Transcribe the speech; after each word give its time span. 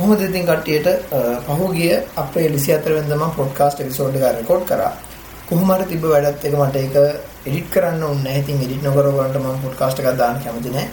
කොහොමද 0.00 0.22
ඉතින් 0.22 0.44
කට්ටියට 0.48 0.86
පහුගිය 1.46 1.92
අපේ 2.16 2.48
24 2.48 2.94
වෙනිදා 2.96 3.18
මම 3.18 3.32
පොඩ්කාස්ට් 3.38 3.80
එපිසෝඩ් 3.82 4.14
එක 4.18 4.24
රෙකෝඩ් 4.36 4.62
කරා. 4.64 4.92
කොහොම 5.48 5.70
හරි 5.72 5.86
තිබ්බ 5.90 6.04
වැඩත් 6.06 6.44
එක 6.48 6.54
මට 6.56 6.76
ඒක 6.76 6.96
එඩිට් 7.46 7.68
කරන්න 7.74 8.02
ඕනේ 8.02 8.22
නැහැ. 8.24 8.40
ඉතින් 8.42 8.62
එඩිට් 8.64 8.82
නොකර 8.86 9.08
වලට 9.10 9.36
මම 9.36 9.58
පොඩ්කාස්ට් 9.64 10.00
එකක් 10.00 10.16
දාන්න 10.22 10.40
කැමති 10.44 10.72
නැහැ. 10.76 10.88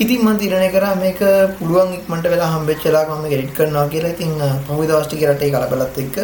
ඉතින් 0.00 0.24
මම 0.24 0.38
තීරණය 0.40 0.70
කරා 0.76 0.94
මේක 0.96 1.20
පුළුවන් 1.58 1.92
ඉක්මනට 1.98 2.30
වෙලා 2.34 2.50
හම්බෙච්ච 2.54 2.82
වෙලාවක 2.86 3.10
මම 3.10 3.22
මේක 3.24 3.36
එඩිට් 3.38 3.54
කරනවා 3.58 3.86
කියලා. 3.88 4.14
ඉතින් 4.16 4.32
පහුගිය 4.66 4.88
දවස් 4.90 5.06
ටිකේ 5.06 5.30
රටේ 5.30 5.52
කලබලත් 5.52 6.02
එක්ක 6.04 6.16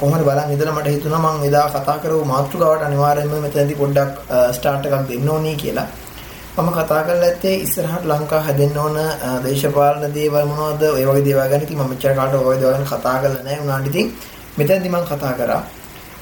කොහොමද 0.00 0.24
බලන් 0.28 0.54
ඉඳලා 0.54 0.78
මට 0.78 0.96
හිතුණා 0.96 1.24
මම 1.26 1.50
එදා 1.50 1.66
කතා 1.72 1.98
කරපු 2.02 2.24
මාතෘකාවට 2.34 2.88
අනිවාර්යයෙන්ම 2.88 3.44
මෙතනදී 3.46 3.80
පොඩ්ඩක් 3.82 4.12
ස්ටාර්ට් 4.56 4.88
එකක් 4.88 5.08
දෙන්න 5.10 5.30
ඕනේ 5.34 5.56
කියලා. 5.62 5.88
මම 6.56 6.68
කතා 6.70 7.02
කරලා 7.06 7.28
ඇත්තේ 7.28 7.54
ඉස්සරහට 7.64 8.04
ලංකාව 8.10 8.42
හැදෙන්න 8.46 8.76
ඕන 8.78 8.96
දේශපාලන 9.44 10.12
දේවල් 10.16 10.44
මොනවද? 10.50 10.82
ඔය 10.96 11.04
වගේ 11.08 11.24
දේවල් 11.28 11.48
ගැන. 11.50 11.62
ඉතින් 11.66 11.78
මම 11.78 11.88
මෙච්චර 11.92 12.12
කාලට 12.18 12.34
ඔය 12.50 12.58
දේවල් 12.60 12.74
ගැන 12.74 12.86
කතා 12.90 13.14
කරලා 13.22 13.42
නැහැ 13.46 13.64
උනාට 13.64 13.88
ඉතින් 13.90 14.06
මෙතනදී 14.58 14.92
මම 14.92 15.06
කතා 15.10 15.32
කරා. 15.38 15.62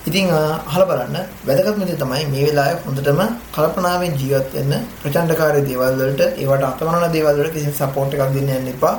ඉතින් 0.09 0.30
අහලා 0.70 0.87
බලන්න. 0.90 1.16
වැදගත්ම 1.48 1.84
දේ 1.88 1.98
තමයි 2.02 2.24
මේ 2.32 2.46
වෙලාවේ 2.46 2.80
හොඳටම 2.87 3.20
කල්පනාවෙන් 3.56 4.16
ජීවත් 4.20 4.48
වෙන්න 4.56 4.73
ප්‍රචණ්ඩකාරී 5.02 5.66
දේවල් 5.68 6.00
වලට 6.00 6.23
ඒවට 6.40 6.64
අතවරන 6.70 7.06
දේවල් 7.16 7.37
වලට 7.38 7.52
කිසි 7.56 7.76
සපෝට් 7.80 8.14
එකක් 8.14 8.32
දෙන්න 8.38 8.51
යන්න 8.56 8.73
එපා. 8.74 8.95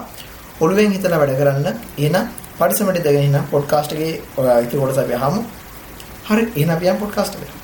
ඔළුවෙන් 0.61 0.95
හිතලා 0.95 1.21
වැඩ 1.23 1.35
කරන්න. 1.41 1.67
එහෙනම් 1.97 2.29
පරිසමට 2.59 3.03
දෙගෙන 3.07 3.27
ඉන්න 3.29 3.41
පොඩ්කාස්ට් 3.51 3.97
එකේ 3.97 4.13
ඉතින් 4.65 4.79
කොටස 4.81 5.03
අපි 5.03 5.19
අහමු. 5.19 5.41
හරි 6.29 6.41
එහෙනම් 6.55 6.77
අපි 6.77 6.85
යමු 6.89 6.99
පොඩ්කාස්ට් 7.05 7.41
එකට. 7.41 7.62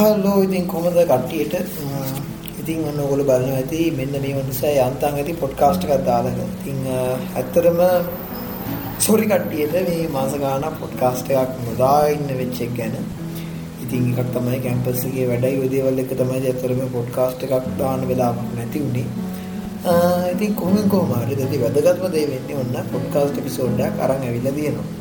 හලෝ 0.00 0.42
ඉතින් 0.42 0.66
කොහමද 0.66 0.98
කට්ටියට? 1.02 1.54
ඉතින් 2.60 2.78
ඔන්න 2.88 3.00
ඔයගොල්ලෝ 3.02 3.26
බලනවා 3.26 3.56
ඇති 3.56 3.80
මෙන්න 3.98 4.14
මේ 4.14 4.34
වුණුසයි 4.36 4.74
යන්තම් 4.84 5.16
ඇති 5.20 5.32
පොඩ්කාස්ට් 5.42 5.82
එකක් 5.86 6.04
දාලා 6.06 6.46
ඉතින් 6.48 6.78
ඇත්තටම 6.90 7.80
සෝරි 8.98 9.26
කට්ටියට 9.26 9.74
මේ 9.88 10.06
මාස 10.14 10.36
ගානක් 10.44 10.78
පොඩ්කාස්ට් 10.82 11.32
එකක් 11.34 11.58
නොදා 11.66 11.98
ඉන්න 12.14 12.30
වෙච්ච 12.40 12.60
එක 12.66 12.72
ගැන. 12.78 12.94
ඉතින් 13.82 14.06
එකක් 14.12 14.30
තමයි 14.34 14.60
කැම්පස් 14.66 15.04
එකේ 15.08 15.26
වැඩයි. 15.30 15.58
ඔය 15.62 15.68
දේවල් 15.74 16.00
එක 16.04 16.14
තමයි 16.14 16.40
ඇත්තටම 16.44 16.80
පොඩ්කාස්ට් 16.96 17.44
එකක් 17.48 17.68
දාන්න 17.80 18.08
වෙලාවක් 18.10 18.48
නැති 18.56 18.86
උනේ. 18.88 19.08
ඉතින් 20.32 20.54
කොහොම 20.54 20.88
කොහම 20.88 21.12
හරි 21.18 21.36
දෙවි 21.36 21.62
වැදගත්ම 21.64 22.08
දේ 22.16 22.26
වෙන්නේ 22.32 22.60
ඔන්න 22.62 22.90
පොඩ්කාස්ට් 22.94 23.42
එපිසෝඩ් 23.42 23.86
එකක් 23.88 24.02
අරන් 24.06 24.26
ඇවිල්ලා 24.28 24.56
තියෙනවා. 24.58 24.99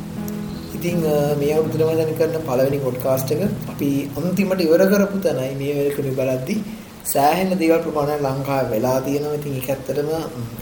ඉතින් 0.79 0.99
මේ 1.39 1.53
අවුරුද්දේ 1.59 1.87
මම 1.87 1.97
දැන් 2.01 2.13
කරන 2.19 2.45
පළවෙනි 2.49 2.79
පොඩ්කාස්ට් 2.87 3.33
එක 3.35 3.41
අපි 3.73 3.89
අන්තිමට 4.19 4.67
ඉවර 4.67 4.83
කරපු 4.91 5.17
තැනයි 5.25 5.55
මේ 5.61 5.73
වෙලකේ 5.79 6.17
බලද්දි 6.19 6.55
සෑහෙන 7.13 7.51
දේවල් 7.61 7.81
ප්‍රමාණයක් 7.85 8.21
ලංකාවේ 8.25 8.71
වෙලා 8.73 8.97
තියෙනවා. 9.05 9.37
ඉතින් 9.39 9.53
ඒක 9.59 9.69
ඇත්තටම 9.73 10.09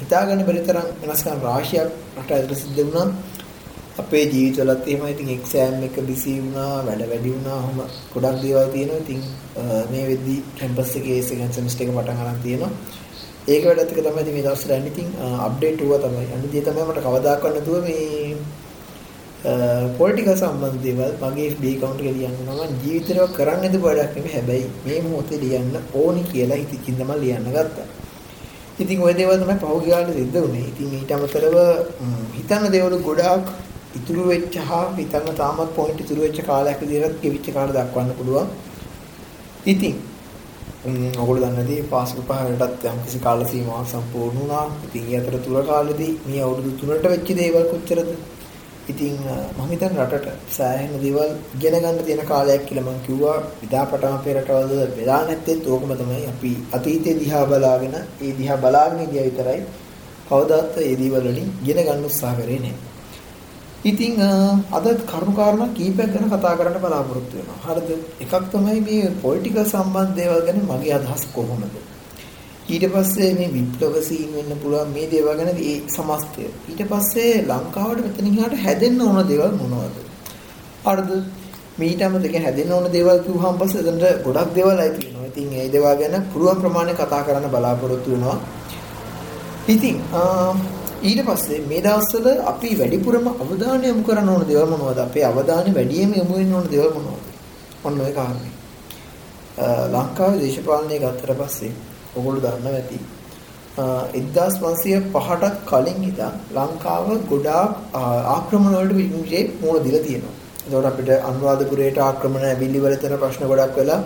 හිතාගන්න 0.02 0.44
බැරි 0.48 0.62
තරම් 0.68 0.88
වෙනස්කම් 1.02 1.42
රාශියක් 1.48 1.90
රට 2.22 2.32
ඇතුළත 2.36 2.62
සිද්ධ 2.62 2.80
වුණා. 2.80 3.08
අපේ 4.02 4.24
ජීවිතවලත් 4.34 4.88
එහෙමයි. 4.92 5.12
ඉතින් 5.16 5.30
එක්සෑම් 5.38 5.84
එක 5.88 5.98
බිසි 6.10 6.34
වුණා, 6.44 6.74
වැඩ 6.88 7.04
වැඩි 7.12 7.34
වුණා. 7.36 7.58
ඔහොම 7.64 7.78
ගොඩක් 8.14 8.38
දේවල් 8.44 8.70
තියෙනවා. 8.76 9.02
ඉතින් 9.06 9.20
මේ 9.92 10.06
වෙද්දි 10.12 10.36
කැම්පස් 10.60 10.94
එකේ 11.00 11.20
සෙකන්ඩ් 11.30 11.58
සෙමිස්ටර් 11.58 11.84
එක 11.86 11.92
පටන් 11.98 12.22
ගන්න 12.22 12.40
තියෙනවා. 12.46 12.72
ඒක 13.54 13.64
වැඩත් 13.70 13.92
එක 13.94 14.00
තමයි 14.06 14.32
මේ 14.36 14.46
දවස්වල 14.46 14.78
යන්නේ. 14.78 14.94
ඉතින් 14.94 15.10
අප්ඩේට් 15.48 15.84
වුණා 15.84 16.04
තමයි. 16.06 16.28
අනිත් 16.38 16.50
දේ 16.54 16.64
තමයි 16.68 16.88
මට 16.90 17.06
කවදාකවත් 17.08 17.54
නැතුව 17.56 17.78
මේ 17.88 18.38
Uh, 19.40 19.94
පොලිටිකල් 19.98 20.34
සම්බන්ධ 20.34 20.78
දේවල් 20.82 21.12
මගේ 21.24 21.50
FB 21.52 21.64
account 21.72 22.00
එකේ 22.02 22.14
ලියන්න 22.14 22.38
නම් 22.44 22.72
ජීවිතේව 22.84 23.28
කරන්න 23.36 23.74
දෙප 23.74 23.84
වැඩක් 23.84 24.16
නෙමෙයි 24.16 24.34
හැබැයි 24.34 24.70
මේ 24.86 25.02
මොහොතේ 25.04 25.38
ලියන්න 25.42 25.76
ඕනි 25.94 26.24
කියලා 26.32 26.58
හිතකින් 26.62 26.96
තමයි 27.00 27.18
ලියන්න 27.24 27.50
ගත්තා. 27.56 27.86
ඉතින් 28.80 29.00
ওই 29.00 29.14
දේවල් 29.14 29.38
තමයි 29.42 29.58
පහුගිය 29.62 29.92
කාලේ 29.92 30.16
සිද්ධ 30.16 30.40
වුනේ. 30.40 30.64
ඉතින් 30.72 30.88
ඊට 30.92 31.12
අමතරව 31.12 31.56
හිතන්න 32.38 32.66
දේවල් 32.76 32.96
ගොඩාක් 33.08 33.52
ඉතුරු 33.96 34.24
වෙච්ච 34.28 34.58
හා 34.70 34.86
හිතන්න 34.98 35.38
තාමත් 35.42 35.76
පොයින්ට් 35.76 36.02
ඉතුරු 36.06 36.22
වෙච්ච 36.22 36.40
කාලයක් 36.50 36.82
විදිහට 36.84 37.20
ගෙවිච්ච 37.24 37.50
කාල 37.54 37.74
දක්වන්න 37.76 38.18
පුළුවන්. 38.20 38.48
ඉතින් 39.66 39.96
ඔගොල්ලෝ 41.18 41.44
දන්නදී 41.46 41.84
පාසල් 41.94 42.24
පහකටත් 42.24 42.88
යම් 42.88 42.98
කිසි 43.06 43.20
කාල 43.20 43.46
සීමාවක් 43.46 43.94
සම්පූර්ණ 43.94 44.40
වුණා. 44.40 44.66
ඉතින් 44.88 45.06
ඒ 45.12 45.22
අතර 45.22 45.38
තුර 45.46 45.62
කාලෙදී 45.70 46.12
මේ 46.26 46.42
අවුරුදු 46.42 46.74
3ට 46.82 47.14
වෙච්ච 47.14 47.30
දේවල් 47.42 47.70
කොච්චරද? 47.72 48.12
ඉතින් 48.88 49.16
මම 49.56 49.64
හිතන්නේ 49.66 50.04
රටට 50.04 50.28
සෑහෙන 50.50 50.94
දේවල් 50.98 51.32
ඉගෙන 51.56 51.76
ගන්න 51.76 51.98
තියෙන 52.02 52.22
කාලයක් 52.26 52.64
කියලා 52.66 52.86
මම 52.86 53.00
කිව්වා 53.02 53.38
විදාපටම 53.62 54.14
අපේ 54.14 54.36
රටවල 54.36 54.94
වෙලා 54.96 55.22
නැත්තේ 55.24 55.58
ඕකම 55.68 55.92
තමයි 55.96 56.22
අපි 56.26 56.52
අතීතයේ 56.72 57.18
දිහා 57.18 57.46
බලාගෙන 57.46 57.96
ඒ 57.98 58.32
දිහා 58.34 58.58
බලාගෙන 58.58 59.04
ඉඳිය 59.06 59.26
විතරයි 59.26 59.60
කවදාත් 60.30 60.78
ඒ 60.82 60.94
දේවල් 60.96 61.26
වලින් 61.26 61.50
ඉගෙන 61.62 61.80
ගන්න 61.80 62.06
උත්සාහ 62.06 62.34
කරේ 62.36 62.60
නැහැ. 62.60 62.88
ඉතින් 63.86 64.14
අද 64.72 64.86
කරුණු 65.06 65.34
කාරණා 65.34 65.70
කීපයක් 65.72 66.10
ගැන 66.14 66.30
කතා 66.30 66.56
කරන්න 66.56 66.80
බලාපොරොත්තු 66.80 67.38
වෙනවා. 67.38 67.60
හරිද? 67.66 67.90
එකක් 68.20 68.34
තමයි 68.52 68.80
මේ 68.82 69.12
පොලිටිකල් 69.22 69.64
සම්බන්ධ 69.66 70.16
දේවල් 70.16 70.42
ගැන 70.42 70.60
මගේ 70.66 70.94
අදහස් 70.94 71.24
කොහොමද? 71.34 71.76
ඊට 72.70 72.86
පස්සේ 72.94 73.32
මේ 73.34 73.50
විප්ලව 73.50 73.96
සීන් 74.04 74.30
වෙන්න 74.36 74.52
පුළුවන් 74.62 74.90
මේ 74.94 75.08
දේවල් 75.12 75.38
ගැන 75.40 75.50
ඒ 75.64 75.76
සමස්තය. 75.88 76.44
ඊට 76.70 76.82
පස්සේ 76.92 77.34
ලංකාවට 77.44 78.02
මෙතනින් 78.06 78.34
එහාට 78.34 78.56
හැදෙන්න 78.66 79.02
ඕන 79.02 79.20
දේවල් 79.30 79.54
මොනවද? 79.62 79.96
හරිද? 80.86 81.12
මීටම 81.80 82.18
දෙක 82.24 82.36
හැදෙන්න 82.46 82.72
ඕන 82.72 82.88
දේවල් 82.92 83.20
කිව්වහම 83.26 83.56
පස්සේ 83.62 83.82
එතනට 83.84 84.24
ගොඩක් 84.26 84.52
දේවල් 84.58 84.84
අයි 84.84 84.92
තියෙනවා. 84.98 85.26
ඉතින් 85.32 85.48
ඒ 85.54 85.68
දේවල් 85.70 85.96
ගැන 86.02 86.16
පුළුවන් 86.34 86.62
ප්‍රමාණය 86.62 86.94
කතා 86.94 87.22
කරන්න 87.26 87.50
බලාපොරොත්තු 87.54 88.10
වෙනවා. 88.14 88.38
ඉතින් 89.68 89.98
ඊට 91.04 91.22
පස්සේ 91.28 91.64
මේ 91.70 91.82
දවස්වල 91.82 92.28
අපි 92.52 92.70
වැඩිපුරම 92.80 93.28
අවධානය 93.34 93.86
යොමු 93.88 94.04
කරන්න 94.04 94.30
ඕන 94.30 94.48
දේවල් 94.48 94.70
මොනවද? 94.74 95.00
අපේ 95.00 95.26
අවධානය 95.26 95.70
වැඩියෙන් 95.78 96.12
යොමු 96.20 96.34
වෙන්න 96.36 96.54
ඕන 96.54 96.72
දේවල් 96.74 96.92
මොනවද? 96.98 97.28
ඔන්න 97.86 98.02
ඔය 98.02 98.14
කාරණේ. 98.20 98.54
ලංකාවේ 99.94 100.40
දේශපාලනය 100.42 100.96
ගත්තට 101.04 101.38
පස්සේ 101.40 101.72
ඔගොල්ලෝ 102.18 102.44
දන්නවා 102.46 102.74
ඇති 102.74 103.00
1505ටත් 103.78 105.58
කලින් 105.66 106.00
ඉඳන් 106.02 106.38
ලංකාව 106.56 107.08
ගොඩාක් 107.26 107.72
ආක්‍රමණ 107.96 108.76
වලට 108.76 108.96
විමුක්තියේ 108.96 109.52
මූල 109.62 109.78
දීලා 109.80 110.04
තියෙනවා. 110.04 110.34
ඒතකොට 110.62 110.86
අපිට 110.86 111.10
අනුරාධපුරයට 111.24 111.98
ආක්‍රමණ 112.00 112.46
ඇවිල්ලි 112.46 112.82
වල 112.82 112.96
තියෙන 112.96 113.20
ප්‍රශ්න 113.20 113.46
ගොඩක් 113.46 113.78
වෙලා 113.78 114.00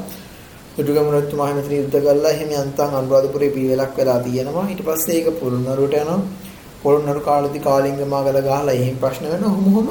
දුටුගැමුණුතුමා 0.75 1.47
හැමතිස්සෙම 1.47 1.77
යුද්ධ 1.77 1.97
කළා. 1.97 2.31
එහෙම 2.31 2.49
යන්තම් 2.57 2.91
අනුරාධපුරේ 2.93 3.49
පිළිවෙලක් 3.49 3.93
වෙලා 3.97 4.19
තියෙනවා. 4.19 4.65
ඊට 4.67 4.81
පස්සේ 4.81 5.15
ඒක 5.17 5.39
පොළොන්නරුවට 5.39 5.95
යනවා. 5.95 6.19
පොළොන්නරු 6.83 7.21
කාලෙදි 7.21 7.59
කාලිංග 7.59 8.01
මාගල 8.07 8.41
ගහලා 8.41 8.73
එහෙම 8.73 8.97
ප්‍රශ්න 8.97 9.25
වෙනවා. 9.25 9.53
ඔහොම 9.61 9.87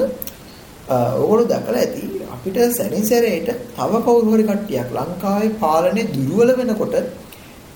ඔයගොල්ලෝ 0.90 1.48
දැකලා 1.48 1.80
ඇති 1.80 2.02
අපිට 2.34 2.60
සැරිසරේට 2.72 3.48
තව 3.74 3.92
කවුරු 4.04 4.30
හරි 4.32 4.44
කට්ටියක් 4.44 4.88
ලංකාවේ 4.92 5.50
පාලනේ 5.58 6.06
දුර්වල 6.14 6.50
වෙනකොට 6.58 6.96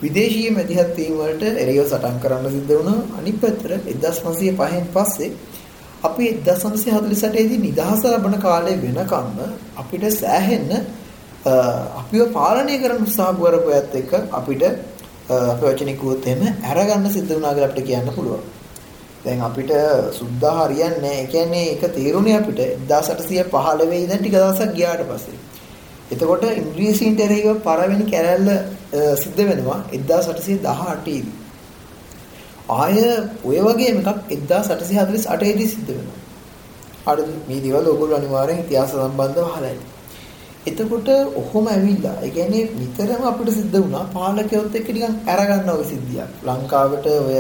විදේශීය 0.05 0.51
මැදිහත් 0.51 0.97
වීම 0.97 1.19
වලට 1.19 1.45
එරෙහිව 1.57 1.85
සටන් 1.85 2.17
කරන්න 2.23 2.51
සිද්ධ 2.51 2.73
වුණා. 2.73 2.99
අනිත් 3.19 3.37
පැත්තට 3.41 3.65
1505න් 3.87 4.87
පස්සේ 4.95 5.31
අපි 6.03 6.25
1948 6.43 7.49
දී 7.51 7.61
නිදහස 7.61 8.03
ලබන 8.07 8.37
කාලේ 8.41 8.77
වෙනකම්ම 8.79 9.39
අපිට 9.77 10.05
සෑහෙන්න 10.15 10.73
අපිව 12.01 12.27
පාලනය 12.33 12.75
කරන්න 12.79 13.07
උත්සාහ 13.07 13.31
කරපු 13.37 13.71
ඇත්ත 13.73 13.95
එක්ක 13.95 14.13
අපිට 14.33 14.63
අපේ 15.29 15.71
වචනේ 15.71 15.97
කිව්වොත් 15.97 16.27
එහෙම 16.27 16.43
අරගන්න 16.65 17.09
සිද්ධ 17.11 17.31
වුණා 17.31 17.55
කියලා 17.55 17.71
අපිට 17.71 17.87
කියන්න 17.87 18.13
පුළුවන්. 18.13 18.45
දැන් 19.25 19.41
අපිට 19.43 19.73
සුද්ධා 20.13 20.55
හරියන්නේ 20.61 21.01
නැහැ. 21.01 21.21
ඒ 21.21 21.27
කියන්නේ 21.29 21.65
ඒක 21.71 21.85
තීරුණේ 21.93 22.37
අපිට 22.37 22.61
1815 22.89 23.93
ඉඳන් 23.97 24.19
ටික 24.19 24.35
දවසක් 24.35 24.71
ගියාට 24.75 25.05
පස්සේ. 25.09 25.39
එතකොට 26.11 26.45
ඉංග්‍රීසීන්ට 26.53 27.21
එරෙහිව 27.21 27.49
පළවෙනි 27.61 28.05
කැරැල්ල 28.11 28.49
සිද්ධ 29.17 29.41
වෙනවා 29.43 29.81
1818 29.93 31.05
දී. 31.07 31.25
ආය 32.71 32.99
ඔය 33.45 33.59
වගේම 33.61 33.97
එකක් 34.03 34.21
1848 34.31 35.59
දී 35.59 35.69
සිද්ධ 35.69 35.91
වෙනවා. 35.91 36.21
හරිද? 37.07 37.31
මේ 37.49 37.61
දේවල් 37.61 37.87
ඔයගොල්ලෝ 37.87 38.17
අනිවාර්යෙන් 38.17 38.59
ඉතිහාස 38.59 38.91
සම්බන්ධව 38.93 39.47
අහලා 39.47 39.75
එතකොට 40.67 41.09
ඔහොම 41.37 41.67
ඇවිල්ලා 41.67 42.17
ඒ 42.23 42.31
කියන්නේ 42.31 42.65
නිතරම 42.75 43.23
අපිට 43.23 43.51
සිද්ධ 43.51 43.77
වුණා 43.77 44.05
පාලකයොත් 44.13 44.75
එක්ක 44.75 44.89
නිකන් 44.91 45.15
අරගන්න 45.27 45.69
ඔය 45.71 45.85
සිද්ධියක්. 45.85 46.31
ලංකාවට 46.45 47.07
ඔය 47.07 47.37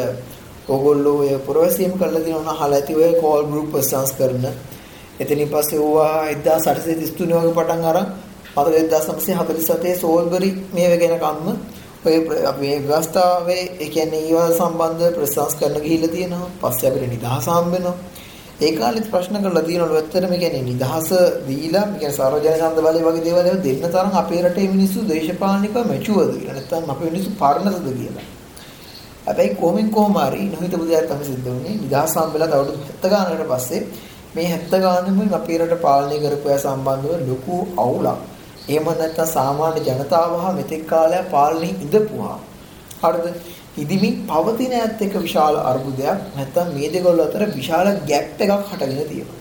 ඔයගොල්ලෝ 0.68 1.16
ඔය 1.18 1.30
පුරවැසියම 1.46 1.92
කරලා 1.92 2.22
තියෙනවා 2.22 2.54
අහලා 2.54 2.78
ඇති 2.78 2.94
ඔය 2.96 3.12
කෝල් 3.22 3.42
ගෲප් 3.44 3.74
සංස්කරණ. 3.82 4.46
එතනින් 5.20 5.48
පස්සේ 5.48 5.78
ඕවා 5.78 6.14
1833 6.26 7.32
වගේ 7.32 7.54
පටන් 7.54 7.84
අරන් 7.84 8.06
මතක 8.06 8.22
1947 8.56 9.94
සෝල්බරි 9.96 10.50
මේ 10.74 10.88
වෙගෙන 10.90 11.16
කම්ම 11.18 11.48
ඔය 12.04 12.16
අපි 12.44 12.60
මේ 12.62 12.82
ව්‍යවස්ථාවේ 12.82 13.62
ඒ 13.76 13.88
කියන්නේ 13.88 14.20
ඊවල 14.22 14.52
සම්බන්ධ 14.52 15.14
ප්‍රසංස්කරණ 15.16 15.80
ගිහිල්ලා 15.80 16.10
තියෙනවා. 16.10 16.50
පස්සේ 16.62 16.90
අපිට 16.90 17.10
නිදහස 17.14 17.48
හම්බ 17.48 17.72
වෙනවා. 17.74 17.96
ඒ 18.60 18.72
කාලෙත් 18.72 19.06
ප්‍රශ්න 19.10 19.36
කරලා 19.38 19.62
තියෙනවලු 19.62 19.94
ඇත්තටම 19.94 20.34
කියන්නේ 20.34 20.62
නිදහස 20.62 21.08
දීලා 21.48 21.84
කියන්නේ 21.92 22.12
සර්වජනසන්ද 22.12 22.78
බලය 22.78 23.00
වගේ 23.06 23.24
දේවල් 23.24 23.48
දෙන්න 23.64 23.82
තරම් 23.86 24.14
අපේ 24.14 24.42
රටේ 24.42 24.68
මිනිස්සු 24.68 25.06
දේශපාලනිකව 25.08 25.78
මැචුවද 25.84 26.30
කියලා 26.34 26.56
නැත්නම් 26.58 26.92
අපේ 26.94 27.10
මිනිස්සු 27.10 27.30
පරණද 27.40 27.88
කියලා. 27.92 28.26
හැබැයි 29.26 29.56
කොහොමින් 29.56 29.88
කොහොම 29.90 30.20
හරි 30.22 30.44
නොහිතපු 30.48 30.84
දෙයක් 30.84 31.08
තමයි 31.08 31.24
සිද්ධ 31.24 31.48
වුනේ. 31.48 31.74
නිදහස් 31.82 32.14
සම්බෙලා 32.14 32.50
අවුරුදු 32.52 32.78
70 32.82 33.12
ගානකට 33.12 33.48
පස්සේ 33.50 33.82
මේ 34.34 34.46
70 34.52 34.80
ගානෙම 34.80 35.34
අපේ 35.34 35.58
රට 35.60 35.82
පාලනය 35.82 36.16
කරපු 36.20 36.46
අය 36.48 36.58
සම්බන්ධව 36.60 37.12
ලොකු 37.28 37.56
අවුලක්. 37.78 38.33
එහෙම 38.66 38.84
නැත්නම් 38.92 39.28
සාමාන්‍ය 39.28 39.80
ජනතාව 39.82 40.32
හා 40.38 40.52
මෙතෙක් 40.52 40.82
කාලයක් 40.86 41.30
පාලනය 41.30 41.70
ඉඳපුවා. 41.76 42.38
හරිද? 43.02 43.26
ඉදිමින් 43.76 44.14
පවතින 44.26 44.72
ඇත් 44.72 45.00
එක 45.00 45.14
විශාල 45.18 45.56
අර්බුදයක් 45.62 46.18
නැත්නම් 46.32 46.68
මේ 46.74 46.90
දෙකොල්ල 46.90 47.20
අතර 47.20 47.42
විශාල 47.52 47.86
ගැප් 48.04 48.26
එකක් 48.38 48.52
හටගෙන 48.70 49.08
තියෙනවා. 49.08 49.40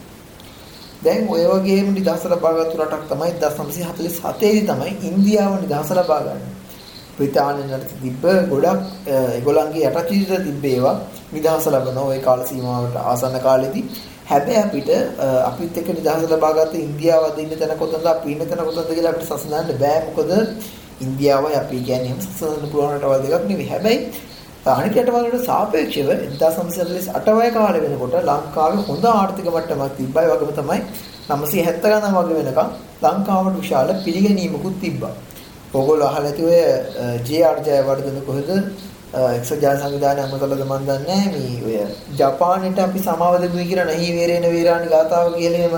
දැන් 1.04 1.30
ඔය 1.30 1.44
වගේම 1.46 1.88
නිදහස 1.94 2.24
ලබාගත්තු 2.26 2.76
රටක් 2.80 3.06
තමයි 3.10 3.32
1947 3.38 4.40
දී 4.42 4.62
තමයි 4.64 4.92
ඉන්දියාව 5.04 5.54
නිදහස 5.62 5.90
ලබා 5.94 6.22
ගන්න. 6.22 6.44
බ්‍රිතාන්‍යයට 7.16 7.92
තිබ්බ 7.96 8.24
ගොඩක් 8.50 8.82
ඒගොල්ලන්ගේ 9.08 9.90
යටචිත 9.92 10.32
තිබ්බ 10.42 10.64
ඒවා 10.66 10.96
නිදහස 11.32 11.68
ලබන 11.68 11.98
ওই 12.00 12.20
කාල 12.20 12.42
සීමාවට 12.44 12.98
ආසන්න 13.04 13.38
කාලෙදී 13.40 13.86
හැබැයි 14.30 14.60
අපිට 14.66 14.90
අපිත් 15.50 15.78
එක්ක 15.80 15.90
නිදහස 15.98 16.28
ලබාගත්ත 16.34 16.76
ඉන්දියාව 16.86 17.24
අද 17.30 17.40
ඉන්න 17.44 17.56
තැන 17.62 17.74
කොතනද 17.82 18.08
අපි 18.14 18.30
ඉන්න 18.34 18.46
තැන 18.50 18.62
කොතනද 18.68 18.92
කියලා 18.98 19.14
අපිට 19.14 19.28
සසඳන්න 19.30 19.80
බෑ. 19.84 20.00
මොකද 20.08 20.32
ඉන්දියාවයි 21.06 21.56
අපි 21.62 21.78
කියන්නේ 21.88 22.10
එහෙම 22.10 22.22
සසඳන්න 22.22 22.72
පුළුවන් 22.72 22.96
රටවල් 22.98 23.22
දෙකක් 23.26 23.50
නෙවෙයි. 23.52 23.70
හැබැයි 23.74 24.00
අනිත් 24.66 24.96
රටවල් 24.96 25.26
වලට 25.26 25.46
සාපේක්ෂව 25.50 26.10
1948 26.12 27.36
වය 27.40 27.50
කාලෙ 27.58 27.80
වෙනකොට 27.86 28.16
ලංකාවේ 28.30 28.86
හොඳ 28.90 29.06
ආර්ථික 29.12 29.48
මට්ටමක් 29.54 29.98
තිබ්බයි 30.00 30.28
වගේම 30.32 30.54
තමයි 30.60 30.80
970 31.28 31.82
ගණන් 31.84 32.16
වගේ 32.18 32.40
වෙනකම් 32.40 32.70
ලංකාවට 33.06 33.60
විශාල 33.60 33.90
පිළිගැනීමකුත් 34.06 34.78
තිබ්බා. 34.84 35.14
ඕගොල්ලෝ 35.74 36.08
අහලා 36.10 36.32
ඇති 36.32 36.44
ඔය 36.50 36.58
ජේ.ආර් 37.28 37.58
ජයවර්ධන 37.68 38.18
කොහෙද 38.30 38.50
එක්සත් 39.14 39.52
ජාතික 39.58 39.82
සංවිධානය 39.82 40.22
අමතලද 40.22 40.62
මන් 40.62 40.86
දන්නේ 40.86 41.26
මේ 41.66 41.82
ඔය 41.82 41.82
ජපානයට 42.18 42.80
අපි 42.80 43.02
සමාව 43.02 43.36
දෙමුයි 43.42 43.66
කියලා 43.66 43.86
නැහි 43.86 44.08
වේරේන 44.14 44.48
වේරාණි 44.48 44.88
ගාතාව 44.90 45.28
කියලේම 45.36 45.76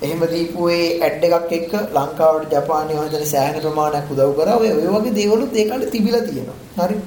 එහෙම 0.00 0.20
දීපු 0.26 0.66
ඒ 0.70 0.82
ඇඩ් 1.00 1.24
එකක් 1.28 1.52
එක්ක 1.52 1.72
ලංකාවට 1.94 2.52
ජපානය 2.54 2.92
වහන්සේ 2.92 3.26
සෑහෙන 3.26 3.56
ප්‍රමාණයක් 3.58 4.12
උදව් 4.12 4.34
කරා. 4.36 4.56
ඔය 4.56 4.68
ඔය 4.72 4.86
වගේ 4.88 5.14
දේවලුත් 5.14 5.56
ඒ 5.56 5.64
කාලේ 5.70 5.90
තිබිලා 5.90 6.22
තියෙනවා. 6.22 6.58
හරි. 6.80 6.98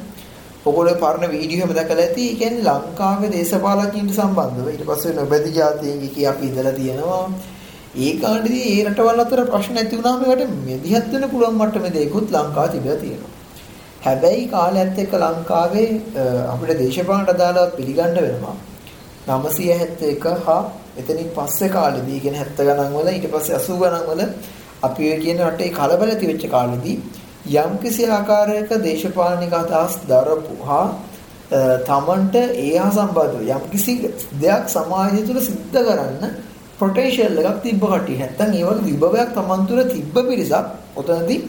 ඔගොල්ලෝ 0.66 0.96
පරණ 0.96 1.34
වීඩියෝ 1.34 1.64
හැම 1.64 1.76
දැකලා 1.76 2.04
ඇති. 2.04 2.26
ඒ 2.26 2.36
කියන්නේ 2.36 2.66
ලංකාවේ 2.70 3.32
දේශපාලකයන්ට 3.32 4.16
සම්බන්ධව. 4.18 4.68
ඊට 4.70 4.86
පස්සේ 4.90 5.14
නොබැදි 5.14 5.52
જાතීන්ගේ 5.52 6.12
කී 6.16 6.28
අපි 6.28 6.46
ඉඳලා 6.48 6.74
තියෙනවා. 6.74 7.22
ඒ 8.00 8.12
කාණ්ඩදී 8.18 8.66
ඒ 8.72 8.82
රටවල් 8.86 9.24
අතර 9.26 9.46
ප්‍රශ්න 9.48 9.80
ඇති 9.80 9.96
වුණාම 9.98 10.26
ඒකට 10.26 10.60
මෙදිහත් 10.66 11.14
වෙන්න 11.14 11.30
පුළුවන් 11.30 11.58
මට්ටමේ 11.58 11.96
දෙයක්ත් 11.96 12.36
ලංකාව 12.36 12.70
තිබිලා 12.72 13.00
තියෙනවා. 13.00 13.43
හැබැයි 14.04 14.48
කාලයත් 14.48 14.98
එක්ක 14.98 15.14
ලංකාවේ 15.16 15.90
අපිට 16.48 16.80
දේශපාලන 16.80 17.28
අදාළව 17.28 17.76
පිළිගන්න 17.78 18.18
වෙනවා. 18.18 18.56
971 19.28 20.36
හා 20.46 20.62
එතනින් 20.98 21.30
පස්සේ 21.32 21.70
කාලෙදී 21.70 22.20
කියන 22.20 22.38
70 22.38 22.68
ගණන් 22.68 22.94
වල 22.96 23.10
ඊට 23.10 23.28
පස්සේ 23.34 23.60
80 23.60 23.80
ගණන් 23.82 24.06
වල 24.10 24.22
අපි 24.84 25.10
ඔය 25.10 25.20
කියන 25.20 25.44
රටේ 25.44 25.72
කලබල 25.72 26.10
ඇති 26.10 26.32
වෙච්ච 26.32 26.46
කාලෙදී 26.50 26.98
යම්කිසි 27.58 28.10
ආකාරයක 28.12 28.72
දේශපාලනික 28.84 29.54
අදහස් 29.56 30.00
දරපු 30.06 30.58
හා 30.64 30.88
තමන්ට 31.86 32.36
ඒ 32.62 32.72
හා 32.78 32.92
සම්බන්ධව 32.92 33.52
යම්කිසි 33.52 33.94
දෙයක් 34.40 34.66
සමාජය 34.70 35.22
තුළ 35.28 35.42
සිද්ධ 35.42 35.80
කරන්න 35.80 36.34
පොටෙන්ෂල් 36.80 37.38
එකක් 37.42 37.60
තිබ්බ 37.64 37.84
කට්ටිය. 37.84 38.18
නැත්තම් 38.18 38.52
ඒ 38.52 38.64
වගේ 38.66 38.86
විභවයක් 38.88 39.30
Taman 39.36 39.68
තුල 39.68 39.80
තිබ්බ 39.86 40.16
පිරිසක් 40.22 40.68
ඔතනදී 40.96 41.40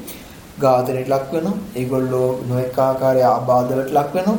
ඝාතනයට 0.58 1.08
ලක් 1.08 1.26
වෙනවා. 1.32 1.56
ඒගොල්ලෝ 1.76 2.28
නොඑක 2.48 2.78
ආකාරයේ 2.78 3.28
ආබාධවලට 3.28 3.92
ලක් 3.92 4.10
වෙනවා. 4.14 4.38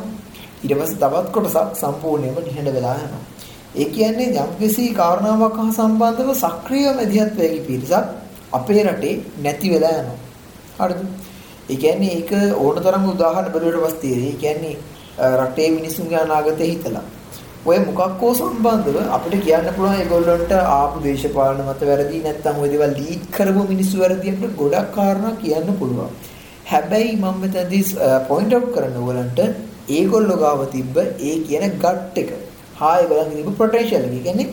ඊට 0.62 0.74
පස්සේ 0.74 1.00
තවත් 1.02 1.26
කොටසක් 1.30 1.74
සම්පූර්ණයෙන්ම 1.74 2.38
නිහඬ 2.40 2.72
වෙලා 2.72 2.96
යනවා. 2.96 3.22
ඒ 3.74 3.86
කියන්නේ 3.86 4.28
යම්කිසි 4.38 4.84
කාරණාවක් 4.94 5.56
හා 5.56 5.72
සම්බන්ධව 5.72 6.30
සක්‍රීය 6.36 6.88
මැදිහත් 6.92 7.32
වෙගි 7.36 7.60
පිරිසක් 7.60 8.04
අපේ 8.52 8.82
රටේ 8.84 9.14
නැති 9.42 9.68
වෙලා 9.70 9.94
යනවා. 9.94 10.18
හරිද? 10.80 11.00
ඒ 11.70 11.76
කියන්නේ 11.76 12.12
ඒක 12.12 12.32
ඕනතරම් 12.56 13.04
උදාහරණ 13.08 13.52
බැලුවට 13.52 13.84
පස්සේ 13.86 14.16
ඒ 14.22 14.34
කියන්නේ 14.36 14.74
රටේ 15.36 15.68
මිනිසුන්ගේ 15.70 16.18
අනාගතය 16.18 16.64
හිතලා 16.64 17.06
ඔය 17.64 17.78
මොකක්කෝ 17.80 18.32
සම්බන්ධව 18.32 18.96
අපිට 19.10 19.44
කියන්න 19.44 19.68
පුළුවන් 19.76 19.96
ඒගොල්ලන්ට 19.96 20.52
ආපු 20.56 21.00
දේශපාලන 21.04 21.60
මත 21.64 21.88
වැරදි 21.88 22.18
නැත්නම් 22.20 22.60
ওই 22.62 22.68
දේවල් 22.72 22.92
ලීඩ් 22.98 23.22
කරපු 23.32 23.62
මිනිස්සු 23.70 24.02
වැරදි 24.02 24.32
අපිට 24.32 24.56
ගොඩක් 24.56 24.90
කාරණා 24.94 25.32
කියන්න 25.42 25.70
පුළුවන්. 25.80 26.12
හැබැයි 26.66 27.16
මම 27.16 27.40
මෙතනදී 27.42 27.82
පොයින්ට් 28.28 28.54
අවුට් 28.54 28.72
කරන්න 28.74 28.98
ඕගලන්ට 29.00 29.40
ඒගොල්ලෝ 29.88 30.36
ගාව 30.36 30.62
තිබ්බ 30.68 30.96
ඒ 30.98 31.34
කියන 31.46 31.64
ගට් 31.76 32.16
එක. 32.16 32.30
හා 32.76 32.94
ඒගොල්ලන්ගේ 33.00 33.38
තිබ්බ 33.40 33.58
පොටෙන්ෂල් 33.58 34.06
එක. 34.08 34.22
කියන්නේ 34.22 34.48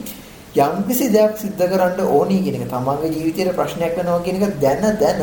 යම්කිසි 0.56 1.06
දෙයක් 1.10 1.38
සිද්ධ 1.38 1.64
කරන්න 1.66 2.02
ඕනි 2.10 2.40
කියන 2.40 2.58
එක 2.58 2.66
තමන්ගේ 2.70 3.14
ජීවිතේට 3.16 3.56
ප්‍රශ්නයක් 3.56 3.96
වෙනවා 3.98 4.24
කියන 4.26 4.42
එක 4.42 4.58
දැන 4.60 4.84
දැන 5.02 5.22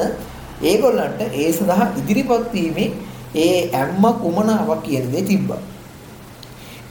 ඒගොල්ලන්ට 0.62 1.20
ඒ 1.34 1.50
සඳහා 1.52 1.90
ඉදිරිපත් 1.96 2.48
වීමේ 2.54 2.88
ඒ 3.36 3.60
ඇම්ම 3.74 4.04
කුමනාවක් 4.22 4.82
කියන 4.84 5.12
දේ 5.12 5.22
තිබ්බා. 5.24 5.60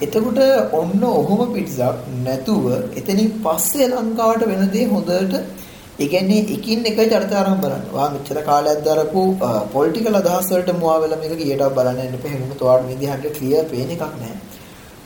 එතකොට 0.02 0.40
ඔන්න 0.74 1.02
ඔහොම 1.12 1.42
පිටසක් 1.54 2.04
නැතුව 2.24 2.66
එතනින් 2.96 3.32
පස්සේ 3.44 3.88
ලංකාවට 3.90 4.46
වෙන 4.46 4.64
දේ 4.72 4.86
හොඳට 4.88 5.34
ඒ 6.00 6.08
කියන්නේ 6.08 6.46
එකින් 6.50 6.86
එක 6.86 7.00
චරිත 7.06 7.34
ආරම්භ 7.34 7.62
බලන්න. 7.62 7.84
වා 7.94 8.08
මෙච්චර 8.10 8.38
කාලයක් 8.44 8.80
දරපු 8.86 9.24
පොලිටිකල් 9.74 10.16
අදහස් 10.16 10.48
වලට 10.50 10.76
මුවා 10.76 11.00
වෙලා 11.00 11.20
මේක 11.20 11.36
කීයටවත් 11.36 11.76
බලන්න 11.76 12.00
යන්න 12.02 12.16
එපා. 12.16 12.32
හැමෝම 12.32 12.56
තෝරන 12.56 12.88
විදිහට 12.88 13.28
ක්ලියර් 13.38 13.66
පේන 13.66 13.90
එකක් 13.90 14.06
නැහැ. 14.14 14.38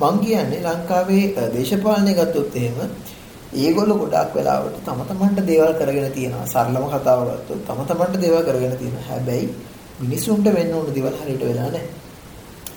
මං 0.01 0.15
කියන්නේ 0.19 0.61
ලංකාවේ 0.67 1.25
දේශපාලනය 1.49 2.13
ගත්තොත් 2.13 2.55
එහෙම 2.55 2.77
ඒගොල්ලෝ 3.55 3.97
ගොඩාක් 3.97 4.31
වෙලාවට 4.33 4.79
තම 4.85 5.01
තමන්ට 5.09 5.45
දේවල් 5.47 5.73
කරගෙන 5.75 6.11
තියෙනවා. 6.11 6.45
සරලම 6.47 6.85
කතාව 6.91 7.19
ගත්තොත් 7.29 7.61
තම 7.67 7.81
තමන්ට 7.87 8.21
දේවල් 8.21 8.43
කරගෙන 8.43 8.77
තියෙනවා. 8.77 9.05
හැබැයි 9.09 9.49
මිනිසුන්ට 10.01 10.47
වෙන්න 10.53 10.73
ඕන 10.73 10.87
දේවල් 10.91 11.15
හරියට 11.19 11.43
වෙලා 11.43 11.69
නැහැ. 11.69 11.87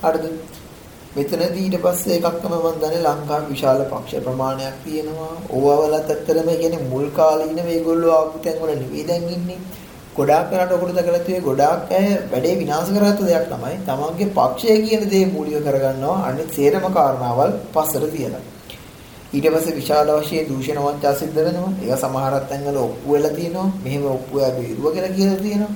හරිද? 0.05 0.25
මෙතනදී 1.17 1.63
ඊට 1.63 1.77
පස්සේ 1.85 2.17
එකක් 2.19 2.37
තමයි 2.41 2.59
මම 2.59 2.79
දන්නේ 2.81 3.03
ලංකාවේ 3.05 3.51
විශාල 3.51 3.79
පක්ෂ 3.93 4.25
ප්‍රමාණයක් 4.25 4.75
තියෙනවා. 4.85 5.35
ඕවවලත් 5.51 5.95
ඇත්තටම 5.95 6.49
කියන්නේ 6.53 6.89
මුල් 6.91 7.07
කාලේ 7.11 7.63
මේගොල්ලෝ 7.63 8.13
ආපු 8.15 8.39
තැන් 8.39 8.59
වල 8.63 8.73
නෙවෙයි 8.75 9.05
දැන් 9.09 9.25
ඉන්නේ. 9.31 9.59
ගොඩාක් 10.17 10.51
කරාට 10.51 10.73
ඔකට 10.73 10.95
දැකලා 10.95 11.21
තියෙන්නේ 11.21 11.47
ගොඩාක් 11.49 11.93
අය 11.93 12.09
වැඩේ 12.33 12.55
විනාශ 12.59 12.91
කරගත්ත 12.95 13.23
දෙයක් 13.29 13.47
තමයි. 13.53 13.77
තමන්ගේ 13.87 14.35
පක්ෂය 14.37 14.77
කියන 14.85 15.03
දේ 15.13 15.25
මූලික 15.27 15.65
කරගන්නවා. 15.67 16.17
අනිත් 16.29 16.51
සේරම 16.57 16.87
කාරණාවල් 16.97 17.53
පස්සට 17.75 18.07
තියලා. 18.15 18.43
ඊට 19.33 19.47
පස්සේ 19.55 19.75
විශාල 19.75 20.11
වශයෙන් 20.17 20.49
දූෂණ 20.49 20.81
වංචා 20.85 21.15
සිද්ධ 21.15 21.39
වෙනවා. 21.39 21.73
ඒක 21.83 21.99
සමහරක් 21.99 22.45
තැන්වල 22.51 22.77
ඔප්පු 22.79 23.07
වෙලා 23.13 23.37
තියෙනවා. 23.39 23.69
මෙහෙම 23.85 24.05
ඔප්පු 24.09 24.33
වෙලා 24.37 24.53
බේරුව 24.59 24.87
කියලා 24.93 25.17
කියලා 25.17 25.41
තියෙනවා. 25.45 25.73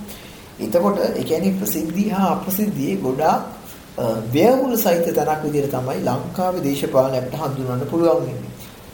එතකොට 0.60 0.98
ඒ 1.00 1.24
කියන්නේ 1.24 1.56
ප්‍රසිද්ධිය 1.58 2.08
හා 2.10 2.28
අප්‍රසිද්ධියේ 2.34 3.00
ගොඩාක් 3.06 3.42
ව්‍යවුල් 4.32 4.76
සහිත 4.76 5.14
තැනක් 5.14 5.42
විදිහට 5.44 5.72
තමයි 5.72 6.00
ලංකාවේ 6.02 6.62
දේශපාලනය 6.62 7.16
අපිට 7.18 7.38
හඳුන්වන්න 7.40 7.86
පුළුවන් 7.90 8.20
වෙන්නේ. 8.20 8.50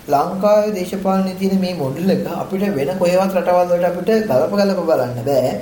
ලංකාවේ 0.08 0.74
දේශපාලනයේ 0.74 1.34
තියෙන 1.34 1.60
මේ 1.60 1.74
මොඩල් 1.74 2.10
එක 2.10 2.26
අපිට 2.34 2.62
වෙන 2.76 2.90
කොහෙවත් 2.98 3.34
රටවල් 3.34 3.68
වලට 3.72 3.84
අපිට 3.84 4.10
ගලප 4.28 4.52
ගලප 4.52 4.80
බලන්න 4.88 5.20
බෑ. 5.24 5.52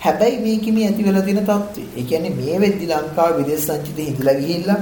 හැබැයි 0.00 0.38
මේකෙ 0.46 0.70
මේ 0.72 0.86
ඇති 0.88 1.04
වෙලා 1.04 1.22
තියෙන 1.22 1.42
තත්ත්වය. 1.42 1.82
ඒ 1.98 2.04
කියන්නේ 2.04 2.34
මේ 2.40 2.60
වෙද්දි 2.60 2.86
ලංකාවේ 2.86 3.38
විදේශ 3.38 3.64
සංචිතේ 3.66 4.08
හිඳලා 4.10 4.34
ගිහිල්ලා 4.34 4.80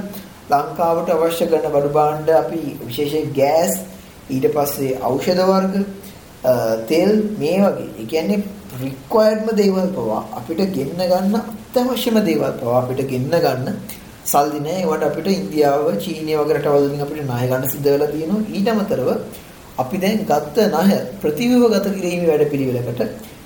ලංකාවට 0.51 1.09
අවශ්‍ය 1.09 1.45
කරන 1.51 1.71
බඩු 1.75 1.89
භාණ්ඩ 1.89 2.29
අපි 2.41 2.61
විශේෂයෙන් 2.87 3.31
ගෑස් 3.39 3.73
ඊට 4.29 4.45
පස්සේ 4.55 4.91
ඖෂධ 5.07 5.43
වර්ග 5.51 5.73
තෙල් 6.89 7.11
මේ 7.39 7.57
වගේ. 7.63 7.89
ඒ 7.99 8.05
කියන්නේ 8.05 8.43
රික්වයර්ඩ්ම 8.81 9.47
දේවල් 9.59 9.87
පවා 9.97 10.21
අපිට 10.39 10.61
ගෙන්න 10.75 11.01
ගන්න 11.11 11.35
අත්‍යවශ්‍යම 11.41 12.17
දේවල් 12.27 12.53
පවා 12.61 12.79
අපිට 12.81 13.01
ගෙන්න 13.11 13.29
ගන්න 13.45 13.77
සල්ලි 14.31 14.59
නැහැ. 14.65 14.83
ඒවට 14.83 15.05
අපිට 15.09 15.27
ඉන්දියාව, 15.39 15.85
චීනය 16.03 16.33
වගේ 16.39 16.55
රටවල් 16.57 16.85
වලින් 16.87 17.05
අපිට 17.05 17.23
ණය 17.27 17.47
ගන්න 17.51 17.71
සිද්ධ 17.73 17.89
වෙලා 17.93 18.11
තියෙනවා. 18.13 18.41
ඊට 18.55 18.69
අමතරව 18.73 19.09
අපි 19.83 19.97
දැන් 20.03 20.19
ගත්ත 20.31 20.57
ණය 20.73 20.97
ප්‍රතිව්‍යුහගත 21.21 21.87
කිරීමේ 21.95 22.29
වැඩපිළිවෙලකට 22.31 23.01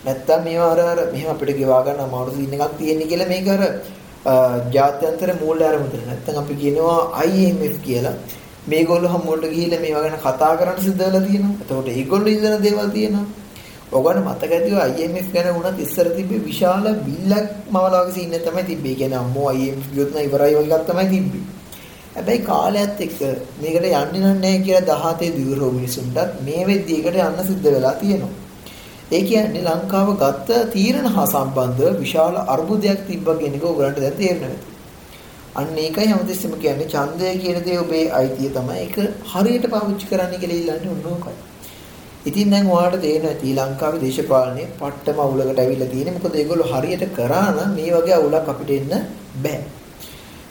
නැත්තම් 0.06 0.44
මේවා 0.48 0.72
අර 0.74 0.80
අර 0.92 1.00
මෙහෙම 1.14 1.30
අපිට 1.36 1.52
ගෙවා 1.60 1.82
ගන්න 1.86 2.04
අමාරු 2.08 2.36
සීන් 2.36 2.54
එකක් 2.58 2.78
තියෙන 2.80 3.02
කියලා 3.12 3.32
මේක 3.34 3.50
අර 3.56 3.62
ජාත්‍යන්තර 4.76 5.30
මූල්‍ය 5.42 5.64
ආරමුදල 5.70 6.06
නැත්තම් 6.10 6.40
අපි 6.44 6.56
කියනවා 6.62 7.00
IMF 7.28 7.76
කියලා 7.88 8.16
මේගොල්ලෝ 8.72 9.12
හැමෝට 9.16 9.46
ගිහිල්ලා 9.54 9.84
මේවා 9.86 10.04
ගැන 10.06 10.18
කතා 10.26 10.54
කරන්න 10.60 10.82
සිද්ධ 10.88 11.04
වෙලා 11.06 11.24
තියෙනවා. 11.28 11.56
එතකොට 11.62 11.88
ඒගොල්ලෝ 11.98 12.36
ඉල්ලන 12.36 12.64
දේවල් 12.66 12.90
තියෙනවා. 12.98 13.28
ඔයගොල්ලෝ 13.92 14.24
මතක 14.24 14.52
ඇතිව 14.52 14.76
IMF 14.98 15.30
ගැන 15.34 15.48
වුණත් 15.56 15.80
ඉස්සර 15.80 16.08
තිබ්බේ 16.18 16.42
විශාල 16.44 16.86
බිල්ලක් 17.06 17.48
මවලා 17.72 18.02
වගේ 18.02 18.14
සීන් 18.14 18.34
එක 18.34 18.44
තමයි 18.44 18.64
තිබ්බේ. 18.64 18.96
කියන්නේ 18.96 19.18
අම්මෝ 19.18 19.50
IMF 19.54 19.88
ගියොත් 19.94 20.12
නම් 20.14 20.28
ඉවරයි 20.28 20.54
වගේ 20.58 20.76
එකක් 20.76 20.86
තමයි 20.90 21.08
තිබ්බේ. 21.14 21.44
හැබැයි 22.16 22.44
කාලයත් 22.44 23.02
එක්ක 23.02 23.20
මේකට 23.62 23.82
යන්නේ 23.84 24.36
නැහැ 24.36 24.60
කියලා 24.60 25.00
17 25.00 25.34
දිවරෝ 25.38 25.72
මිනිසුන්ටත් 25.72 26.38
මේ 26.46 26.68
වෙද්දී 26.68 27.00
එකට 27.02 27.20
යන්න 27.20 27.44
සිද්ධ 27.50 27.68
වෙලා 27.70 27.96
තියෙනවා. 27.96 28.32
ඒ 29.12 29.24
කියන්නේ 29.24 29.66
ලංකාව 29.68 30.10
ගත්ත 30.18 30.64
තීරණ 30.72 31.10
හා 31.10 31.28
සම්බන්ධව 31.28 32.00
විශාල 32.00 32.42
අර්බුදයක් 32.48 33.06
තිබ්බ 33.08 33.28
කියන 33.40 33.56
එක 33.56 33.66
ඔයගලන්ට 33.66 34.02
දැන් 34.02 34.18
තේරෙනවා. 34.18 34.64
අන්න 35.56 35.78
ඒකයි 35.80 36.08
හැමතිස්සෙම 36.08 36.58
කියන්නේ 36.60 36.92
ඡන්දය 36.94 37.36
කියන 37.42 37.62
දේ 37.66 37.80
ඔබේ 37.80 38.08
අයිතිය 38.14 38.56
තමයි. 38.56 38.80
ඒක 38.80 38.98
හරියට 39.32 39.72
පාවිච්චි 39.72 40.10
කරන්න 40.10 40.42
කියලා 40.42 40.60
ඉල්ලන්නේ 40.62 40.92
ඔන්න 40.96 41.14
ඕකයි. 41.14 41.49
ඉතින් 42.26 42.50
දැන් 42.52 42.68
ඔයාලට 42.68 43.02
තේරෙනවා 43.02 43.36
ශ්‍රී 43.40 43.56
ලංකාවේ 43.56 44.02
දේශපාලනයේ 44.02 44.70
පට්ටම 44.80 45.20
අවුලකට 45.20 45.60
ඇවිල්ලා 45.60 45.92
තියෙන්නේ. 45.94 46.16
මොකද 46.16 46.36
ඒගොල්ලෝ 46.36 46.72
හරියට 46.74 47.04
කරා 47.18 47.48
නම් 47.52 47.76
මේ 47.76 47.92
වගේ 47.96 48.16
අවුලක් 48.20 48.50
අපිට 48.54 48.72
එන්න 48.78 49.06
බෑ. 49.44 49.60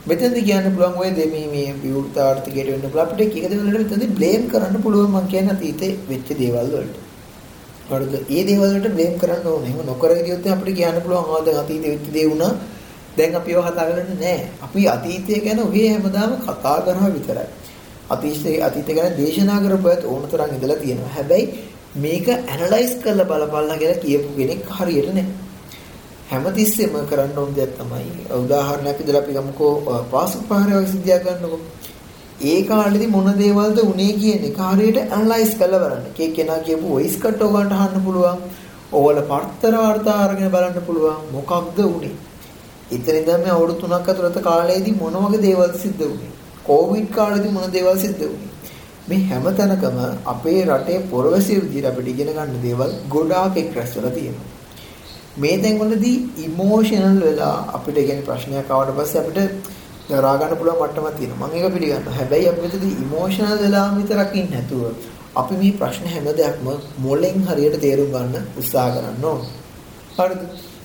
මෙතනදී 0.07 0.45
කියන්න 0.49 0.71
පුළුවන් 0.75 0.97
ඔය 1.03 1.11
දෙමී 1.19 1.47
මේ 1.55 1.75
විවෘත 1.83 2.17
ආර්ථිකයට 2.19 2.71
වෙන්න 2.73 2.85
පුළුවන් 2.85 3.05
අපිට 3.05 3.33
කීක 3.35 3.47
දේවල් 3.51 3.69
වලට 3.69 3.93
මෙතනදී 3.93 4.17
බ්ලේම් 4.19 4.49
කරන්න 4.53 4.83
පුළුවන් 4.87 5.13
මම 5.13 5.29
කියන්නේ 5.33 5.57
අතීතේ 5.57 5.93
වෙච්ච 6.11 6.29
දේවල් 6.41 6.73
වලට. 6.75 6.97
හරිද? 7.91 8.15
ඒ 8.37 8.43
දේවල් 8.49 8.73
වලට 8.75 8.95
බ්ලේම් 8.97 9.15
කරන්න 9.23 9.47
ඕනේ. 9.53 9.71
එහෙම 9.71 9.87
නොකර 9.87 10.11
ගියොත් 10.27 10.51
අපිට 10.55 10.77
කියන්න 10.81 11.01
පුළුවන් 11.05 11.31
ආ 11.35 11.45
දැන් 11.47 11.63
අතීතේ 11.65 11.95
වෙච්ච 11.95 12.13
දේ 12.17 12.27
වුණා. 12.31 12.53
දැන් 13.19 13.35
අපි 13.35 13.53
ඒව 13.53 13.65
කතා 13.69 13.89
කරන්නේ 13.89 14.19
නැහැ. 14.25 14.49
අපි 14.67 14.89
අතීතය 14.97 15.41
ගැන 15.47 15.61
ඔහේ 15.67 15.89
හැමදාම 15.93 16.37
කතා 16.47 16.77
කරනවා 16.87 17.15
විතරයි. 17.17 17.49
අතීතයේ 18.11 18.62
අතීතය 18.62 18.95
ගැන 18.95 19.17
දේශනා 19.17 19.59
කරපුවත් 19.61 20.03
ඕනතරම් 20.05 20.55
ඉඳලා 20.55 20.77
තියෙනවා. 20.77 21.11
හැබැයි 21.11 21.47
මේක 21.97 22.29
ඇනලයිස් 22.29 22.93
කරලා 22.97 23.27
බලපල්ලා 23.27 23.77
කියලා 23.77 23.99
කියපු 23.99 24.29
කෙනෙක් 24.37 24.71
හරියට 24.71 25.09
නැහැ. 25.11 25.27
හැමතිස්සෙම 26.31 26.95
කරන්න 27.11 27.38
ඕන 27.38 27.53
දෙයක් 27.57 27.73
තමයි 27.77 28.07
උදාහරණයක් 28.37 28.99
විදිහට 29.00 29.21
අපි 29.21 29.33
ගමුකෝ 29.33 29.73
පාසුක් 30.12 30.43
පහරේ 30.49 30.87
සිද්ධියක් 30.87 31.27
ගන්නකො. 31.27 31.59
ඒ 32.43 32.61
කාලෙදි 32.65 33.07
මොන 33.09 33.29
දේවල්ද 33.35 33.79
උනේ 33.83 34.12
කියන 34.15 34.45
එක 34.45 34.59
හරියට 34.67 34.99
ඇනලයිස් 35.09 35.53
කරලා 35.57 35.83
බලන්න. 35.85 36.09
කේ 36.17 36.31
කෙනා 36.31 36.61
කියපු 36.61 36.87
වොයිස් 36.88 37.17
කට් 37.19 37.43
ඔයගන්ට 37.43 37.77
අහන්න 37.77 38.05
පුළුවන්. 38.05 38.41
ඕවල 38.93 39.21
පත්තර 39.25 39.75
වාර්තා 39.77 40.19
අරගෙන 40.25 40.50
බලන්න 40.50 40.87
පුළුවන්. 40.87 41.23
මොකක්ද 41.33 41.79
උනේ? 41.87 42.17
එතන 42.91 43.17
ඉඳන් 43.17 43.41
මේ 43.43 43.50
අවුරුදු 43.50 43.87
3ක් 43.87 44.09
අතරත 44.09 44.38
කාලයේදී 44.43 44.99
මොන 45.00 45.17
වගේ 45.25 45.43
දේවල් 45.43 45.73
සිද්ධ 45.79 46.05
වුනේ? 46.05 46.38
කොවිඩ් 46.69 47.09
කාලේදී 47.11 47.53
මොන 47.53 47.73
දේවල් 47.73 47.99
සිද්ධ 47.99 48.23
වුනේ? 48.23 48.53
මේ 49.09 49.25
හැම 49.25 49.49
තැනකම 49.59 49.99
අපේ 50.27 50.61
රටේ 50.67 51.01
පොරවැසිය 51.11 51.59
විදිහට 51.65 51.91
අපිට 51.91 52.09
ඉගෙන 52.09 52.31
ගන්න 52.33 52.63
දේවල් 52.63 52.91
ගොඩාක් 53.09 53.57
එක් 53.57 53.77
රැස් 53.77 53.93
වෙලා 53.97 54.11
තියෙනවා. 54.11 54.49
මේ 55.39 55.57
තැන්වලදී 55.59 56.17
ඉමෝෂනල් 56.45 57.21
වෙලා 57.21 57.57
අපිට 57.77 57.99
කියන්නේ 57.99 58.27
ප්‍රශ්නයක් 58.29 58.71
ආවට 58.71 58.97
පස්සේ 58.97 59.21
අපිට 59.23 59.39
දරා 60.11 60.35
ගන්න 60.37 60.59
පුළුවන් 60.59 60.81
මට්ටමක් 60.81 61.17
තියෙනවා. 61.19 61.49
මම 61.49 61.57
ඒක 61.57 61.73
පිළිගන්නවා. 61.75 62.15
හැබැයි 62.15 62.49
අපි 62.49 62.61
මෙතනදී 62.61 62.95
ඉමෝෂනල් 63.05 63.57
වෙලා 63.63 63.87
විතරක් 63.97 64.35
ඉන්නේ 64.35 64.53
නැතුව 64.55 64.83
අපි 65.37 65.55
මේ 65.63 65.73
ප්‍රශ්න 65.73 66.07
හැම 66.07 66.29
දෙයක්ම 66.41 66.69
මොලෙන් 66.99 67.39
හරියට 67.49 67.81
තේරුම් 67.81 68.11
ගන්න 68.15 68.47
උත්සාහ 68.61 68.89
කරන්න 68.95 69.25
ඕන. 69.25 69.41
හරිද? 70.19 70.41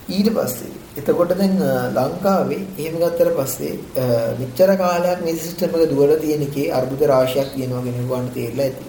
ඊට 0.10 0.30
පස්සේ 0.30 0.83
එතකොට 0.96 1.32
දැන් 1.34 1.54
ලංකාවේ 1.96 2.62
එහෙම 2.78 2.96
ගත්තට 3.02 3.32
පස්සේ 3.38 3.74
මෙච්චර 4.40 4.72
කාලයක් 4.82 5.20
මේ 5.26 5.36
සිස්ටම් 5.38 5.76
එක 5.78 5.86
දුවලා 5.92 6.18
තියෙන 6.24 6.44
එකේ 6.48 6.66
අර්බුද 6.72 7.02
රාශියක් 7.12 7.48
තියෙනවා 7.54 7.84
කියන 7.86 7.96
එක 7.96 8.10
වන්න 8.12 8.28
තේරලා 8.36 8.66
ඇති. 8.66 8.86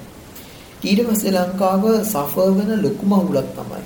ඊට 0.85 1.01
පස්සේ 1.09 1.33
ලංකාව 1.33 1.85
සෆර් 2.05 2.51
වෙන 2.59 2.71
ලොකුම 2.83 3.15
අවුලක් 3.15 3.49
තමයි. 3.57 3.81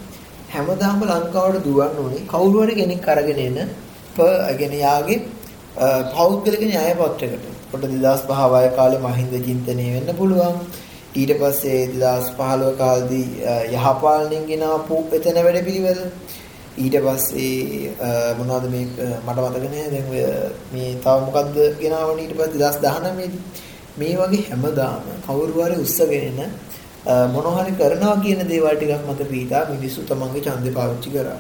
හැමදාම 0.55 1.05
ලංකාවට 1.05 1.65
දුවන්න 1.67 2.01
ඕනේ 2.03 2.25
කවුරු 2.27 2.65
හරි 2.65 2.75
කෙනෙක් 2.81 3.09
අරගෙන 3.09 3.41
එන 3.41 3.59
ගෙන 4.59 4.75
යාගේ 4.79 5.19
පෞද්ගලික 6.13 6.63
න්‍යාය 6.63 6.93
පත්‍රයකට. 6.97 7.47
කොට 7.71 7.85
2005 7.85 8.51
වය 8.55 8.69
කාලේ 8.77 9.01
මහින්ද 9.01 9.33
චින්තනය 9.47 9.87
වෙන්න 9.95 10.11
පුළුවන්. 10.17 10.57
ඊට 11.15 11.33
පස්සේ 11.41 11.81
2015 11.95 12.75
කාලේදී 12.81 13.27
යහපාලනයෙන් 13.77 14.45
ගෙන 14.51 14.63
ආපු 14.65 14.97
එතන 15.17 15.41
වැඩ 15.45 15.65
පිළිවෙල 15.67 16.01
ඊට 16.77 16.97
පස්සේ 17.05 17.95
මොනවද 18.39 18.65
මේ 18.71 18.85
මට 19.27 19.39
මතක 19.45 19.65
නෑ 19.67 19.89
දැන් 19.91 20.07
ඔය 20.11 20.23
මේ 20.73 20.91
තව 21.03 21.17
මොකද්ද 21.27 21.57
ගෙනාවනේ 21.81 22.25
ඊට 22.25 22.37
පස්සේ 22.37 22.61
2019 22.61 23.29
දී 23.29 23.67
මේ 23.99 24.17
වගේ 24.17 24.49
හැමදාම 24.49 25.07
කවුරු 25.27 25.61
හරි 25.61 25.77
උස්සගෙන 25.85 26.43
මොන 27.07 27.47
හරි 27.57 27.73
කරනවා 27.75 28.17
කියන 28.23 28.41
දේවල් 28.47 28.77
ටිකක් 28.77 29.07
මත 29.07 29.29
පීඩා 29.31 29.63
මිනිස්සු 29.71 30.03
තමන්ගේ 30.03 30.43
ඡන්දේ 30.47 30.73
පාවිච්චි 30.73 31.11
කරා. 31.11 31.39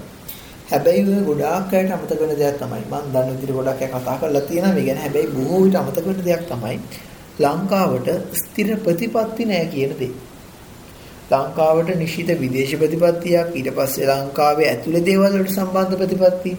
හැබැයි 0.70 1.02
ඔය 1.08 1.22
ගොඩාක් 1.24 1.72
අයට 1.72 1.92
අමතක 1.92 2.20
වෙන 2.20 2.32
දෙයක් 2.36 2.56
තමයි 2.58 2.84
මම 2.84 3.04
දන්න 3.12 3.28
විදිහට 3.32 3.56
ගොඩක් 3.58 3.82
අය 3.82 3.90
කතා 3.90 4.16
කරලා 4.20 4.42
තියෙනවා 4.42 4.74
මේ 4.74 4.86
ගැන. 4.88 4.98
හැබැයි 4.98 5.28
බොහෝ 5.28 5.60
විට 5.64 5.76
අමතක 5.76 6.06
වෙන 6.06 6.18
දෙයක් 6.24 6.42
තමයි 6.50 6.76
ලංකාවට 7.40 8.08
ස්ථිර 8.40 8.68
ප්‍රතිපත්ති 8.84 9.42
නැහැ 9.44 9.68
කියන 9.74 9.92
දේ. 10.00 10.12
ලංකාවට 11.30 11.90
නිශ්චිත 11.96 12.30
විදේශ 12.38 12.74
ප්‍රතිපත්තියක් 12.76 13.48
ඊට 13.54 13.70
පස්සේ 13.74 14.06
ලංකාවේ 14.10 14.68
ඇතුළේ 14.68 15.02
දේවල් 15.04 15.32
වලට 15.32 15.54
සම්බන්ධ 15.54 15.98
ප්‍රතිපත්ති 15.98 16.52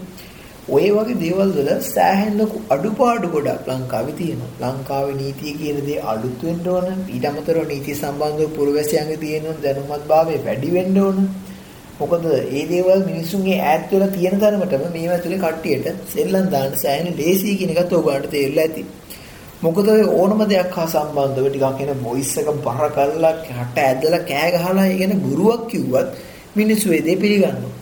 ඔය 0.68 0.86
වගේ 0.90 1.16
දේවල් 1.16 1.50
වල 1.54 1.70
සෑහෙන 1.84 2.40
අඩුපාඩු 2.70 3.28
ගොඩක් 3.28 3.70
ලංකාවේ 3.70 4.14
තියෙනවා. 4.14 4.50
ලංකාවේ 4.64 5.16
නීතිය 5.16 5.54
කියන 5.54 5.78
දේ 5.86 6.00
අලුත් 6.04 6.42
වෙන්න 6.42 6.68
ඕන. 6.68 6.86
ඊට 7.08 7.26
අමතරව 7.26 7.64
නීතිය 7.66 7.96
සම්බන්ධව 7.96 8.50
පුරවැසියන්ගේ 8.56 9.16
තියෙන 9.16 9.48
දැනුමත්භාවය 9.64 10.36
වැඩි 10.44 10.70
වෙන්න 10.70 10.98
ඕන. 10.98 11.18
මොකද 12.00 12.24
මේ 12.24 12.64
දේවල් 12.68 13.02
මිනිස්සුන්ගේ 13.04 13.58
ඈත් 13.62 13.90
වෙලා 13.90 14.10
තියෙන 14.10 14.38
තරමටම 14.38 14.84
මේවා 14.90 15.16
ඇතුලේ 15.16 15.40
කට්ටියට 15.40 16.06
සෙල්ලම් 16.08 16.46
දාන්න 16.48 16.78
සෑහෙන 16.78 17.18
ලේසි 17.18 17.56
කියන 17.58 17.72
එකත් 17.74 17.92
ඔයගොල්ලන්ට 17.92 18.30
තේරෙලා 18.30 18.66
ඇති. 18.66 18.86
මොකද 19.62 19.88
ඕනම 20.12 20.40
දෙයක් 20.48 20.72
හා 20.72 20.86
සම්බන්ධව 20.86 21.46
ටිකක් 21.48 21.80
එන 21.84 21.98
වොයිස් 22.02 22.32
එක 22.38 22.46
බර 22.64 22.86
කරලා 22.94 23.32
කට 23.40 23.78
ඇදලා 23.80 24.20
කෑ 24.24 24.50
ගහලා 24.54 24.86
ඉගෙන 24.86 25.12
ගුරුවක් 25.20 25.66
කිව්වත් 25.70 26.08
මිනිස්සු 26.56 26.92
ඒ 26.92 27.02
දේ 27.02 27.16
පිළිගන්නවා. 27.16 27.72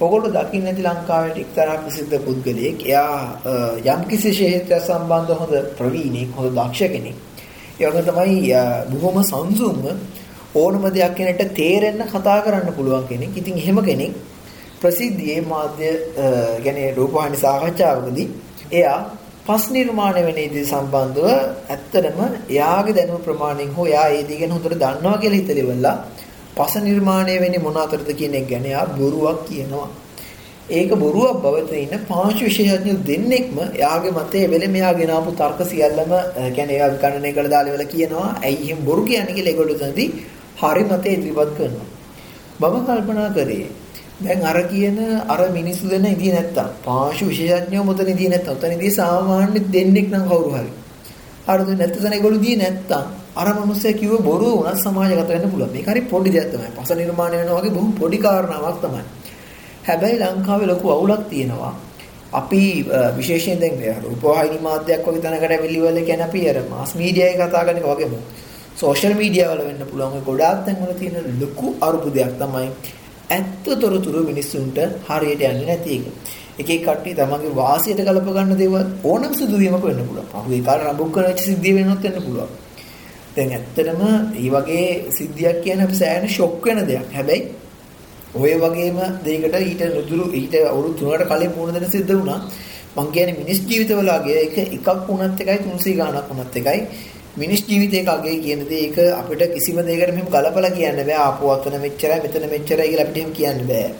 ඔගොල්ලෝ 0.00 0.32
දකින්න 0.36 0.66
ඇති 0.66 0.82
ලංකාවේ 0.82 1.36
එක්තරා 1.42 1.76
ප්‍රසිද්ධ 1.78 2.16
පුද්ගලයෙක්. 2.20 2.78
එයා 2.84 3.18
යම් 3.86 4.02
කිසි 4.08 4.30
ක්ෂේත්‍රය 4.30 4.78
සම්බන්ධ 4.80 5.32
හොඳ 5.40 5.54
ප්‍රවීණෙක්, 5.78 6.30
හොඳ 6.36 6.48
දක්ෂ 6.50 6.90
කෙනෙක්. 6.94 7.16
ඒ 7.78 7.86
වගේ 7.86 8.02
තමයි 8.04 8.38
බොහොම 8.92 9.16
සංසුන්ව 9.22 9.84
ඕනම 10.54 10.84
දෙයක් 10.88 11.14
කෙනෙක්ට 11.14 11.54
තේරෙන්න 11.54 12.02
කතා 12.04 12.38
කරන්න 12.40 12.74
පුළුවන් 12.74 13.06
කෙනෙක්. 13.08 13.30
ඉතින් 13.32 13.54
එහෙම 13.56 13.78
කෙනෙක් 13.82 14.12
ප්‍රසිද්ධියේ 14.80 15.40
මාධ්‍ය 15.44 15.90
කියන්නේ 16.64 16.90
රූපවාහිනී 16.98 17.40
සාකච්ඡාවකදී 17.40 18.28
එයා 18.72 18.98
පස් 19.46 19.64
නිර්මාණය 19.70 20.22
වෙන 20.26 20.38
ඉදී 20.38 20.64
සම්බන්ධව 20.64 21.26
ඇත්තටම 21.70 22.18
එයාගේ 22.52 22.94
දැනුම 22.96 23.20
ප්‍රමාණයෙන් 23.26 23.70
හෝ 23.76 23.86
එයා 23.86 24.06
ඒ 24.14 24.22
දේ 24.28 24.38
ගැන 24.40 24.54
හොඳට 24.54 24.72
දන්නවා 24.74 25.18
කියලා 25.22 25.40
හිතලා 25.40 25.62
ඉවරලා 25.64 25.96
පස 26.56 26.74
නිර්මාණය 26.86 27.36
වෙන්නේ 27.44 27.62
මොන 27.66 27.78
අතරද 27.84 28.10
කියන 28.20 28.34
එක 28.40 28.48
ගැන 28.52 28.66
එයා 28.66 28.84
බොරුවක් 28.98 29.40
කියනවා. 29.48 29.88
ඒක 30.70 30.90
බොරුවක් 30.96 31.38
බවට 31.44 31.72
ඉන්න 31.76 32.04
පාංශු 32.10 32.42
විශේෂඥයෝ 32.48 33.04
දෙන්නෙක්ම 33.10 33.56
එයාගේ 33.68 34.16
මතයේ 34.18 34.50
වෙලෙ 34.52 34.68
මෙයා 34.68 34.94
ගෙන 35.00 35.12
ආපු 35.16 35.36
තර්ක 35.40 35.60
සියල්ලම 35.70 36.12
කියන්නේ 36.56 36.76
ඒවා 36.76 36.92
විකණ්ඩනය 36.94 37.32
කළ 37.36 37.50
දාලා 37.54 37.74
වෙලා 37.76 37.92
කියනවා. 37.94 38.28
ඇයි 38.44 38.62
එහෙම 38.64 38.80
බොරු 38.88 39.02
කියන්නේ 39.04 39.36
කියලා 39.38 39.52
ඒගොල්ලෝ 39.52 39.80
තනදී 39.82 40.08
හරි 40.62 40.84
මතේ 40.90 41.14
ඉදිරිපත් 41.16 41.52
කරනවා. 41.58 41.88
මම 42.62 42.76
කල්පනා 42.86 43.30
කරේ 43.30 43.66
දැන් 44.20 44.42
අර 44.42 44.56
කියන 44.64 44.98
අර 45.28 45.40
මිනිස්සු 45.50 45.88
දෙන්න 45.88 46.06
ඉදී 46.06 46.32
නැත්තම් 46.32 46.68
පාශු 46.84 47.24
විශේෂඥයෝ 47.26 47.84
මොතන 47.84 48.08
ඉදී 48.08 48.28
නැත්තම් 48.28 48.52
උතන 48.52 48.72
ඉදී 48.72 48.92
සාමාන්‍ය 48.92 49.60
දෙන්නෙක් 49.68 50.08
නම් 50.10 50.24
කවුරු 50.28 50.50
හරි. 50.52 50.70
හරිද 51.46 51.68
නැත්නම් 51.78 52.12
ඒගොල්ලෝ 52.12 52.40
දී 52.40 52.56
නැත්තම් 52.56 53.04
අර 53.36 53.48
මිනිස්සයා 53.56 53.98
කිව්ව 54.00 54.14
බොරුව 54.22 54.54
උනත් 54.60 54.78
සමාජගත 54.78 55.28
වෙන්න 55.28 55.50
පුළුවන්. 55.50 55.72
මේක 55.72 55.86
හරි 55.86 56.00
පොඩි 56.12 56.30
දෙයක් 56.30 56.48
තමයි. 56.52 56.70
පස 56.76 56.90
නිර්මාණය 56.92 57.36
වෙනවා 57.40 57.60
වගේ 57.60 57.74
බොහොම 57.76 57.92
පොඩි 57.92 58.18
කාරණාවක් 58.18 58.78
තමයි. 58.84 59.02
හැබැයි 59.86 60.18
ලංකාවේ 60.22 60.66
ලොකු 60.66 60.86
අවුලක් 60.90 61.22
තියෙනවා. 61.30 61.74
අපි 62.32 62.62
විශේෂයෙන් 63.16 63.60
දැන් 63.60 64.02
රූපවාහිනී 64.02 64.60
මාධ්‍යයක් 64.60 65.06
වගේ 65.06 65.22
තැනකට 65.22 65.50
ඇවිල්ලිවල 65.50 65.98
කියන්නේ 66.00 66.28
අපි 66.30 66.40
අර 66.50 66.58
මාස් 66.70 66.90
මීඩියා 66.94 67.28
එක 67.28 67.38
කතා 67.40 67.64
කරන 67.64 67.78
එක 67.80 67.86
වගේම. 67.86 68.12
සෝෂල් 68.76 69.14
මීඩියා 69.14 69.50
වල 69.52 69.62
වෙන්න 69.68 69.82
පුළුවන්. 69.90 70.22
ගොඩාක් 70.28 70.58
තැන් 70.64 70.76
වල 70.82 70.94
තියෙන 71.00 71.16
ලොකු 71.40 71.66
අරුබුදයක් 71.86 72.32
තමයි 72.40 72.68
ඇත්තතොරතුරු 73.30 74.20
මිනිස්සුන්ට 74.24 74.78
හරියට 75.08 75.42
යන්නේ 75.42 75.66
නැති 75.66 75.94
එක. 75.96 76.04
එක 76.58 76.68
එක 76.70 76.82
කට්ටිය 76.82 77.14
තමන්ගේ 77.14 77.54
වාසියට 77.54 78.00
ගලප 78.00 78.28
ගන්න 78.28 78.58
දේවල් 78.58 78.84
ඕනම 79.04 79.32
සිදුවීමක 79.34 79.82
වෙන්න 79.82 80.06
පුළුවන්. 80.08 80.28
පහුගිය 80.32 80.62
කාලේ 80.62 80.86
රඹුක් 80.86 81.10
කරන 81.14 81.26
වෙච්ච 81.26 81.42
සිද්ධිය 81.42 81.74
වෙනවත් 81.74 82.02
වෙන්න 82.04 82.22
පුළුවන්. 82.22 82.50
දැන් 83.36 83.50
ඇත්තටම 83.50 84.00
මේ 84.00 84.50
වගේ 84.52 84.86
සිද්ධියක් 85.10 85.58
කියන්නේ 85.62 85.86
අපි 85.86 85.96
සෑහෙන 85.96 86.28
ෂොක් 86.28 86.64
වෙන 86.64 86.78
දෙයක්. 86.86 87.08
හැබැයි 87.12 87.42
ඔය 88.34 88.52
වගේම 88.56 88.98
දෙයකට 89.24 89.56
ඊට 89.60 89.82
නුදුරු 89.96 90.24
ඊට 90.32 90.54
අවුරුදු 90.62 91.02
3කට 91.02 91.28
කලින් 91.30 91.52
මුණ 91.56 91.74
දෙන 91.74 91.90
සිද්ධ 91.90 92.12
වුණා. 92.12 92.40
මං 92.96 93.12
කියන්නේ 93.12 93.38
මිනිස් 93.40 93.58
ජීවිතවලගේ 93.62 94.38
එක 94.46 94.56
එකක් 94.68 94.88
වුණත් 95.08 95.40
එකයි 95.42 95.58
300 95.64 95.98
ගාණක් 95.98 96.28
වුණත් 96.30 96.56
එකයි 96.56 96.80
මිනිස් 97.36 97.62
ජීවිතයක 97.62 98.08
අගේ 98.08 98.36
කියන 98.40 98.60
දේ 98.68 98.82
ඒක 98.82 98.98
අපිට 99.14 99.42
කිසිම 99.54 99.78
දෙයකට 99.82 100.10
මෙහෙම 100.10 100.28
ගලපලා 100.28 100.70
කියන්න 100.72 101.00
බෑ 101.00 101.18
ආපු 101.20 101.50
අතන 101.50 101.76
මෙච්චරයි 101.80 102.20
මෙතන 102.22 102.46
මෙච්චරයි 102.48 102.86
කියලා 102.86 103.06
අපිට 103.06 103.18
එහෙම 103.18 103.32
කියන්න 103.32 103.60
බෑ. 103.66 103.90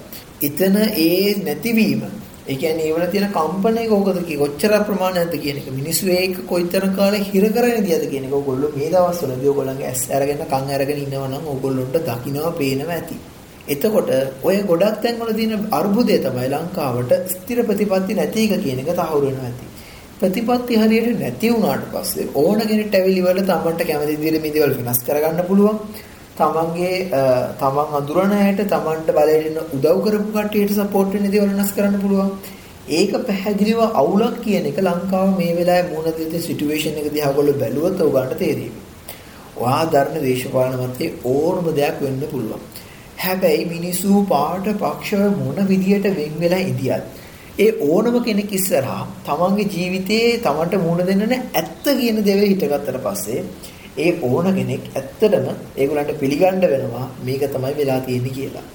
එතන 0.43 0.76
ඒ 0.99 1.35
නැතිවීම 1.40 2.02
ඒ 2.47 2.55
කියන්නේ 2.55 2.87
ඒවල 2.87 3.05
තියෙන 3.07 3.28
කම්පන 3.31 3.78
එක 3.78 3.93
ඕකද 3.93 4.19
කි 4.26 4.35
කොච්චර 4.37 4.73
ප්‍රමාණයක්ද 4.85 5.37
කියන 5.38 5.57
එක 5.57 5.69
මිනිස්සු 5.73 6.11
ඒක 6.12 6.35
කොයිතරම් 6.47 6.93
කාලෙ 6.95 7.19
හිර 7.25 7.45
කරගෙන 7.50 7.78
ඉදියද 7.83 8.05
කියන 8.11 8.28
එක 8.28 8.35
ඕගොල්ලෝ 8.35 8.75
මේ 8.75 8.90
දවස්වලදී 8.90 9.49
ඕගොල්ලන්ගේ 9.49 9.88
ඇස් 9.88 10.02
අරගෙන 10.12 10.45
කන් 10.47 10.75
අරගෙන 10.76 10.99
ඉන්නවා 10.99 11.28
නම් 11.28 11.47
ඕගොල්ලොන්ට 11.47 11.97
දකින්නවා 12.02 12.52
පේනවා 12.55 12.95
ඇති. 12.95 13.16
එතකොට 13.69 14.11
ඔය 14.43 14.59
ගොඩක් 14.64 15.00
තැන්වල 15.02 15.33
තියෙන 15.35 15.66
අර්බුදය 15.73 16.19
තමයි 16.21 16.49
ලංකාවට 16.50 17.16
ස්ථිර 17.33 17.64
ප්‍රතිපත්ති 17.64 18.16
නැති 18.16 18.47
එක 18.47 18.62
කියන 18.62 18.81
එක 18.81 18.93
තහවුරු 18.95 19.26
වෙනවා 19.26 19.49
ඇති. 19.49 19.75
ප්‍රතිපත්ති 20.21 20.77
හරියට 20.77 21.19
නැති 21.21 21.49
වුණාට 21.51 21.87
පස්සේ 21.93 22.29
ඕන 22.35 22.61
කෙනෙක්ට 22.63 22.95
ඇවිලි 22.95 23.23
වල 23.23 23.41
තමන්ට 23.45 23.83
කැමති 23.85 24.15
විදිහට 24.17 24.43
මේ 24.43 24.53
දේවල් 24.53 24.77
වෙනස් 24.79 25.01
කරගන්න 25.03 25.43
පුළුවන්. 25.45 25.81
තමන්ගේ 26.37 26.95
තමන් 27.59 27.93
අඳුරන 27.93 28.33
ඇයට 28.35 28.63
තමන්ට 28.67 29.11
බලයෙන් 29.13 29.59
උදව් 29.69 29.99
කරපු 30.05 30.31
කට්ටියට 30.31 30.73
සපෝට් 30.75 31.13
වෙන 31.15 31.29
දේවල් 31.29 31.53
වෙනස් 31.53 31.73
කරන්න 31.73 32.01
පුළුවන්. 32.01 32.31
ඒක 32.91 33.13
පැහැදිලිව 33.25 33.83
අවුලක් 33.95 34.41
කියන 34.41 34.67
එක 34.67 34.81
ලංකාව 34.81 35.37
මේ 35.37 35.53
වෙලාවේ 35.55 35.91
මුණ 35.91 36.09
දෙන 36.15 36.41
සිටුේෂන් 36.41 36.97
එක 36.97 37.09
දිහා 37.11 37.31
ඔයගොල්ලෝ 37.31 37.57
බැලුවොත් 37.57 38.03
ඔයගන්ට 38.03 38.39
තේරෙයි. 38.39 38.73
ඔයා 39.59 39.85
දරන 39.89 40.19
දේශපාලන 40.23 40.81
මතේ 40.83 41.13
ඕනම 41.27 41.71
දෙයක් 41.75 42.01
වෙන්න 42.01 42.25
පුළුවන්. 42.27 42.65
හැබැයි 43.19 43.65
මිනිසු 43.67 44.25
පාට 44.27 44.67
පක්ෂව 44.77 45.39
මොන 45.39 45.63
විදියට 45.67 46.11
වෙන් 46.15 46.35
වෙලා 46.39 46.65
ඉදියත් 46.65 47.05
ඒ 47.59 47.71
ඕනම 47.83 48.17
කෙනෙක් 48.23 48.53
ඉස්සරහා 48.53 49.03
තමන්ගේ 49.25 49.69
ජීවිතේ 49.69 50.25
තමන්ට 50.41 50.75
මුණ 50.79 51.01
දෙන්න 51.03 51.23
ඇත්ත 51.33 51.87
කියන 51.95 52.19
දේ 52.23 52.37
හිතගත්තට 52.43 52.99
පස්සේ 53.03 53.41
ඒ 53.99 54.11
ඕන 54.23 54.49
කෙනෙක් 54.55 54.91
ඇත්තටම 54.93 55.47
ඒගොල්ලන්ට 55.77 56.19
පිළිගන්න 56.19 56.61
වෙනවා 56.65 57.07
මේක 57.23 57.45
තමයි 57.49 57.73
වෙලා 57.75 58.01
තියෙන්නේ 58.01 58.33
කියලා. 58.33 58.67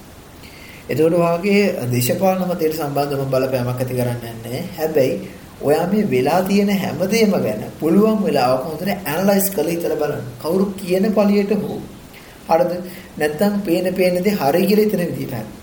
එතකොට 0.88 1.16
වාගේ 1.16 1.62
දේශපාලන 1.92 2.42
මතයට 2.44 2.74
සම්බන්ධව 2.74 3.22
බලපෑමක් 3.26 3.70
ඇති 3.76 3.94
කරන්නේ 3.94 4.34
නැහැ. 4.36 4.64
හැබැයි 4.76 5.14
ඔයා 5.62 5.86
මේ 5.86 6.10
වෙලා 6.10 6.42
තියෙන 6.42 6.74
හැමදේම 6.76 7.38
ගැන 7.38 7.64
පුළුවන් 7.80 8.20
වෙලාවක 8.24 8.64
හොඳට 8.64 8.90
ඇනලයිස් 9.06 9.48
කරලා 9.50 9.78
ඉතල 9.78 9.96
බලන්න. 9.96 10.28
කවුරු 10.40 10.66
කියන 10.76 11.06
පළියට 11.12 11.52
හෝ 11.60 11.80
හරිද? 12.48 12.72
නැත්තම් 13.18 13.54
පේන 13.62 13.94
පේන 13.94 14.24
දේ 14.24 14.38
හරි 14.40 14.66
කියලා 14.66 14.86
ඉතන 14.86 15.08
විදිහට 15.10 15.61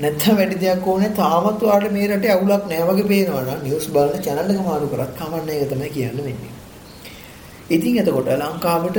හරි. 0.00 0.06
නැත්තම් 0.06 0.36
වැඩි 0.36 0.60
දෙයක් 0.60 0.86
ඕනේ 0.86 1.10
තාමත් 1.20 1.62
ඔයාලට 1.62 1.92
මේ 1.92 2.08
රටේ 2.08 2.32
අවුලක් 2.36 2.64
නැහැ 2.70 2.88
වගේ 2.90 3.08
පේනවා 3.12 3.42
නම් 3.42 3.60
නිවුස් 3.66 3.86
බලන 3.88 4.24
channel 4.26 4.50
එක 4.54 4.60
මාරු 4.68 4.88
කරත් 4.92 5.12
කමන්නේ 5.20 5.60
ඒක 5.60 5.70
තමයි 5.72 5.90
කියන්න 5.90 6.18
වෙන්නේ. 6.26 6.52
ඉතින් 7.70 7.98
එතකොට 8.02 8.30
ලංකාවට 8.42 8.98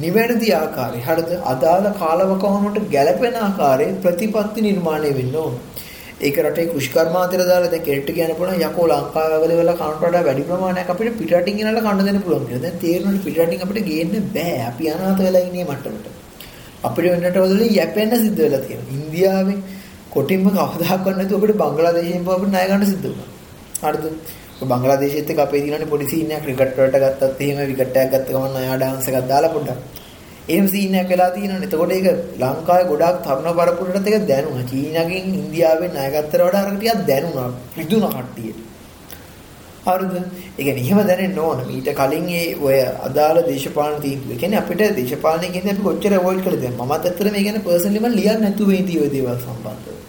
නිවැරදි 0.00 0.48
ආකාරي 0.52 1.00
හරිද 1.08 1.30
අදාළ 1.52 1.86
කාලවකවානුවට 2.02 2.90
ගැළපෙන 2.94 3.36
ආකාරයේ 3.46 3.96
ප්‍රතිපත්ති 4.04 4.66
නිර්මාණය 4.68 5.10
වෙන්න 5.18 5.36
ඕන. 5.36 5.54
ඒක 6.20 6.36
රටේ 6.44 6.66
කෘෂිකර්මාන්තයට 6.72 7.46
දාලා 7.52 7.70
දැන් 7.70 7.86
කෙරට 7.88 8.10
කියන්න 8.16 8.34
පුළුවන් 8.40 8.66
යකෝ 8.68 8.86
ලංකාවේ 8.92 9.58
වල 9.60 9.72
කනට 9.80 10.02
වඩා 10.02 10.24
වැඩි 10.28 10.48
ප්‍රමාණයක් 10.50 10.92
අපිට 10.94 11.18
පිටරටින් 11.20 11.58
ගෙනල්ලා 11.60 11.86
කන්න 11.86 12.06
දෙන්න 12.08 12.22
පුළුවන් 12.26 12.46
කියලා. 12.48 12.64
දැන් 12.66 12.78
තේරෙනවා 12.84 13.24
පිටරටින් 13.26 13.64
අපිට 13.66 13.88
ගේන්න 13.90 14.30
බෑ. 14.36 14.58
අපි 14.70 14.84
අනාථ 14.94 15.22
වෙලා 15.26 15.46
ඉන්නේ 15.48 15.66
මට්ටමට. 15.70 16.06
අපිට 16.88 17.10
වෙනට 17.12 17.38
වලින් 17.44 17.74
යැපෙන්න 17.78 18.12
සිද්ධ 18.24 18.40
වෙලා 18.44 18.62
තියෙනවා. 18.66 18.94
ඉන්දියාවේ 18.98 19.58
කොටින්ම 20.16 20.48
කවදාකවත් 20.48 21.14
නැතුව 21.14 21.38
අපිට 21.38 21.58
බංග්ලාදේශයෙන් 21.58 22.26
අපිට 22.28 22.50
ණය 22.50 22.64
ගන්න 22.64 22.86
සිද්ධ 22.86 23.06
වුණා. 23.06 23.28
හරිද? 23.84 24.04
බංග්ලාදේශෙත් 24.62 25.30
එක්ක 25.30 25.40
අපේ 25.40 25.60
දිනන්නේ 25.60 25.86
පොඩි 25.86 26.06
සීන් 26.06 26.30
එකක් 26.30 26.44
ක්‍රිකට් 26.46 26.76
වලට 26.76 26.98
ගත්තත් 26.98 27.40
එහෙම 27.42 27.58
විකට් 27.70 27.96
එකක් 27.96 28.12
ගත්ත 28.12 28.28
ගමන් 28.30 28.56
අයා 28.56 28.76
ඩාන්ස් 28.76 29.08
එකක් 29.08 29.28
දාලා 29.28 29.52
පොඩ්ඩක්. 29.52 29.80
එහෙම 30.48 30.68
සීන් 30.68 30.94
එකක් 30.94 31.10
වෙලා 31.10 31.30
තියෙනවනේ. 31.30 31.66
එතකොට 31.66 31.92
ඒක 31.92 32.06
ලංකාවේ 32.40 32.86
ගොඩාක් 32.86 33.16
තරුණ 33.22 33.50
පරපුරටත් 33.54 34.08
ඒක 34.08 34.24
දැනුණා. 34.26 34.64
චීනාගෙන් 34.66 35.34
ඉන්දියාවෙන් 35.34 35.92
ණය 35.92 36.08
ගත්තට 36.10 36.40
වඩා 36.40 36.62
අර 36.62 36.72
ටිකක් 36.72 37.04
දැනුණා. 37.06 37.50
රිදුණා 37.76 38.12
කට්ටියට. 38.16 38.64
හරිද? 39.86 40.14
ඒ 40.52 40.62
කියන්නේ 40.62 40.84
එහෙම 40.84 41.00
දැනෙන්න 41.02 41.38
ඕන. 41.40 41.60
ඊට 41.68 41.90
කලින් 41.94 42.26
ඒ 42.30 42.46
ඔය 42.58 42.78
අදාළ 43.02 43.42
දේශපාලන 43.44 44.00
තීන්දුව. 44.00 44.30
ඒ 44.30 44.38
කියන්නේ 44.38 44.62
අපිට 44.62 44.82
දේශපාලනය 44.96 45.50
කියන්නේ 45.50 45.74
අපි 45.74 45.82
කොච්චර 45.82 46.12
අවොයිඩ් 46.14 46.42
කළද? 46.42 46.66
මමත් 46.72 47.04
ඇත්තට 47.04 47.30
මේ 47.30 47.44
ගැන 47.44 47.62
පර්සනලි 47.62 48.00
මම 48.00 48.16
ලියන්න 48.16 48.42
නැතුව 48.42 48.72
ඉඳී 48.72 49.00
ඔය 49.00 49.10
දේවල් 49.10 49.38
සම්බන්ධව. 49.38 50.05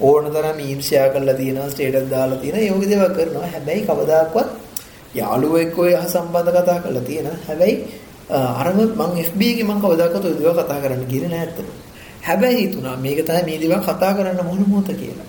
ඕන 0.00 0.24
තරම් 0.26 0.56
මීම් 0.56 0.80
ෂෙයා 0.80 1.08
කරලා 1.08 1.34
තියෙනවා 1.34 1.70
ස්ටේටස් 1.70 2.10
දාලා 2.10 2.38
තියෙනවා. 2.38 2.62
ඒ 2.62 2.72
වගේ 2.72 2.90
දේවල් 2.90 3.12
කරනවා. 3.16 3.46
හැබැයි 3.46 3.82
කවදාකවත් 3.82 4.48
යාළුවෝ 5.14 5.58
එක්ක 5.58 5.78
ඔය 5.78 5.92
සම්බන්ධ 6.06 6.52
කතා 6.56 6.78
කරලා 6.80 7.02
තියෙනවා. 7.02 7.38
හැබැයි 7.48 7.74
අරම 8.30 8.78
මම 8.80 9.16
FB 9.22 9.40
එකේ 9.44 9.64
මම 9.64 9.80
කවදාකවත් 9.80 10.24
ඔය 10.24 10.34
දේවල් 10.34 10.54
කතා 10.60 10.80
කරන්න 10.82 11.04
ගියේ 11.08 11.28
නෑ 11.28 11.40
ඇත්තට 11.40 11.68
හැබැයි 12.22 12.60
හිතුණා 12.60 12.96
මේක 12.98 13.18
තමයි 13.22 13.42
මේ 13.48 13.58
දේවල් 13.58 13.82
කතා 13.82 14.12
කරන්න 14.14 14.40
මොන 14.44 14.62
මොහොත 14.68 14.88
කියලා. 14.94 15.28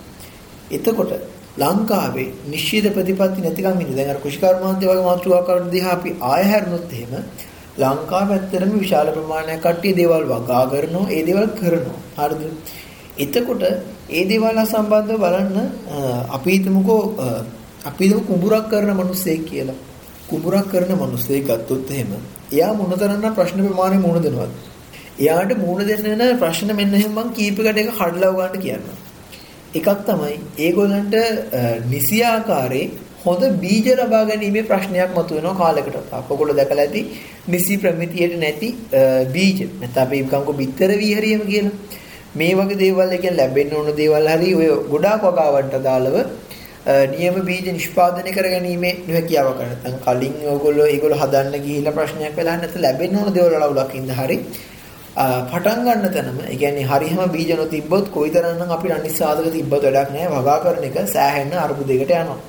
එතකොට 0.70 1.12
ලංකාවේ 1.58 2.28
නිශ්චිත 2.46 2.86
ප්‍රතිපත්ති 2.94 3.40
නැතිකම් 3.42 3.80
ඉන්නේ. 3.82 3.96
දැන් 3.96 4.10
අර 4.10 4.18
කුෂිකර්මාන්තය 4.24 4.84
වගේ 4.86 5.04
මාතෘකාවකට 5.04 5.70
දිහා 5.72 5.92
අපි 5.92 6.10
ආය 6.22 6.42
හැරුණොත් 6.44 6.92
එහෙම 6.92 7.12
ලංකාව 7.78 8.28
ඇත්තටම 8.32 8.72
විශාල 8.78 9.08
ප්‍රමාණයක් 9.16 9.60
කට්ටිය 9.64 9.94
දේවල් 10.00 10.24
වගා 10.32 10.64
කරනවා 10.72 11.06
ඒ 11.10 11.22
දේවල් 11.28 11.46
කරනවා. 11.58 11.98
හරිද? 12.18 12.42
එතකොට 13.18 13.62
ඒ 14.08 14.24
දේවල් 14.24 14.58
සම්බන්ධව 14.64 15.18
බලන්න 15.18 15.56
අපි 16.30 16.50
හිතමුකෝ 16.50 17.00
අපි 17.84 18.04
හිතමු 18.04 18.22
කුඹුරක් 18.22 18.70
කරන 18.70 18.90
මිනිස්සෙක් 18.96 19.44
කියලා. 19.44 19.74
කුඹුරක් 20.28 20.70
කරන 20.70 20.92
මිනිස්සෙක් 20.96 21.44
ගත්තොත් 21.44 21.90
එහෙම 21.90 22.14
එයා 22.52 22.72
මොනතරම් 22.74 23.26
ප්‍රශ්න 23.34 23.60
ප්‍රමාණය 23.60 23.98
මුහුණ 23.98 24.22
දෙනවද? 24.22 24.54
එයාට 25.18 25.52
මුහුණ 25.56 25.86
දෙන්න 25.86 26.08
වෙන 26.12 26.38
ප්‍රශ්න 26.38 26.72
මෙන්න 26.74 26.94
එහෙම 26.94 27.12
මං 27.14 27.28
කීපයකට 27.32 27.78
එක 27.78 27.92
කඩලා 27.92 28.32
උගන්න 28.32 28.58
කියනවා. 28.58 28.96
එකක් 29.74 29.88
තමයි 30.04 30.34
ඒගොල්ලන්ට 30.58 31.14
නිසි 31.86 32.24
ආකාරයේ 32.24 32.90
හොඳ 33.20 33.42
බීජ 33.60 33.88
ලබා 33.94 34.24
ගැනීමේ 34.24 34.64
ප්‍රශ්නයක් 34.64 35.10
මතුවෙනවා 35.12 35.56
කාලයකට. 35.56 35.96
අපකොළ 36.14 36.56
දැකලා 36.56 36.84
ඇති 36.84 37.06
නිසි 37.48 37.76
ප්‍රමිතියට 37.78 38.40
නැති 38.40 38.68
බීජ. 39.32 39.58
නැත්නම් 39.80 40.02
අපි 40.02 40.16
හිතමුකෝ 40.18 40.54
බිත්තර 40.54 40.90
වීහරියම 40.98 41.42
කියලා. 41.46 41.78
මේ 42.34 42.54
වගේ 42.54 42.76
දේවල් 42.76 43.12
එකෙන් 43.12 43.36
ලැබෙන්න 43.36 43.74
ඕන 43.74 43.90
දේවල් 43.96 44.28
හරි 44.28 44.54
ඔය 44.54 44.68
ගොඩාක් 44.90 45.22
වගාවන්ට 45.22 45.82
දාලව 45.82 46.16
නියම 47.12 47.34
බීජ 47.42 47.68
නිෂ්පාදනය 47.68 48.32
කරගැනීමේ 48.32 48.94
නොහැකියාව 49.06 49.48
කරන. 49.58 49.68
නැත්නම් 49.68 49.98
කලින් 50.06 50.34
ඔයගොල්ලෝ 50.46 50.86
ඒගොල්ලෝ 50.86 51.18
හදන්න 51.18 51.62
ගිහිල්ලා 51.64 51.92
ප්‍රශ්නයක් 51.92 52.36
වෙලා 52.36 52.56
නැත්නම් 52.56 52.82
ලැබෙන්න 52.82 53.16
ඕන 53.16 53.34
දේවල් 53.34 53.54
වල 53.54 53.62
අවුලක් 53.62 53.94
ඉඳ 53.94 54.10
හරි 54.12 54.38
පටන් 55.16 55.80
ගන්න 55.86 56.12
තැනම 56.14 56.38
ඒ 56.42 56.56
කියන්නේ 56.56 56.86
හරියම 56.86 57.20
බීජ 57.32 57.50
නොතිබ්බොත් 57.56 58.10
කොයිතරම්නම් 58.10 58.70
අපිට 58.70 58.92
අනිත් 58.92 59.14
සාධක 59.14 59.50
තිබ්බත් 59.52 59.72
වැඩක් 59.76 60.12
නැහැ 60.14 60.30
වගා 60.36 60.58
කරන 60.64 60.84
එක 60.84 60.96
සෑහෙන 61.08 61.52
අරුබුදයකට 61.56 62.12
යනවා. 62.12 62.40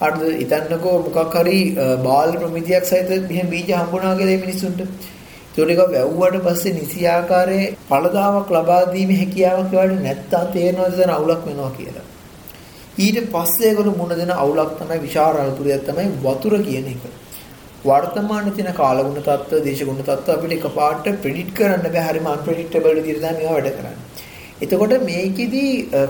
හරිද? 0.00 0.22
ඉතින්නකෝ 0.40 0.96
මොකක් 1.00 1.34
හරි 1.36 1.58
බාල 2.04 2.30
ප්‍රමිතියක් 2.36 2.84
සහිත 2.84 3.10
මෙහෙම 3.28 3.48
බීජ 3.48 3.72
හම්බුණා 3.72 4.14
කියලා 4.14 4.32
මේ 4.32 4.44
මිනිස්සුන්ට. 4.44 4.80
ඒකට 5.54 5.80
වැව්වට 5.90 6.44
පස්සේ 6.44 6.72
නිසි 6.72 7.06
ආකාරයේ 7.08 7.72
ඵලදාවක් 7.88 8.50
ලබා 8.50 8.82
දීමේ 8.92 9.18
හැකියාවක් 9.18 9.74
ඒවට 9.74 10.02
නැත්තම් 10.02 10.52
තේරෙනවද 10.52 10.96
දැන් 10.96 11.10
අවුලක් 11.10 11.42
වෙනවා 11.46 11.72
කියලා. 11.72 12.06
ඊට 12.98 13.18
පස්සේ 13.30 13.68
ඒගොල්ලෝ 13.68 13.96
මුණ 13.96 14.14
දෙන 14.16 14.32
අවුලක් 14.34 14.72
තමයි 14.78 14.98
විශාල 15.00 15.36
අලතුරයක් 15.38 15.84
තමයි 15.84 16.06
වතුර 16.22 16.54
කියන 16.60 16.88
එක. 16.88 17.02
වර්තමානයේ 17.84 18.54
තියෙන 18.54 18.74
කාලගුණ 18.74 19.18
තත්ත්ව, 19.18 19.60
දේශගුණ 19.62 20.00
තත්ත්ව 20.00 20.30
අපිට 20.30 20.56
එකපාරට 20.58 21.06
ප්‍රෙඩික්ට් 21.22 21.54
කරන්න 21.54 21.84
බෑ. 21.86 22.06
හරිම 22.08 22.26
අන්ප්‍රෙඩික්ටබල් 22.28 22.96
විදිහට 22.98 23.20
තමයි 23.20 23.34
මේවා 23.34 23.56
වැඩ 23.56 23.70
කරන්නේ. 23.74 24.00
එතකොට 24.62 24.96
මේකෙදි 25.02 25.62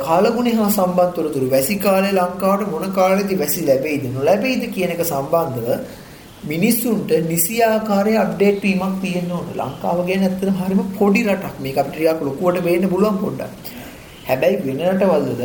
කාලගුණය 0.02 0.52
හා 0.52 0.70
සම්බන්ධ 0.70 1.14
තොරතුරු 1.14 1.50
වැසි 1.50 1.76
කාලේ 1.78 2.12
ලංකාවට 2.12 2.70
මොන 2.70 2.86
කාලෙදි 2.92 3.38
වැසි 3.38 3.66
ලැබෙයිද 3.66 4.04
නොලැබෙයිද 4.10 4.64
කියන 4.70 4.90
එක 4.90 5.04
සම්බන්ධව 5.04 5.68
මිනිස්සුන්ට 6.44 7.10
නිසි 7.24 7.56
ආකාරයේ 7.62 8.18
අප්ඩේට් 8.18 8.58
වීමක් 8.60 8.96
තියෙන්න 9.00 9.30
ඕන. 9.30 9.46
ලංකාව 9.54 9.98
ගැන 10.06 10.22
ඇත්තටම 10.22 10.56
හරිම 10.60 10.80
පොඩි 10.94 11.22
රටක්. 11.24 11.60
මේක 11.60 11.76
අපිට 11.76 11.94
ටිකක් 11.94 12.22
ලොකුවට 12.22 12.64
වෙන්න 12.64 12.88
පුළුවන් 12.88 13.18
පොඩ්ඩක්. 13.18 13.52
හැබැයි 14.26 14.58
වෙන 14.62 14.80
රටවල්වල 14.86 15.42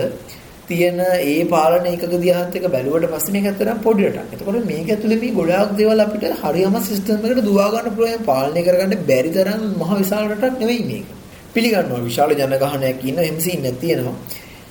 තියෙන 0.68 1.00
ඒ 1.00 1.46
පාලන 1.46 1.86
එකක 1.86 2.04
දිහාත් 2.16 2.56
එක 2.56 2.66
බැලුවට 2.68 3.12
පස්සේ 3.12 3.36
මේක 3.36 3.46
ඇත්තටම 3.46 3.84
පොඩි 3.84 4.08
රටක්. 4.08 4.34
එතකොට 4.34 4.66
මේක 4.66 4.90
ඇතුලේ 4.90 5.20
මේ 5.20 5.34
ගොඩාක් 5.34 5.78
දේවල් 5.78 6.02
අපිට 6.02 6.26
හරියම 6.42 6.80
සිස්ටම් 6.82 7.22
එකකට 7.22 7.44
දුවා 7.44 7.70
ගන්න 7.70 7.96
පුළුවන් 7.96 8.26
පාලනය 8.26 8.64
කරගන්න 8.64 9.06
බැරි 9.06 9.32
තරම් 9.32 9.64
මහ 9.76 9.92
විශාල 9.96 10.26
රටක් 10.28 10.60
නෙවෙයි 10.60 10.84
මේක. 10.86 11.08
පිළිගන්නවා 11.54 12.02
විශාල 12.02 12.36
ජනගහනයක් 12.36 13.06
ඉන්න 13.06 13.24
එම්සීන් 13.24 13.70
තියෙනවා. 13.78 14.18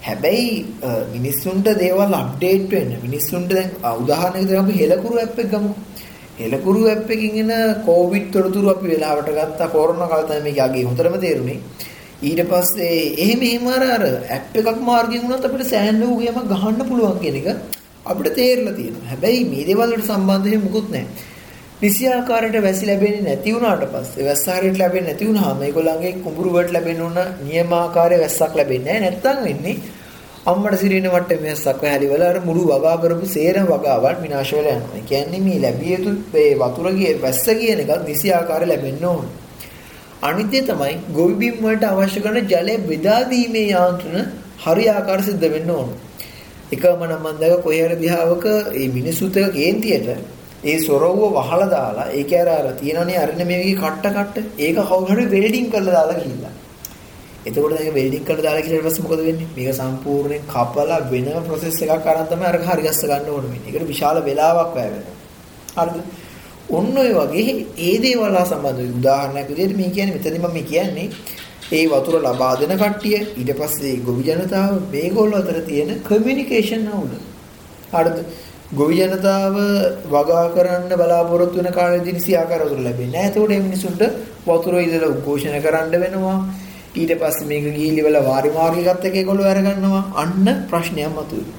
හැබැයි 0.03 0.51
මිනිස්සුන්ට 1.13 1.69
දේවල් 1.79 2.15
අප්ඩේට් 2.15 2.67
වෙන්න 2.71 2.93
මිනිස්සුන්ට 3.03 3.53
දැන් 3.53 3.71
උදාහරණයකට 3.97 4.57
අපි 4.57 4.75
හෙලකුරු 4.77 5.17
ඇප් 5.19 5.39
එක 5.39 5.51
ගමු. 5.53 5.71
එලකුරු 6.39 6.81
ඇප් 6.87 7.11
එකකින් 7.11 7.51
එන 7.51 7.53
කොවිඩ් 7.85 8.27
තොරතුරු 8.33 8.71
අපි 8.71 8.87
වෙලාවට 8.89 9.31
ගත්තා. 9.31 9.69
කොරෝනා 9.69 10.09
කාලේ 10.09 10.29
තමයි 10.31 10.43
මේක 10.47 10.59
යගේ 10.67 10.85
හොඳටම 10.85 11.17
තේරුනේ. 11.21 11.59
ඊට 12.23 12.43
පස්සේ 12.47 12.99
එහෙම 13.19 13.41
එහෙම 13.43 13.67
අර 13.69 13.83
අර 13.87 14.05
ඇප් 14.31 14.55
එකක් 14.55 14.83
මාර්ගයෙන් 14.83 15.25
වුණත් 15.25 15.45
අපිට 15.45 15.67
සෑහෙන 15.67 16.03
උගයම 16.05 16.39
ගහන්න 16.47 16.83
පුළුවන් 16.83 17.19
කියන 17.21 17.37
එක 17.37 17.49
අපිට 18.07 18.35
තේරලා 18.35 18.75
තියෙනවා. 18.75 19.09
හැබැයි 19.09 19.45
මේ 19.47 19.65
දේවල් 19.65 19.91
වලට 19.91 20.09
සම්බන්ධ 20.09 20.63
මුකුත් 20.65 20.89
නැහැ. 20.91 21.35
නිසි 21.79 22.05
ආකාරයට 22.09 22.63
වැසි 22.63 22.87
ලැබෙන්නේ 22.87 23.25
නැති 23.25 23.53
වුණාට 23.53 23.85
පස්සේ 23.93 24.25
වැස්ස 24.25 24.47
හරියට 24.51 24.79
ලැබෙන්නේ 24.79 25.11
නැති 25.11 25.29
වුණාම 25.29 25.63
ඒගොල්ලන්ගේ 25.63 26.13
කුඹුරු 26.25 26.53
වලට 26.53 26.73
ලැබෙන්න 26.73 27.03
ඕන 27.03 27.19
නියමාකාරයේ 27.43 28.21
වැස්සක් 28.21 28.53
ලැබෙන්නේ 28.55 28.95
නැහැ. 28.95 29.11
නැත්තම් 29.15 29.45
වෙන්නේ 29.45 29.77
අම්මට 30.47 30.75
සිරින 30.77 31.07
වටේ 31.07 31.41
මෙස්සක් 31.41 31.81
වැහැලි 31.83 32.09
වල 32.09 32.25
අර 32.25 32.37
මුළු 32.41 32.65
වගා 32.67 32.97
කරපු 32.99 33.27
සේරම 33.29 33.65
වගාවන් 33.67 34.19
විනාශ 34.23 34.53
වෙලා 34.53 34.75
යනවා. 34.75 34.97
ඒ 34.97 35.03
කියන්නේ 35.03 35.41
මේ 35.41 35.59
ලැබිය 35.59 35.95
යුතු 35.95 36.11
මේ 36.33 36.51
වතුර 36.57 36.87
ගිය 36.93 37.15
වැස්ස 37.21 37.47
කියන 37.55 37.81
එක 37.85 37.91
නිසි 38.05 38.29
ආකාරය 38.33 38.67
ලැබෙන්න 38.67 39.05
ඕන. 39.05 39.25
අනිත්‍ය 40.23 40.61
තමයි 40.63 40.95
ගොවි 41.13 41.35
බිම් 41.41 41.57
වලට 41.61 41.85
අවශ්‍ය 41.85 42.21
කරන 42.21 42.47
ජලය 42.47 42.77
බෙදා 42.85 43.21
දීමේ 43.25 43.65
යාන්ත්‍රණ 43.67 44.29
හරි 44.65 44.85
ආකාර 44.89 45.21
සිද්ධ 45.23 45.47
වෙන්න 45.49 45.71
ඕන. 45.71 45.89
එකම 46.69 47.03
නම් 47.03 47.19
මම 47.23 47.41
දැක 47.41 47.63
කොහේ 47.63 47.83
හරි 47.83 47.97
දිහාවක 47.97 48.47
මේ 48.69 48.89
මිනිසුත් 48.91 49.37
එක 49.37 49.51
කේන්තියට 49.53 50.09
ඒ 50.65 50.77
සොරවුව 50.81 51.35
වහලා 51.39 51.69
දාලා 51.69 52.07
ඒක 52.13 52.33
අර 52.35 52.49
අර 52.51 52.67
තියෙනනේ 52.75 53.19
අරන 53.19 53.43
මේ 53.45 53.59
වගේ 53.61 53.77
කට්ට 53.77 54.15
කට්ට 54.17 54.61
ඒක 54.61 54.79
කවුරු 54.85 55.11
හරි 55.11 55.27
වෙල්ඩින් 55.27 55.67
කරලා 55.73 55.97
දාලා 55.99 56.21
ගිහිල්ලා. 56.21 56.55
එතකොට 57.47 57.73
දැන් 57.73 57.95
වෙල්ඩින් 57.95 58.25
කරලා 58.25 58.45
දාලා 58.45 58.63
කියලා 58.63 58.79
ඊට 58.79 58.89
පස්සේ 58.89 59.05
මොකද 59.05 59.23
වෙන්නේ? 59.23 59.49
මේක 59.57 59.75
සම්පූර්ණයෙන් 59.75 60.43
කපලා 60.47 61.01
වෙනම 61.07 61.45
process 61.45 61.83
එකක් 61.85 62.07
අරන් 62.07 62.27
තමයි 62.27 62.47
අර 62.47 62.59
හරි 62.61 62.83
ගස්ස 62.83 63.03
ගන්න 63.05 63.29
ඕනේ 63.31 63.51
වෙන්නේ. 63.51 63.71
ඒකට 63.71 63.89
විශාල 63.89 64.17
වෙලාවක් 64.25 64.71
වැය 64.75 64.89
වෙනවා. 64.91 65.17
හරිද? 65.79 65.97
ඔන්න 66.71 66.97
ඔය 66.97 67.11
වගේ 67.15 67.55
ඒ 67.81 67.97
දේවල් 67.99 68.37
සම්බන්ධ 68.43 68.83
උදාහරණයක් 68.93 69.49
විදිහට 69.51 69.77
මේ 69.77 69.91
කියන්නේ 69.91 70.17
මෙතනදී 70.17 70.43
මම 70.45 70.59
කියන්නේ 70.65 71.09
ඒ 71.71 71.85
වතුර 71.89 72.17
ලබා 72.21 72.55
දෙන 72.57 72.75
කට්ටිය 72.77 73.21
ඊට 73.35 73.53
පස්සේ 73.55 73.95
ගොවි 74.01 74.23
ජනතාව 74.25 74.75
මේගොල්ලෝ 74.93 75.39
අතර 75.39 75.59
තියෙන 75.63 75.91
කමියුනිකේෂන් 76.03 76.87
අවුල. 76.89 77.15
හරිද? 77.93 78.19
ගොවි 78.73 78.95
ජනතාව 78.97 79.57
වගා 80.09 80.45
කරන්න 80.51 80.93
බලාපොරොත්තු 80.93 81.57
වෙන 81.57 81.73
කාලෙදී 81.73 82.13
නිසි 82.13 82.33
ආකාර 82.35 82.63
වතුර 82.63 82.81
ලැබෙන්නේ 82.81 83.13
නැහැ. 83.13 83.29
ඒතකොට 83.29 83.49
මේ 83.49 83.61
මිනිසුන්ට 83.61 84.03
වතුර 84.47 84.75
ඉදලා 84.79 85.09
උද්ඝෝෂණ 85.09 85.63
කරන්න 85.63 86.01
වෙනවා. 86.01 86.39
ඊට 87.01 87.13
පස්සේ 87.23 87.49
මේක 87.51 87.67
ගිහිලිවල 87.77 88.19
වාරි 88.29 88.51
මාර්ගයකට 88.59 89.09
එක 89.11 89.19
ඒගොල්ලෝ 89.23 89.51
අරගන්නවා. 89.53 90.05
අන්න 90.23 90.49
ප්‍රශ්නයක් 90.71 91.13
මතුවේ. 91.17 91.53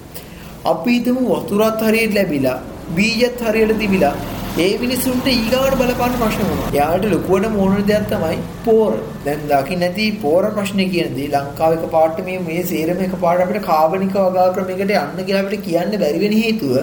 අපි 0.71 0.97
හිතමු 0.97 1.21
වතුරත් 1.33 1.85
හරියට 1.87 2.17
ලැබිලා, 2.17 2.57
බීජත් 2.97 3.45
හරියට 3.47 3.79
තිබිලා 3.81 4.15
ඒ 4.59 4.69
මිනිසුන්ට 4.83 5.27
ඊගාවට 5.31 5.75
බලපාන 5.81 6.13
ප්‍රශ්න 6.21 6.45
මොනවද? 6.45 6.69
එයාට 6.75 7.03
ලොකුවට 7.11 7.51
මොන 7.57 7.75
දෙයක් 7.89 8.05
තමයි 8.13 8.37
පෝර. 8.65 8.93
දැන් 9.25 9.43
දකින්න 9.51 9.83
නැති 9.83 10.05
පෝර 10.23 10.43
ප්‍රශ්නේ 10.55 10.87
කියන 10.93 11.11
දේ 11.17 11.27
ලංකාවේ 11.35 11.77
එකපාරට 11.81 12.23
මේ 12.29 12.39
මේ 12.47 12.63
සේරම 12.71 13.03
එකපාරට 13.07 13.43
අපිට 13.45 13.67
කාබනික 13.67 14.15
වගා 14.15 14.47
ක්‍රමයකට 14.55 14.95
යන්න 14.95 15.21
කියලා 15.27 15.43
අපිට 15.45 15.67
කියන්න 15.67 15.93
බැරි 16.03 16.23
වෙන 16.23 16.35
හේතුව 16.41 16.73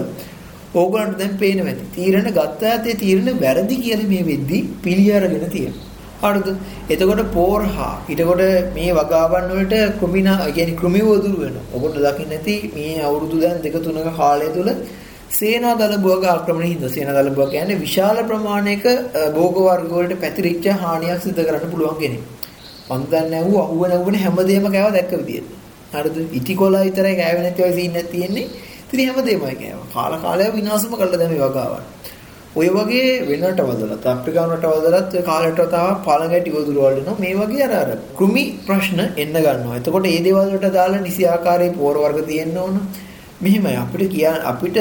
ඕගොල්ලන්ට 0.81 1.19
දැන් 1.21 1.35
පේනවා 1.43 1.73
ඇති. 1.73 1.91
තීරණ 1.97 2.31
ගත්ත 2.37 2.71
ඇතේ 2.71 2.95
තීරණ 3.03 3.41
වැරදි 3.43 3.81
කියලා 3.83 4.09
මේ 4.13 4.23
වෙද්දි 4.31 4.61
පිළි 4.85 5.11
අරගෙන 5.19 5.45
තියෙනවා. 5.57 5.94
හරිද? 6.27 6.49
එතකොට 6.89 7.21
පෝරහා 7.31 7.93
ඊටකොට 8.07 8.43
මේ 8.73 8.91
වගාවන් 8.93 9.49
වලට 9.51 9.75
ක්‍රමිනා 9.99 10.37
කියන්නේ 10.49 10.75
ක්‍රමිව 10.75 11.07
දුර 11.19 11.35
වෙනවා. 11.37 11.65
ඔබට 11.75 11.97
දකින්න 11.99 12.29
නැති 12.29 12.55
මේ 12.75 13.01
අවුරුදු 13.01 13.41
දැන් 13.41 13.57
දෙක 13.61 13.75
තුනක 13.79 14.09
කාලය 14.13 14.47
තුල 14.51 14.69
සේනා 15.31 15.75
දලබුවක 15.75 16.23
ආක්‍රමණය 16.25 16.67
හින්දා 16.67 16.89
සේනා 16.89 17.17
දලබුව 17.17 17.49
කියන්නේ 17.49 17.79
විශාල 17.79 18.17
ප්‍රමාණයක 18.23 18.85
භෝග 19.33 19.57
වර්ග 19.59 19.91
වලට 19.91 20.19
පැතිරිච්ච 20.19 20.65
හානියක් 20.77 21.21
සිදු 21.21 21.41
කරන්න 21.41 21.71
පුළුවන් 21.71 21.97
කෙනෙක්. 21.99 22.23
මං 22.89 23.01
දන්නේ 23.05 23.29
නැවුව 23.31 23.57
අහුව 23.59 23.81
නැවුවනේ 23.87 24.21
හැමදේම 24.21 24.65
කෑවා 24.67 24.93
දැක්ක 24.93 25.13
විදියට. 25.19 25.49
හරිද? 25.93 26.17
ඉටිකොලා 26.31 26.83
විතරයි 26.83 27.15
කෑවේ 27.15 27.43
නැති 27.43 27.61
වගේ 27.61 27.75
සීන්නක් 27.75 28.09
තියෙන්නේ. 28.11 28.47
ඉතින් 28.85 29.07
හැමදේමයි 29.07 29.55
කෑවා. 29.55 29.87
කාල 29.93 30.13
කාලය 30.19 30.43
විනාශම 30.53 30.93
කළා 30.93 31.19
දැන් 31.19 31.31
මේ 31.31 31.41
වගාවන්. 31.43 31.83
ඔය 32.55 32.67
වගේ 32.69 33.07
වෙනට 33.23 33.61
වදලත් 33.61 34.05
අප්‍රිකානට 34.07 34.65
වදලත් 34.65 35.15
ඔය 35.15 35.23
කාලයට 35.23 35.57
තව 35.65 35.87
පළඟැටි 36.05 36.53
වදුර 36.53 36.77
වලනවා 36.77 37.15
මේ 37.17 37.33
වගේ 37.35 37.65
අර 37.65 37.73
අර 37.79 37.89
කෘමි 38.15 38.43
ප්‍රශ්න 38.67 39.01
එන්න 39.01 39.35
ගන්නවා. 39.35 39.79
එතකොට 39.79 40.05
මේ 40.05 40.21
දේවල් 40.21 40.45
වලට 40.45 40.69
දාලා 40.73 41.01
නිසි 41.01 41.25
ආකාරයේ 41.27 41.73
පෝර 41.73 41.97
වර්ග 41.97 42.21
තියෙන්න 42.25 42.55
ඕන. 42.57 42.77
මෙහෙමයි 43.41 43.75
අපිට 43.75 44.07
කියන්න 44.09 44.39
අපිට 44.43 44.79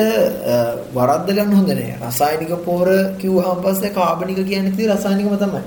වරද්ද 0.95 1.29
ගන්න 1.31 1.53
හොඳ 1.53 1.73
නෑ. 1.73 1.99
රසායනික 2.03 2.55
පොහොර 2.63 2.93
කිව්වහම 3.19 3.59
පස්සේ 3.61 3.93
කාබනික 3.93 4.41
කියන්නේ 4.45 4.77
තියෙන 4.77 4.95
රසායනිකම 4.95 5.37
තමයි. 5.39 5.67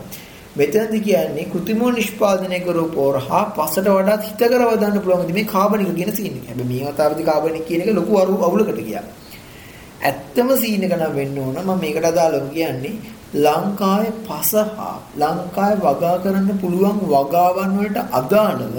මෙතනදී 0.55 1.03
කියන්නේ 1.03 1.47
કૃත්‍රිමව 1.49 1.85
නිෂ්පාදනය 1.93 2.63
කරපු 2.63 2.89
පොහොර 2.93 3.23
හා 3.25 3.45
පසට 3.53 3.87
වඩා 3.91 4.19
හිතකර 4.23 4.61
වදන්න 4.65 4.99
පුළුවන් 5.01 5.33
මේ 5.33 5.47
කාබනික 5.47 5.93
කියන 5.93 6.15
සීන් 6.15 6.33
එක. 6.33 6.43
හැබැයි 6.47 6.73
මේ 6.73 6.89
වතාවේදී 6.89 7.27
කාබනික 7.27 7.65
කියන 7.67 7.81
එක 7.83 7.95
ලොකු 7.95 8.21
අවුලකට 8.43 8.83
ගියා. 8.83 9.07
ඇත්තම 10.01 10.49
සීන් 10.55 10.83
එක 10.83 10.93
නම් 10.93 11.13
වෙන්න 11.13 11.37
ඕන. 11.37 11.55
මම 11.57 11.79
මේකට 11.79 12.05
අදාළව 12.05 12.49
කියන්නේ 12.51 12.95
ලංකාවේ 13.35 14.13
පස 14.25 14.51
හා 14.71 14.95
ලංකාවේ 15.17 15.81
වගා 15.81 16.15
කරන්න 16.19 16.59
පුළුවන් 16.59 16.97
වගාවන් 17.05 17.77
වලට 17.77 17.97
අදාළව 18.13 18.75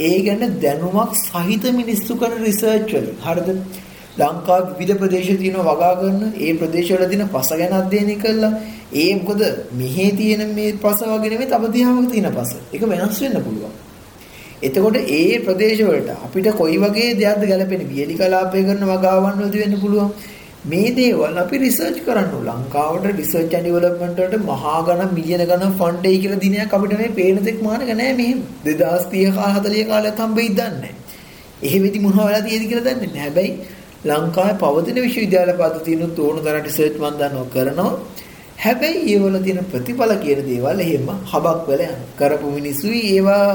ඒ 0.00 0.18
ගැන 0.22 0.42
දැනුමක් 0.60 1.14
සහිත 1.22 1.64
මිනිස්සු 1.74 2.12
කරන 2.16 2.38
රිසර්ච් 2.40 2.92
වල. 2.92 3.08
හරිද? 3.20 3.48
ලංකාවේ 4.18 4.72
විවිධ 4.72 4.98
ප්‍රදේශ 4.98 5.30
තියෙන 5.36 5.58
වගා 5.62 5.94
කරන 5.96 6.20
ඒ 6.38 6.52
ප්‍රදේශවල 6.54 7.04
තියෙන 7.06 7.28
පස 7.28 7.48
ගැන 7.52 7.72
අධ්‍යයනය 7.74 8.16
කළා. 8.16 8.52
ඒ 8.94 9.14
මොකද 9.16 9.42
මෙහි 9.74 10.06
තියෙන 10.12 10.42
මේ 10.54 10.72
පස 10.74 11.00
වගේ 11.04 11.30
නෙමෙයි 11.30 11.48
තව 11.48 11.72
දිහාවක 11.72 12.12
තියෙන 12.12 12.28
පස. 12.32 12.50
ඒක 12.72 12.82
වෙනස් 12.84 13.20
වෙන්න 13.20 13.42
පුළුවන්. 13.42 13.72
එතකොට 14.62 14.96
ඒ 15.12 15.38
ප්‍රදේශ 15.40 15.82
වලට 15.82 16.10
අපිට 16.18 16.48
කොයි 16.54 16.78
වගේ 16.78 17.08
දෙයක්ද 17.14 17.42
ගැලපෙන්නේ? 17.44 17.88
වියලි 17.88 18.14
කලාපය 18.14 18.62
කරන 18.62 18.84
වගාවන් 18.86 19.34
වලදී 19.38 19.62
වෙන්න 19.64 19.80
පුළුවන්. 19.80 20.10
මේ 20.64 20.90
දේවල් 20.92 21.36
අපි 21.36 21.58
රිසර්ච් 21.58 21.98
කරන්න 22.00 22.32
ඕන. 22.32 22.44
ලංකාවට 22.48 23.06
රිසර්ච් 23.12 23.36
ඇන්ඩ් 23.50 23.66
ඩෙවලොප්මන්ට් 23.66 24.18
වලට 24.18 24.42
මහා 24.42 24.78
ගණන් 24.86 25.14
මිලියන 25.16 25.42
ගණන් 25.42 25.74
ෆන්ඩ් 25.78 26.06
එයි 26.06 26.18
කියලා 26.18 26.40
දිනයක් 26.40 26.74
අපිට 26.76 26.98
මේ 26.98 27.12
පේන 27.12 27.38
දෙයක් 27.40 27.62
මානක 27.62 27.88
නෑ 27.92 28.12
මෙහෙම. 28.14 28.42
2030 28.64 29.32
කාල 29.36 29.54
40 29.58 29.86
කාලයක් 29.88 30.20
හම්බෙයිද 30.20 30.54
දන්නේ 30.54 30.80
නෑ. 30.82 30.92
එහෙමෙදි 31.62 31.98
මොනවා 31.98 32.26
වෙලා 32.28 32.42
තියෙද 32.42 32.64
කියලා 32.64 32.86
දන්නේ 32.88 33.08
නෑ. 33.08 33.22
හැබැයි 33.22 33.52
ලංකාවේ 34.06 34.58
පවතින 34.60 35.00
විශ්වවිද්‍යාල 35.00 35.50
පද්ධතියනොත් 35.60 36.18
ඕන 36.20 36.38
තරම් 36.40 36.60
රිසර්ච් 36.62 36.98
මන් 37.00 37.16
දන්නවා 37.20 37.46
කරනවා. 37.54 37.92
හැබැයි 38.58 39.00
ඒවල 39.12 39.38
තියෙන 39.44 39.58
ප්‍රතිඵල 39.66 40.12
කියන 40.18 40.42
දේවල් 40.46 40.80
එහෙම 40.80 41.08
හබක් 41.24 41.58
වෙලා 41.68 41.88
යනවා. 41.88 42.12
කරපු 42.18 42.52
මිනිස්සුයි 42.52 43.00
ඒවා 43.08 43.46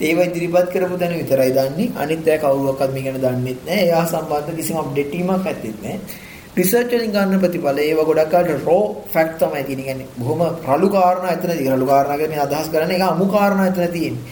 ඒව 0.00 0.18
ඉදිරිපත් 0.20 0.68
කරපු 0.74 1.00
දැන 1.00 1.14
විතරයි 1.14 1.50
දන්නේ. 1.52 1.88
අනිත් 1.96 2.28
අය 2.28 2.38
කවුරුවක්වත් 2.38 2.92
මේක 2.94 3.04
ගැන 3.06 3.18
දන්නේ 3.18 3.56
නැහැ. 3.60 3.80
එයා 3.84 4.04
සම්බන්ධ 4.06 4.52
කිසිම 4.58 4.76
අප්ඩේට් 4.76 5.10
වීමක් 5.12 5.32
ඇත්තේ 5.42 5.74
නැහැ. 5.78 6.20
රිසර්ච් 6.54 6.90
වලින් 6.90 7.12
ගන්න 7.12 7.40
ප්‍රතිඵල 7.40 7.78
ඒව 7.80 8.00
ගොඩක් 8.02 8.34
අයට 8.34 8.50
රෝ 8.62 8.82
ෆැක්ට් 9.08 9.38
තමයි 9.40 9.62
තියෙන්නේ. 9.62 9.86
කියන්නේ 9.86 10.08
බොහොම 10.18 10.40
රළු 10.66 10.88
කාරණා 10.90 11.32
එතන 11.32 11.52
තියෙන. 11.52 11.72
රළු 11.72 11.86
කාරණා 11.86 12.18
කියන්නේ 12.18 12.40
අදහස් 12.40 12.68
කරන්නේ 12.68 12.96
ඒක 12.96 13.04
අමු 13.06 13.26
කාරණා 13.28 13.66
එතන 13.66 13.88
තියෙන්නේ. 13.90 14.22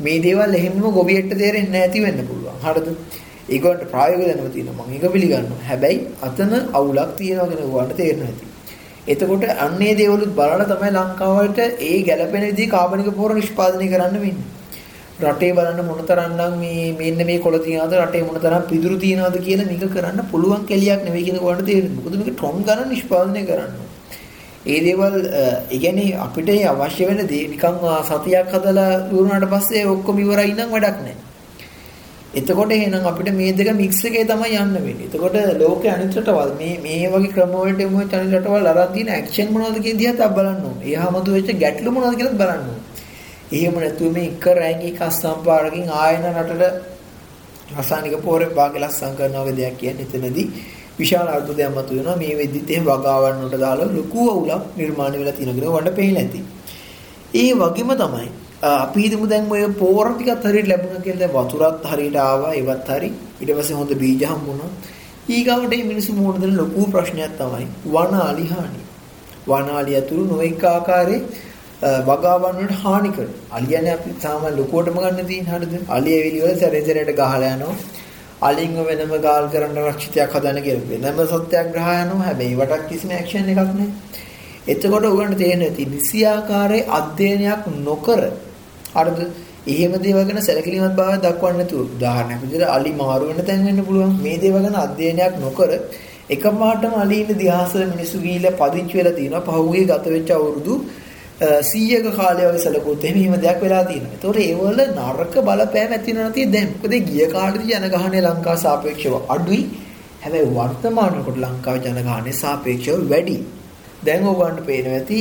මේ 0.00 0.18
දේවල් 0.20 0.54
එහෙමම 0.54 0.86
ගොවියෙක්ට 0.90 1.34
තේරෙන්නේ 1.34 1.72
නැති 1.76 2.02
වෙන්න 2.02 2.20
පුළුවන්. 2.24 2.56
හරිද? 2.64 2.88
ඒකට 3.50 3.84
ප්‍රායෝගික 3.86 4.26
දැනුම 4.26 4.50
තියෙනවා. 4.50 4.86
මම 4.86 4.94
ඒක 4.94 5.12
පිළිගන්නවා. 5.12 5.62
හැබැයි 5.68 5.98
අතන 6.22 6.52
අවුලක් 6.72 7.10
තියෙනවා 7.16 7.48
කියන 7.48 7.62
උගන්ට 7.68 7.96
තේරෙන්නේ 7.96 8.26
නැති. 8.26 8.44
එතකොට 9.08 9.44
අන්නේ 9.60 9.92
දේවලුත් 9.94 10.32
බලලා 10.34 10.66
තමයි 10.66 10.90
ලංකාවට 10.94 11.58
ඒ 11.82 11.96
ගැළපෙන 12.02 12.44
විදිහේ 12.44 12.70
කාබනික 12.70 13.08
පොහොර 13.14 13.32
නිෂ්පාදනය 13.34 13.86
කරන්න 13.88 14.16
වෙන්නේ. 14.18 14.55
රටේ 15.18 15.52
බලන්න 15.52 15.86
මොනතරම්නම් 15.86 16.58
මේ 16.60 16.92
මෙන්න 16.92 17.26
මේ 17.26 17.38
කොළ 17.38 17.56
තියනවද 17.58 17.92
රටේ 17.96 18.24
මොනතරම් 18.24 18.64
පිදුරු 18.68 18.96
තියනවද 18.98 19.36
කියලා 19.40 19.66
මේක 19.66 19.84
කරන්න 19.90 20.18
පුළුවන් 20.30 20.66
කෙලියක් 20.66 21.04
නෙවෙයි 21.04 21.24
කියන 21.24 21.38
කොට 21.38 21.62
තේරෙන්නේ. 21.64 21.96
මොකද 21.96 22.16
මේක 22.16 22.32
ටොන් 22.32 22.56
ගණන් 22.62 22.90
නිෂ්පාදනය 22.90 23.42
කරන්න. 23.46 23.72
ඒ 24.66 24.80
දේවල් 24.80 25.14
ඒ 25.24 25.78
කියන්නේ 25.78 26.18
අපිට 26.18 26.50
අවශ්‍ය 26.66 27.06
වෙන 27.08 27.20
දේ 27.26 27.46
නිකන් 27.48 27.78
සතියක් 28.04 28.52
හදලා 28.54 28.90
දුරුනාට 29.10 29.46
පස්සේ 29.52 29.86
ඔක්කොම 29.86 30.18
ඉවරයි 30.18 30.52
නම් 30.52 30.74
වැඩක් 30.74 30.98
නැහැ. 31.00 31.16
එතකොට 32.34 32.70
එහෙනම් 32.70 33.06
අපිට 33.06 33.30
මේ 33.32 33.52
දෙක 33.52 33.70
මික්ස් 33.74 34.00
එකේ 34.04 34.24
තමයි 34.24 34.58
යන්න 34.58 34.74
වෙන්නේ. 34.76 35.06
එතකොට 35.06 35.36
ලෝකේ 35.58 35.90
අනිත් 35.90 36.12
රටවල් 36.14 36.52
මේ 36.58 36.76
මේ 36.84 37.08
වගේ 37.08 37.32
ක්‍රම 37.32 37.54
වලට 37.54 37.80
එමු 37.80 38.04
චැනල් 38.10 38.34
රටවල් 38.34 38.68
අරන් 38.72 38.92
තියෙන 38.92 39.08
ඇක්ෂන් 39.10 39.48
මොනවද 39.50 39.80
කියන 39.80 39.96
දිහාත් 39.96 40.20
අපි 40.20 40.36
බලන්න 40.36 40.60
ඕනේ. 40.66 40.92
එහාමතු 40.92 41.36
වෙච්ච 41.36 41.56
ගැටලු 41.62 41.90
මොනවද 41.90 42.18
කියලාත් 42.18 42.38
බලන්න 42.42 42.66
ඕනේ. 42.66 42.85
එහෙම 43.50 43.74
නැතුව 43.76 44.12
මේ 44.12 44.28
එක 44.28 44.46
රැංගි 44.54 44.90
කස්සම් 44.92 45.38
පාරකින් 45.44 45.88
ආයන 45.96 46.24
රටට 46.32 46.94
රසායනික 47.72 48.16
පොරේ 48.22 48.50
භාගය 48.50 48.78
ලස්සම් 48.78 49.12
කරනවා 49.14 49.44
වගේ 49.44 49.56
දෙයක් 49.56 49.76
කියන්නේ 49.76 50.06
එතනදී 50.06 50.46
විශාල 50.98 51.28
අර්බුදයක් 51.28 51.70
මතුවෙනවා 51.70 52.16
මේ 52.16 52.34
වෙද්දිත් 52.34 52.70
එහෙම 52.70 52.84
වගාවන් 52.84 53.36
වලට 53.40 53.60
දාලා 53.60 53.88
ලොකු 53.90 54.20
අවුලක් 54.30 54.64
නිර්මාණය 54.76 55.16
වෙලා 55.18 55.32
තියෙනගෙන 55.32 55.64
වඩ 55.66 55.94
පෙහිලා 55.94 56.22
ඇති. 56.22 56.40
ඒ 57.34 57.52
වගේම 57.54 57.90
තමයි 57.96 58.28
අපි 58.64 59.00
හිතමු 59.02 59.26
දැන් 59.26 59.50
ඔය 59.50 59.62
පෝර 59.74 60.06
ටිකත් 60.10 60.44
හරියට 60.44 60.68
ලැබුණා 60.68 61.00
කියලා 61.00 61.22
දැන් 61.24 61.34
වතුරත් 61.38 61.84
හරියට 61.86 62.16
ආවා 62.18 62.52
ඒවත් 62.52 62.88
හරි 62.90 63.10
ඊට 63.40 63.50
පස්සේ 63.52 63.76
හොඳ 63.76 63.92
බීජ 63.94 64.24
හම්බුණා. 64.24 64.70
ඊගාවට 65.28 65.70
මේ 65.70 65.84
මිනිස්සු 65.84 66.12
මුහුණ 66.12 66.40
දෙන 66.40 66.56
ලොකු 66.56 66.86
ප්‍රශ්නයක් 66.88 67.32
තමයි 67.36 67.66
වනාලි 67.88 68.46
හානි. 68.46 68.80
වනාලි 69.48 69.92
ඇතුළු 69.94 70.24
නොඑක 70.26 70.64
ආකාරයේ 70.66 71.22
වගාවන් 71.82 72.56
වලට 72.56 72.80
හානි 72.80 73.10
කරනවා. 73.10 73.52
අලියනේ 73.52 73.92
අපි 73.92 74.10
සාමාන්‍ය 74.18 74.56
ලොකුවටම 74.56 74.98
ගන්න 74.98 75.26
තියෙන 75.26 75.46
හරියද? 75.46 75.74
අලිය 75.88 76.14
එවිලි 76.14 76.40
වල 76.40 76.58
සැරේසැරේට 76.58 77.12
ගහලා 77.14 77.50
යනවා. 77.50 77.74
අලින්ව 78.42 78.78
වෙනම 78.86 79.12
ගාල් 79.20 79.48
කරන්න 79.48 79.78
රක්ෂිතයක් 79.84 80.32
හදන්න 80.32 80.62
කියලා 80.62 81.02
වෙනම 81.04 81.18
සත්‍යග්‍රහය 81.26 81.96
යනවා. 81.96 82.22
හැබැයි 82.22 82.56
වටක් 82.56 82.88
කිසිම 82.88 83.10
ඇක්ෂන් 83.12 83.48
එකක් 83.48 83.60
නැහැ. 83.70 83.90
එතකොට 84.66 85.04
උගන්ට 85.06 85.38
තේරෙන්නේ 85.38 85.68
නැති 85.68 85.84
නිසියාකාරයේ 85.86 86.88
අධ්‍යයනයක් 86.90 87.62
නොකර 87.82 88.20
හරිද? 88.94 89.20
එහෙම 89.68 89.92
දේවල් 90.00 90.24
ගැන 90.24 90.42
සැලකිලිමත් 90.42 90.96
භාවය 90.96 91.16
දක්වන්න 91.20 91.58
නැතුව 91.58 91.80
උදාහරණයක් 91.86 92.42
විදිහට 92.42 92.68
අලි 92.70 92.92
මාරු 92.94 93.24
වෙන 93.28 93.40
තැන් 93.44 93.64
වෙන්න 93.66 93.84
පුළුවන්. 93.84 94.12
මේ 94.18 94.36
දේවල් 94.38 94.62
ගැන 94.62 94.76
අධ්‍යයනයක් 94.78 95.34
නොකර 95.38 95.70
එකපාරටම 96.30 96.94
අලි 96.96 97.18
ඉන්න 97.22 97.38
දිහාසල 97.38 97.82
මිනිස්සු 97.86 98.16
ගිහිල්ලා 98.18 98.58
පදිංචි 98.60 98.94
වෙලා 98.98 99.18
තියෙනවා. 99.18 99.46
පහුගිය 99.48 99.84
ගත 99.86 100.04
වෙච්ච 100.14 100.30
අවුරුදු 100.32 100.74
100ක 101.38 102.16
කාලය 102.16 102.42
වගේ 102.42 102.58
සැලකුවොත් 102.58 103.04
එහෙම 103.04 103.16
එහෙම 103.18 103.40
දෙයක් 103.40 103.60
වෙලා 103.60 103.84
තියෙනවා. 103.84 104.12
ඒතකොට 104.12 104.38
ඒවල 104.38 104.80
නරක 104.90 105.34
බලපෑම 105.40 105.92
ඇති 105.92 106.10
වෙනවා 106.10 106.24
නැති 106.24 106.46
දැන්. 106.46 106.68
මොකද 106.74 106.94
ගිය 107.08 107.26
කාලේදී 107.28 107.74
ජනගහනය 107.74 108.20
ලංකාව 108.22 108.58
සාපේක්ෂව 108.58 109.14
අඩුයි. 109.28 109.62
හැබැයි 110.22 110.48
වර්තමානකොට 110.50 111.38
ලංකාවේ 111.38 111.82
ජනගහනය 111.86 112.32
සාපේක්ෂව 112.34 113.02
වැඩි. 113.10 113.36
දැන් 114.04 114.22
ඕගොල්ලන්ට 114.24 114.62
පේනවා 114.66 114.94
ඇති 114.94 115.20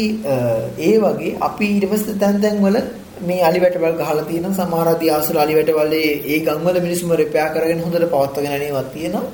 ඒ 0.81 0.95
වගේ 0.99 1.33
අපි 1.41 1.65
ඊට 1.67 1.89
පස්සේ 1.91 2.15
තැන් 2.15 2.39
තැන් 2.41 2.61
වල 2.63 2.77
මේ 3.21 3.41
අලිවැටවල් 3.43 3.97
ගහලා 3.99 4.25
තියෙන 4.25 4.53
සමහර 4.53 4.87
අධ්‍යාසල 4.87 5.37
අලිවැටවලේ 5.37 6.09
ඒ 6.25 6.39
ගම්වල 6.41 6.77
මිනිස්සුම 6.81 7.11
රිපෙයාර් 7.15 7.51
කරගෙන 7.53 7.83
හොඳට 7.83 8.07
පවත්වාගෙන 8.07 8.55
යන්නේවත් 8.57 8.89
තියෙනවා. 8.93 9.25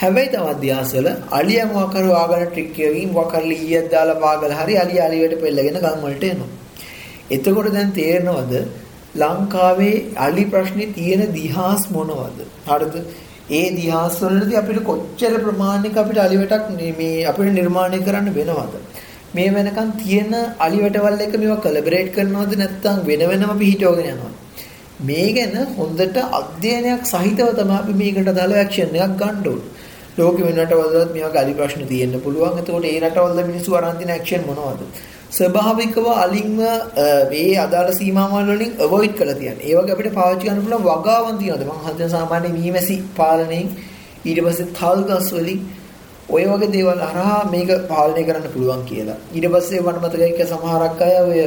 හැබැයි 0.00 0.28
තව 0.28 0.44
අධ්‍යාසවල 0.46 1.08
අලියා 1.30 1.70
මොකක් 1.72 1.90
කර 1.94 2.04
වාගන 2.08 2.44
ට්‍රික් 2.44 2.78
එකකින් 2.80 3.10
මොකක් 3.12 3.32
කරලා 3.32 3.58
ඊයක් 3.58 3.88
දාලා 3.90 4.20
වාගලා 4.20 4.60
හරි 4.60 4.76
අලියා 4.76 5.08
අලිවැට 5.08 5.42
පෙළගෙන 5.42 5.76
ගම් 5.76 5.98
වලට 6.04 6.24
එනවා. 6.24 6.50
එතකොට 7.30 7.68
දැන් 7.72 7.90
තේරෙනවද 7.92 8.54
ලංකාවේ 9.14 9.96
අලි 10.18 10.44
ප්‍රශ්නේ 10.44 10.92
තියෙන 10.92 11.22
දිහාස් 11.34 11.82
මොනවද? 11.90 12.38
හරිද? 12.66 12.94
ඒ 13.50 13.66
දිහාස් 13.76 14.16
වලදී 14.22 14.60
අපිට 14.62 14.80
කොච්චර 14.84 15.32
ප්‍රමාණයක 15.38 15.96
අපිට 15.96 16.18
අලිවැටක් 16.18 16.70
මේ 16.98 17.24
අපිට 17.24 17.52
නිර්මාණය 17.52 17.98
කරන්න 18.00 18.30
වෙනවද? 18.32 18.74
මේ 19.34 19.50
වෙනකන් 19.50 19.90
තියෙන 19.98 20.32
අලිවැටවල් 20.60 21.24
එක 21.26 21.34
මේවා 21.36 21.64
කොලැබරේට් 21.66 22.14
කරනවද 22.14 22.54
නැත්නම් 22.56 23.02
වෙන 23.04 23.26
වෙනම 23.32 23.52
පිහිටවගෙන 23.58 24.08
යනවද? 24.14 24.32
මේ 25.02 25.28
ගැන 25.32 25.54
හොඳට 25.76 26.16
අධ්‍යයනයක් 26.32 27.04
සහිතව 27.06 27.52
තමයි 27.58 27.78
අපි 27.78 27.92
මේකට 27.94 28.32
අදාළ 28.34 28.56
ඇක්ෂන් 28.56 28.98
එකක් 28.98 29.20
ගන්න 29.20 29.46
ඕනේ. 29.46 29.79
ලෝකෙ 30.20 30.42
වෙන 30.46 30.60
රටවලත් 30.62 31.14
මේ 31.14 31.24
වගේ 31.24 31.42
අලි 31.44 31.54
ප්‍රශ්න 31.54 31.86
තියෙන්න 31.92 32.20
පුළුවන්. 32.26 32.60
එතකොට 32.60 32.86
ඒ 32.86 32.98
රටවල 33.00 33.40
මිනිස්සු 33.50 33.78
අරන් 33.78 33.96
තියෙන 33.98 34.12
ඇක්ෂන් 34.16 34.46
මොනවද? 34.48 34.80
ස්වභාවිකව 35.32 36.06
අලින්ම 36.16 36.56
මේ 37.32 37.50
අදාළ 37.64 37.90
සීමාවල් 37.98 38.48
වලින් 38.50 38.72
අවොයිඩ් 38.86 39.14
කරලා 39.18 39.38
තියන්නේ. 39.40 39.66
ඒ 39.68 39.76
වගේ 39.78 39.94
අපිට 39.96 40.14
පාවිච්චි 40.14 40.46
කරන්න 40.46 40.64
පුළුවන් 40.64 40.86
වගාවන් 40.88 41.36
තියෙනවද? 41.42 41.66
මම 41.66 41.82
හදන 41.86 42.10
සාමාන්‍ය 42.16 42.48
මීමැසි 42.58 42.96
පාලනයෙන් 43.18 43.68
ඊට 44.24 44.40
පස්සේ 44.46 44.72
තල් 44.78 45.04
ගස් 45.08 45.28
වලින් 45.36 45.60
ඔය 46.30 46.44
වගේ 46.44 46.72
දේවල් 46.72 47.04
හරහා 47.04 47.38
මේක 47.52 47.70
පාලනය 47.88 48.22
කරන්න 48.24 48.48
පුළුවන් 48.54 48.82
කියලා. 48.84 49.18
ඊට 49.34 49.46
පස්සේ 49.52 49.84
මට 49.84 50.02
මතකයි 50.04 50.46
සමහරක් 50.46 51.00
අය 51.06 51.16
ඔය 51.22 51.40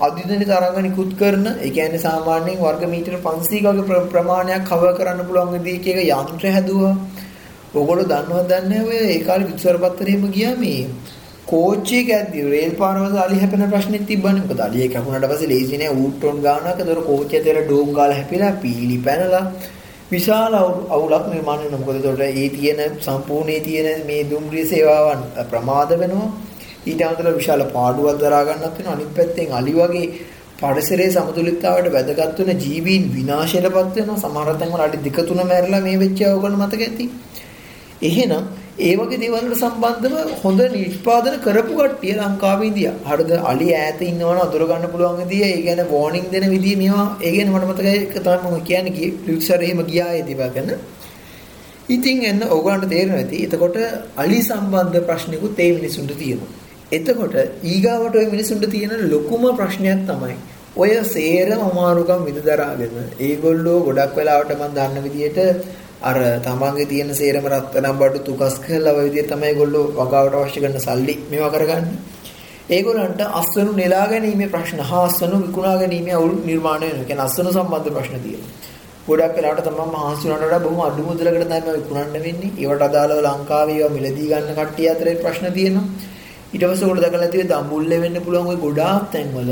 අධිදෙනි 0.00 0.46
තරංග 0.46 0.78
නිකුත් 0.82 1.10
කරන 1.18 1.46
ඒ 1.48 1.70
කියන්නේ 1.70 2.04
සාමාන්‍යයෙන් 2.04 2.60
වර්ග 2.60 2.84
මීටර 2.92 3.16
500ක 3.24 3.64
වගේ 3.78 4.04
ප්‍රමාණයක් 4.12 4.62
කවර් 4.70 4.92
කරන්න 4.98 5.26
පුළුවන් 5.28 5.52
විදිහක 5.56 5.86
යන්ත්‍ර 5.94 6.46
හැදුවා. 6.56 6.94
ඔයගොල්ලෝ 7.72 8.04
දන්නවද 8.04 8.52
දන්නේ 8.52 8.82
ඔය 8.84 9.00
ඒ 9.06 9.18
කාලේ 9.20 9.46
විදුසර 9.46 9.76
පත්තරේම 9.78 10.22
ගියා 10.30 10.54
මේ 10.56 10.78
කෝච්චියක 11.46 12.08
ඇද්දි 12.10 12.40
රේල් 12.44 12.72
පාරවල 12.74 13.18
අලි 13.18 13.36
හැපෙන 13.36 13.62
ප්‍රශ්නෙත් 13.68 14.04
තිබ්බනේ. 14.04 14.40
මොකද 14.40 14.60
අලිය 14.60 14.88
කැපුණාට 14.88 15.30
පස්සේ 15.30 15.48
ලේසි 15.48 15.78
නෑ 15.78 15.92
ඌට්ටොන් 15.94 16.40
ගානක්. 16.40 16.66
ඒතර 16.72 17.00
කෝච්චිය 17.02 17.38
ඇතුලේ 17.38 17.64
ඩෝම් 17.64 17.92
ගාලා 17.92 18.16
හැපිලා 18.16 18.52
පීලි 18.58 18.96
පැනලා 19.00 19.44
විශාල 20.10 20.54
අවුලක් 20.90 21.24
නිර්මාණය 21.28 21.64
වෙනවා. 21.64 21.80
මොකද 21.80 21.96
ඒතකොට 21.96 22.22
ඒ 22.22 22.48
තියෙන 22.50 22.80
සම්පූර්ණයේ 23.00 23.60
තියෙන 23.60 24.06
මේ 24.06 24.22
දුම්රිය 24.24 24.66
සේවාවන් 24.66 25.22
ප්‍රමාද 25.50 25.96
වෙනවා. 25.96 26.28
ඊට 26.84 27.02
අමතරව 27.02 27.34
විශාල 27.36 27.64
පාඩුවක් 27.70 28.20
දරා 28.20 28.44
ගන්නත් 28.44 28.76
වෙනවා. 28.76 28.94
අනිත් 28.94 29.10
පැත්තෙන් 29.14 29.52
අලි 29.54 29.72
වගේ 29.74 30.06
පරිසරයේ 30.60 31.10
සමතුලිතතාවයට 31.12 31.92
වැදගත් 31.92 32.40
වෙන 32.42 32.60
ජීවීන් 32.60 33.04
විනාශයටපත් 33.12 33.96
වෙනවා. 33.96 34.18
සමහර 34.18 34.54
තැන්වල 34.56 34.82
අඩි 34.82 35.04
දෙක 35.04 35.18
තුන 35.24 35.42
මැරලා 35.44 35.82
මේ 35.82 35.98
වෙච්ච 35.98 36.22
අවගණ 36.26 36.58
මතක 36.58 36.82
ඇති. 36.84 37.06
එහෙනම් 38.02 38.44
ඒ 38.80 38.92
වගේ 38.96 39.18
දේවල් 39.22 39.40
වලට 39.40 39.58
සම්බන්ධව 39.58 40.36
හොඳ 40.42 40.60
නිෂ්පාදන 40.74 41.34
කරපු 41.38 41.74
කට්ටිය 41.78 42.14
ලංකාවේ 42.18 42.68
ඉඳියා. 42.68 42.94
හරිද? 43.06 43.32
අලි 43.44 43.68
ඈත 43.74 44.00
ඉන්නවනම් 44.02 44.40
අඳුර 44.40 44.62
ගන්න 44.64 44.92
පුළුවන් 44.92 45.18
විදිය, 45.22 45.42
ඒ 45.46 45.58
කියන්නේ 45.58 45.90
වෝනින් 45.90 46.30
දෙන 46.32 46.46
විදිය 46.50 46.76
මේවා, 46.76 47.08
ඒ 47.20 47.32
කියන්නේ 47.32 47.54
මට 47.54 47.68
මතකයි 47.70 47.92
ඒක 47.94 48.14
තමයි 48.18 48.38
මම 48.46 48.62
කියන්නේ 48.62 48.96
කී 48.96 49.10
ලික්සර් 49.26 49.60
එහෙම 49.60 49.82
ගියා 49.84 50.10
ඒ 50.12 50.22
දේවල් 50.22 50.54
ගැන. 50.56 50.70
ඉතින් 51.88 52.24
එන්න 52.24 52.42
ඕගලන්ට 52.48 52.88
තේරෙනවා 52.88 53.20
ඇති. 53.20 53.42
එතකොට 53.46 53.76
අලි 54.16 54.38
සම්බන්ධ 54.42 55.04
ප්‍රශ්නිකුත් 55.06 55.60
ඒ 55.60 55.70
මිනිසුන්ට 55.72 56.14
තියෙනවා. 56.18 56.50
එතකොට 56.92 57.36
ඊගාවට 57.64 58.16
ওই 58.16 58.26
මිනිසුන්ට 58.26 58.64
තියෙන 58.70 58.94
ලොකුම 59.10 59.44
ප්‍රශ්නයක් 59.56 60.00
තමයි 60.06 60.36
ඔය 60.76 60.90
සේරම 61.06 61.60
අමාරුකම් 61.62 62.24
විඳදරාගෙන 62.24 62.96
ඒගොල්ලෝ 63.20 63.78
ගොඩක් 63.80 64.16
වෙලාවට 64.16 64.56
මම 64.56 64.74
දන්න 64.74 65.04
විදිහට 65.06 65.38
අර 66.02 66.16
තමන්ගේ 66.40 66.86
තියෙන 66.86 67.10
සේරම 67.14 67.46
රත්තරන් 67.46 67.96
බඩු 67.98 68.20
තුකස් 68.26 68.54
කරලා 68.58 68.94
ඔය 68.94 69.04
විදිහට 69.06 69.30
තමයි 69.30 69.46
ඒගොල්ලෝ 69.46 69.84
වගාවට 69.94 70.34
අවශ්‍ය 70.36 70.60
කරන 70.60 70.80
සල්ලි 70.80 71.14
මේවා 71.30 71.50
කරගන්නේ. 71.50 71.98
ඒගොල්ලන්ට 72.70 73.22
අස්වනු 73.32 73.72
නෙලා 73.74 74.06
ගැනීමේ 74.08 74.48
ප්‍රශ්න 74.48 74.80
හා 74.82 75.04
අස්වනු 75.04 75.36
විකුණා 75.42 75.76
ගැනීමේ 75.76 76.14
අවුල් 76.14 76.32
නිර්මාණය 76.42 76.86
වෙනවා. 76.86 77.04
කියන්නේ 77.04 77.26
අස්වනු 77.26 77.50
සම්බන්ධ 77.50 77.90
ප්‍රශ්න 77.90 78.16
තියෙනවා. 78.18 78.50
ගොඩක් 79.06 79.36
වෙලාවට 79.36 79.66
තමයි 79.66 79.86
මහසි 79.88 80.24
වුණාට 80.24 80.44
වඩා 80.44 80.60
බොහොම 80.60 80.80
අඩු 80.82 81.02
මුදලකට 81.02 81.44
තමයි 81.44 81.74
විකුණන්න 81.76 82.16
වෙන්නේ. 82.18 82.50
ඒවට 82.58 82.82
අදාළව 82.82 83.20
ලංකාවේ 83.26 83.76
ඒවා 83.76 83.94
මිලදී 83.96 84.30
ගන්න 84.30 84.56
කට්ටිය 84.58 84.88
අතරේ 84.88 85.14
ප්‍රශ්න 85.16 85.46
තියෙනවා. 85.52 85.86
ඊට 86.52 86.64
පස්සේ 86.64 86.90
උඩ 86.90 87.02
දැකලා 87.02 87.28
තියෙන 87.28 87.50
දඹුල්ලේ 87.50 88.00
වෙන්න 88.00 88.16
පුළුවන් 88.24 88.50
ওই 88.52 88.58
ගොඩාක් 88.58 89.04
තැන්වල 89.12 89.50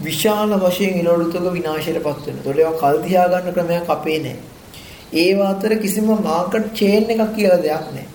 විශාල 0.00 0.56
වශයෙන් 0.60 0.98
ඉලවලුතක 1.00 1.36
විනාශයටපත් 1.50 2.26
වෙනවා. 2.26 2.32
ඒතකොට 2.38 2.58
ඒවා 2.58 2.80
කල් 2.80 2.96
තියා 3.04 3.28
ගන්න 3.28 3.54
ක්‍රමයක් 3.54 3.90
අපේ 3.90 4.18
නැහැ. 4.20 4.40
ඒ 5.15 5.31
අතර 5.45 5.71
කිසිම 5.77 6.07
මාකට් 6.21 6.69
චේන් 6.73 7.09
එකක් 7.09 7.35
කියලා 7.35 7.59
දෙයක් 7.59 7.85
නැහැ. 7.87 8.07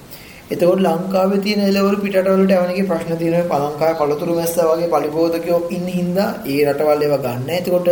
එතකොට 0.51 0.81
ලංකාවේ 0.81 1.41
තියෙන 1.41 1.63
එළවලු 1.63 1.99
පිටරට 1.99 2.29
වලට 2.31 2.53
යවනකේ 2.55 2.87
ප්‍රශ්න 2.87 3.17
තියෙනවා 3.17 3.49
පලංකාවේ 3.53 3.99
පළතුරු 4.01 4.35
මැස්සා 4.35 4.69
වගේ 4.71 4.89
පරිබෝධකයෝ 4.89 5.61
ඉන්න 5.71 5.89
හින්දා 5.91 6.29
ඒ 6.47 6.61
රටවල් 6.67 7.03
ඒවා 7.03 7.23
ගන්න. 7.27 7.51
එතකොට 7.53 7.89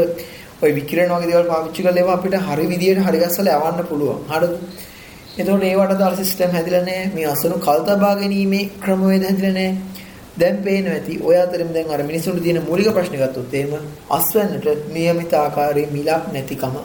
ওই 0.62 0.72
විකිරණ 0.72 1.12
වගේ 1.12 1.30
දේවල් 1.30 1.48
පාවිච්චි 1.48 1.82
කරලා 1.82 1.96
ඒවා 1.96 2.16
අපිට 2.16 2.36
හරි 2.46 2.66
විදියට 2.66 3.02
හරි 3.02 3.18
ගස්සලා 3.18 3.56
යවන්න 3.60 3.88
පුළුවන්. 3.88 4.20
හරිද? 4.28 4.54
එතකොට 5.38 5.64
ඒවට 5.64 5.96
දාලා 5.96 6.20
සිස්ටම් 6.22 6.52
හැදිලා 6.52 6.84
නැහැ. 6.84 7.10
මේ 7.14 7.26
අසනු 7.26 7.56
කල් 7.60 7.82
තබා 7.84 8.14
ගැනීමේ 8.16 8.64
ක්‍රමවේද 8.80 9.24
හැදිලා 9.24 9.54
නැහැ. 9.54 9.76
දැන් 10.38 10.56
පේනවා 10.58 10.94
ඇති 10.94 11.20
ඔය 11.22 11.36
අතරින් 11.38 11.74
දැන් 11.74 11.90
අර 11.90 12.02
මිනිසුන්ට 12.04 12.42
තියෙන 12.42 12.62
මූලික 12.62 12.92
ප්‍රශ්න 12.92 13.16
ගත්තොත් 13.16 13.54
එහෙම 13.54 13.72
අස්වැන්නට 14.10 14.88
નિયમિત 14.92 15.32
ආකාරයේ 15.36 15.92
මිලක් 15.92 16.32
නැතිකම 16.32 16.76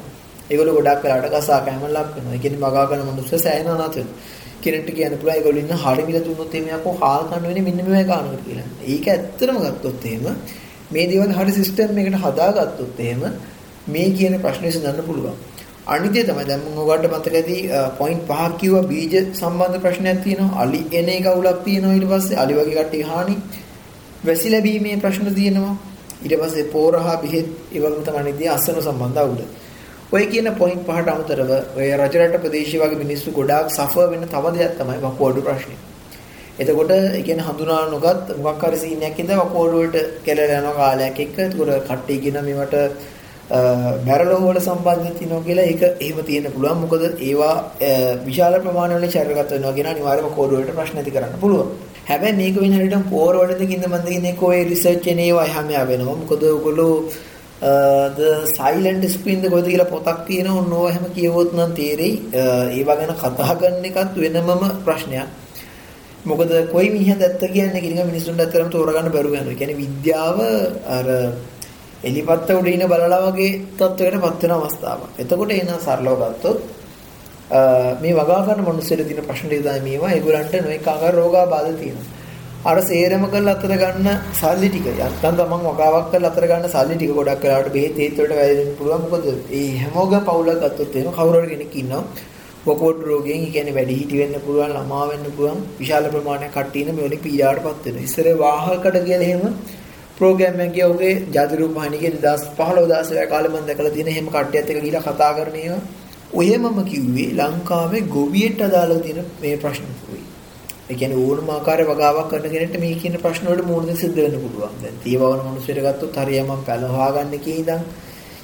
ඒගොල්ලෝ 0.50 0.76
ගොඩක් 0.78 1.02
වෙලාට 1.04 1.32
ගසා 1.34 1.60
කෑම 1.60 1.84
ලක් 1.88 2.08
වෙනවා. 2.14 2.34
ඒ 2.34 2.38
කියන්නේ 2.38 2.62
මගා 2.64 2.86
ගන්න 2.86 3.10
මිනිස්සු 3.10 3.38
සෑහෙන 3.38 3.68
අනත 3.68 3.96
වෙනවා. 3.96 4.16
කෙනෙක්ට 4.62 4.90
කියන්න 4.94 5.18
පුළුවන් 5.18 5.36
ඒගොල්ලෝ 5.36 5.62
ඉන්න 5.62 5.76
හරි 5.84 6.02
මිල 6.04 6.18
දුන්නොත් 6.20 6.54
එහෙම 6.54 6.72
යකෝ 6.76 6.94
හාල් 7.00 7.22
කන්න 7.26 7.46
වෙන්නේ 7.46 7.66
මෙන්න 7.68 7.84
මේ 7.88 8.04
ගානකට 8.04 8.42
කියලා. 8.46 8.66
ඒක 8.86 9.06
ඇත්තටම 9.08 9.62
ගත්තොත් 9.64 10.04
එහෙම 10.06 10.26
මේ 10.90 11.06
දේවල් 11.06 11.32
හරි 11.32 11.52
සිස්ටම් 11.52 12.00
එකකට 12.00 12.20
හදාගත්තොත් 12.24 13.00
එහෙම 13.00 13.22
මේ 13.88 14.08
කියන 14.12 14.36
ප්‍රශ්නේ 14.40 14.68
විසඳන්න 14.68 15.02
පුළුවන්. 15.06 15.36
අනිත්‍ය 15.86 16.22
තමයි 16.22 16.44
දැන් 16.44 16.60
මම 16.62 16.78
ඔයගොල්ලන්ට 16.78 17.10
මතක 17.10 17.34
ඇති 17.34 17.56
පොයින්ට් 17.98 18.26
පහක් 18.28 18.58
කිව්වා 18.58 18.82
බීජ 18.84 19.14
සම්බන්ධ 19.34 19.78
ප්‍රශ්නයක් 19.80 20.18
තියෙනවා. 20.24 20.60
අලි 20.62 20.80
එන 20.92 21.08
එක 21.10 21.26
උලක් 21.32 21.64
තියෙනවා 21.64 21.94
ඊට 21.94 22.08
පස්සේ 22.10 22.36
අලි 22.36 22.52
වගේ 22.54 22.76
කට්ටිය 22.76 23.04
හානි. 23.04 23.36
වැසි 24.24 24.50
ලැබීමේ 24.50 24.96
ප්‍රශ්න 24.98 25.34
තියෙනවා. 25.34 25.74
ඊට 26.22 26.36
පස්සේ 26.40 26.66
පෝරහා 26.66 27.16
බෙහෙත් 27.16 27.48
ඒ 27.72 27.80
වගේම 27.80 28.04
තමයි 28.04 28.20
අනිත්‍ය 28.20 28.48
අසන 28.48 28.80
සම්බන්ධ 28.80 29.18
අවුල. 29.18 29.42
ඔය 30.12 30.24
කියන 30.26 30.48
පොයින්ට් 30.58 30.82
පහට 30.86 31.10
අමතරව 31.10 31.50
ඔය 31.78 31.88
රජරට 31.98 32.40
ප්‍රදේශය 32.44 32.78
වගේ 32.80 32.98
මිනිස්සු 33.02 33.34
ගොඩාක් 33.36 33.68
සෆර් 33.70 34.08
වෙන 34.12 34.24
තව 34.32 34.50
දෙයක් 34.56 34.72
තමයි 34.78 34.98
වකුගඩු 35.04 35.44
ප්‍රශ්නේ. 35.46 35.78
එතකොට 36.60 36.90
ඒ 36.94 37.22
කියන්නේ 37.22 37.46
හඳුනා 37.48 37.82
නොගත් 37.92 38.32
මොකක් 38.46 38.64
හරි 38.64 38.80
සීන් 38.80 39.04
එකක් 39.08 39.20
ඉඳලා 39.22 39.44
වකුගඩු 39.44 39.76
වලට 39.76 40.02
කෙලලා 40.26 40.58
යන 40.58 40.68
කාලයක් 40.80 41.20
එක්ක 41.24 41.38
ඒකට 41.38 41.86
කට්ටිය 41.86 42.18
කියන 42.24 42.40
මේවට 42.48 42.74
බැරලෝ 44.08 44.40
වල 44.42 44.60
සම්බන්ධ 44.60 45.14
තියෙනවා 45.18 45.46
කියලා 45.46 45.68
ඒක 45.70 45.82
එහෙම 45.86 46.20
තියෙන්න 46.26 46.52
පුළුවන්. 46.56 46.82
මොකද 46.82 47.02
ඒවා 47.28 47.54
විශාල 48.26 48.60
ප්‍රමාණවල 48.66 49.08
ශරීරගත 49.08 49.56
වෙනවා 49.56 49.76
කියන 49.78 49.92
අනිවාර්යම 49.94 50.28
කෝඩ් 50.36 50.58
වලට 50.58 50.76
ප්‍රශ්න 50.78 51.00
ඇති 51.00 51.16
කරන්න 51.16 51.40
පුළුවන්. 51.40 51.72
හැබැයි 52.10 52.38
මේක 52.42 52.62
වෙන 52.62 52.74
හැටියට 52.76 53.10
පෝර 53.14 53.34
වලද 53.40 53.62
කින්ද 53.72 53.90
මන්ද 53.92 54.06
කියන්නේ 54.12 54.38
කොයි 54.44 54.62
රිසර්ච් 54.70 55.10
එනේවා 55.14 55.50
එහාම 55.50 55.74
යවෙනවා. 55.74 56.20
මොකද 56.22 56.48
ඔයගොල්ලෝ 56.52 56.94
Uh, 57.62 58.08
the 58.16 58.46
silent 58.48 59.04
screen 59.06 59.42
ද 59.42 59.48
කොහෙද 59.48 59.66
කියලා 59.66 59.90
පොතක් 59.90 60.20
තියෙනවා 60.26 60.60
ඔන්න 60.60 60.72
ඕවා 60.72 60.92
හැම 60.92 61.06
කියවුවොත් 61.12 61.50
නම් 61.52 61.72
තේරෙයි 61.74 62.14
uh, 62.32 62.66
ඒවා 62.72 62.96
ගැන 62.96 63.12
කතා 63.14 63.54
කරන 63.60 63.84
එකත් 63.84 64.14
වෙනමම 64.16 64.62
ප්‍රශ්නයක් 64.84 65.28
මොකද 66.24 66.52
කොයි 66.72 66.88
මිනිහද 66.90 67.20
ඇත්ත 67.20 67.44
කියන්නේ 67.48 67.80
කියන 67.80 68.00
මිනිස්සුන්ට 68.06 68.40
ඇත්තටම 68.40 68.70
තෝරගන්න 68.70 69.12
බැරුව 69.12 69.32
යනවා. 69.32 69.52
ඒ 69.52 69.54
කියන්නේ 69.54 69.76
විද්‍යාව 69.76 70.38
අර 70.88 71.06
එලිපත්ත 72.04 72.50
උඩ 72.50 72.68
ඉන 72.68 72.84
බලලා 72.86 73.20
වගේ 73.26 73.52
තත්වයකටපත් 73.76 74.42
වෙන 74.42 74.52
අවස්ථාවක්. 74.52 75.02
එතකොට 75.18 75.52
එන 75.52 75.72
සරලව 75.78 76.22
ගත්තොත් 76.22 76.58
uh, 77.50 77.90
මේ 78.00 78.14
වගා 78.14 78.40
කරන 78.46 78.60
මිනිස්සුන්ට 78.62 79.04
තියෙන 79.04 79.24
ප්‍රශ්න 79.24 79.48
ටික 79.48 79.62
තමයි 79.62 79.84
මේවා. 79.86 80.10
ඒගොල්ලන්ට 80.10 80.54
නොඑක 80.60 80.86
ආකාර 80.86 81.14
රෝගාබාධ 81.14 81.70
තියෙනවා. 81.76 82.19
අර 82.62 82.76
සේරම 82.82 83.22
කරලා 83.26 83.54
අතර 83.56 83.72
ගන්න 83.74 84.08
සල්ලි 84.34 84.68
ටික. 84.68 84.88
යත්තම් 84.88 85.36
තමන් 85.36 85.62
වගාවක් 85.66 86.10
කරලා 86.10 86.30
අතර 86.30 86.44
ගන්න 86.46 86.66
සල්ලි 86.68 86.96
ටික 86.96 87.12
ගොඩක් 87.18 87.44
වෙලාවට 87.44 87.72
බෙහෙත් 87.72 87.98
ඒත් 87.98 88.18
වලට 88.18 88.36
වැයෙන්න 88.36 88.74
පුළුවන්. 88.76 89.04
මොකද 89.04 89.28
ඒ 89.52 89.62
හැමෝගම 89.78 90.26
පවුලක් 90.26 90.60
ගත්තොත් 90.64 90.96
එහෙම 90.96 91.12
කවුරු 91.12 91.40
හරි 91.40 91.48
කෙනෙක් 91.52 91.74
ඉන්නවා. 91.74 92.02
පොකෝඩ් 92.64 92.98
රෝගයෙන් 93.02 93.38
ඒ 93.38 93.50
කියන්නේ 93.50 93.76
වැඩි 93.78 93.94
හිටි 94.00 94.20
වෙන්න 94.20 94.36
පුළුවන් 94.44 94.74
ළමා 94.74 95.04
වෙන්න 95.08 95.24
පුළුවන් 95.30 95.62
විශාල 95.78 96.08
ප්‍රමාණයක් 96.10 96.52
කට්ටිය 96.52 96.82
ඉන්න 96.82 96.96
මේ 96.96 97.06
වලින් 97.06 97.22
පීඩාවටපත් 97.22 97.86
වෙනවා. 97.86 98.04
ඉස්සර 98.04 98.26
වාහකට 98.38 98.98
කියලා 99.00 99.28
එහෙම 99.28 99.54
ප්‍රෝග්‍රෑම් 100.18 100.60
එකක් 100.60 100.74
ගියෝගේ 100.74 101.14
ජාති 101.32 101.60
රූපහානිගේ 101.60 102.10
2015 102.16 102.98
16 103.04 103.30
කාලේ 103.32 103.52
මම 103.52 103.68
දැකලා 103.68 103.94
තියෙන 103.94 104.10
එහෙම 104.14 104.28
කට්ටියත් 104.28 104.70
එක්ක 104.70 104.82
ගිහිලා 104.82 105.06
කතා 105.06 105.30
කරන 105.36 105.56
ඒවා. 105.58 105.82
ඔය 106.34 106.50
මම 106.58 106.78
කිව්වේ 106.84 107.30
ලංකාවේ 107.38 108.08
ගොවියට 108.10 108.60
අදාළව 108.62 109.00
තියෙන 109.02 109.30
මේ 109.40 109.56
ප්‍රශ්න 109.56 109.96
පොයි. 110.02 110.22
ඒ 110.90 110.94
කියන්නේ 110.94 111.22
ඕනම 111.24 111.50
ආකාරයක 111.50 111.88
වගාවක් 111.88 112.30
කරන 112.30 112.46
කෙනෙක්ට 112.48 112.76
මේ 112.78 112.94
කියන 112.96 113.16
ප්‍රශ්න 113.18 113.46
වලට 113.46 113.66
මුහුණ 113.66 113.86
දෙන්න 113.86 113.98
සිද්ධ 113.98 114.16
වෙන්න 114.18 114.36
පුළුවන්. 114.36 114.72
දැන් 114.82 114.96
තීවවන 115.04 115.40
මිනිස්සුන්ට 115.46 115.82
ගත්තොත් 115.86 116.16
හරියම 116.20 116.50
පැලහවා 116.64 117.10
ගන්න 117.12 117.34
කී 117.40 117.56
ඉඳන් 117.56 117.82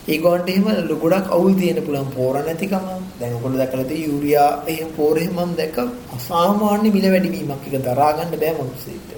ඒගොල්ලන්ට 0.09 0.49
එහෙම 0.49 0.67
ගොඩක් 0.97 1.31
අවුල් 1.31 1.55
තියෙන 1.55 1.81
පුළුවන් 1.83 2.11
පෝර 2.13 2.35
නැතිකම. 2.41 2.87
දැන් 3.19 3.33
ඔයගොල්ලෝ 3.33 3.59
දැකලා 3.59 3.87
තියෙ 3.87 4.07
යූරියා 4.07 4.51
එහෙම 4.67 4.91
පෝර 4.97 5.15
එහෙම 5.19 5.37
මම 5.39 5.53
දැක්ක 5.57 5.79
අසාමාන්‍ය 6.13 6.89
මිල 6.91 7.07
වැඩිවීමක් 7.09 7.67
එක 7.69 7.79
දරා 7.85 8.11
ගන්න 8.15 8.35
බෑ 8.37 8.55
මිනිස්සුන්ට. 8.61 9.11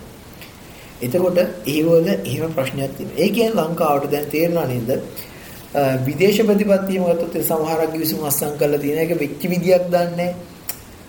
එතකොට 1.01 1.39
ඒ 1.69 1.81
වල 1.85 2.09
එහෙම 2.09 2.53
ප්‍රශ්නයක් 2.53 2.93
තියෙනවා. 2.97 3.19
ඒ 3.19 3.31
කියන්නේ 3.31 3.57
ලංකාවට 3.63 4.11
දැන් 4.11 4.29
තේරෙනා 4.29 4.67
නේද? 4.67 4.91
විදේශ 6.03 6.41
ප්‍රතිපත්තියම 6.43 7.05
ගත්තොත් 7.07 7.43
සමහරක් 7.43 7.91
ගිවිසුම් 7.93 8.25
අස්සම් 8.25 8.55
කරලා 8.57 8.81
තියෙන 8.81 8.99
එක 9.01 9.13
වෙච්ච 9.17 9.43
විදියක් 9.47 9.85
දන්නේ 9.91 10.31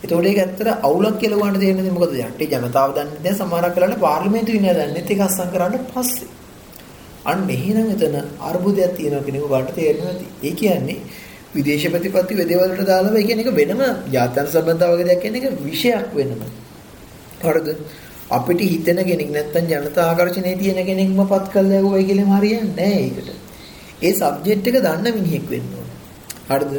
එතකොට 0.02 0.26
ඒක 0.26 0.38
ඇත්තට 0.38 0.68
අවුලක් 0.82 1.16
කියලා 1.18 1.38
වුණාට 1.38 1.60
තේරෙන්නේ 1.60 1.92
මොකද 1.92 2.12
යටි 2.18 2.50
ජනතාව 2.52 2.92
දන්නේ 2.94 3.22
දැන් 3.22 3.36
සමහරක් 3.36 3.74
වෙලාවට 3.76 4.00
පාර්ලිමේන්තු 4.00 4.52
විනය 4.52 4.70
දන්නේ 4.72 5.02
ඒක 5.04 5.20
අස්සම් 5.22 5.50
කරන්න 5.52 5.88
පස්සේ 5.88 6.30
අන්න 7.24 7.48
එහෙනම් 7.48 7.88
එතන 7.90 8.16
අර්බුදයක් 8.42 8.96
තියෙනවා 8.96 9.24
කියන 9.24 9.36
එක 9.36 9.46
වට 9.46 9.74
තේරෙන්නේ 9.74 10.06
නැති. 10.08 10.26
ඒ 10.42 10.52
කියන්නේ 10.52 10.98
විදේශ 11.52 11.86
ප්‍රතිපත්ති 11.86 12.34
වෙදේවලට 12.34 12.84
දාලා 12.84 13.14
ඒ 13.14 13.24
කියන්නේ 13.24 13.46
ඒක 13.46 13.56
වෙනම 13.56 13.82
ජාත්‍යන්තර 14.10 14.48
සම්බන්ධතාව 14.48 14.92
වගේ 14.92 15.06
දෙයක් 15.06 15.20
කියන්නේ 15.22 15.42
ඒක 15.42 15.60
විෂයක් 15.60 16.08
වෙනම. 16.14 16.40
හරිද? 17.42 17.68
අපිට 18.30 18.60
හිතෙන 18.62 18.98
කෙනෙක් 19.02 19.30
නැත්තම් 19.30 19.66
ජනතා 19.66 20.06
ආකර්ෂණයේ 20.06 20.56
තියෙන 20.56 20.80
කෙනෙක්ම 20.86 21.20
පත් 21.24 21.46
කළා 21.50 21.80
යවුවයි 21.80 22.04
කියලා 22.04 22.38
හරියන්නේ 22.38 22.74
නැහැ 22.78 23.02
ඒකට. 23.02 23.28
ඒ 24.00 24.12
සබ්ජෙක්ට් 24.14 24.66
එක 24.66 24.76
දන්න 24.78 25.14
මිනිහෙක් 25.14 25.46
වෙන්න 25.48 25.68
ඕන. 25.74 25.88
හරිද? 26.48 26.72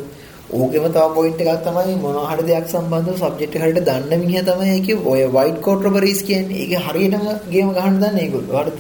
ඕකෙම 0.52 0.86
තව 0.86 1.04
පොයින්ට් 1.16 1.42
එකක් 1.44 1.62
තමයි 1.66 1.94
මොනවා 1.98 2.32
හරි 2.32 2.44
දෙයක් 2.44 2.66
සම්බන්ධව 2.68 3.16
සබ්ජෙක්ට් 3.20 3.56
එක 3.56 3.62
හරියට 3.62 3.86
දන්න 3.86 4.22
මිනිහා 4.22 4.48
තමයි 4.48 4.72
ඒකේ 4.72 4.98
ඔය 5.06 5.22
වයිට් 5.30 5.62
කෝට් 5.62 5.86
රොබරිස් 5.86 6.22
කියන්නේ. 6.24 6.60
ඒකේ 6.64 6.82
හරියටම 6.86 7.26
ගේම 7.50 7.70
ගහන්න 7.72 7.98
දන්නේ 7.98 8.24
ඒගොල්ලෝ. 8.24 8.58
හරිද? 8.60 8.80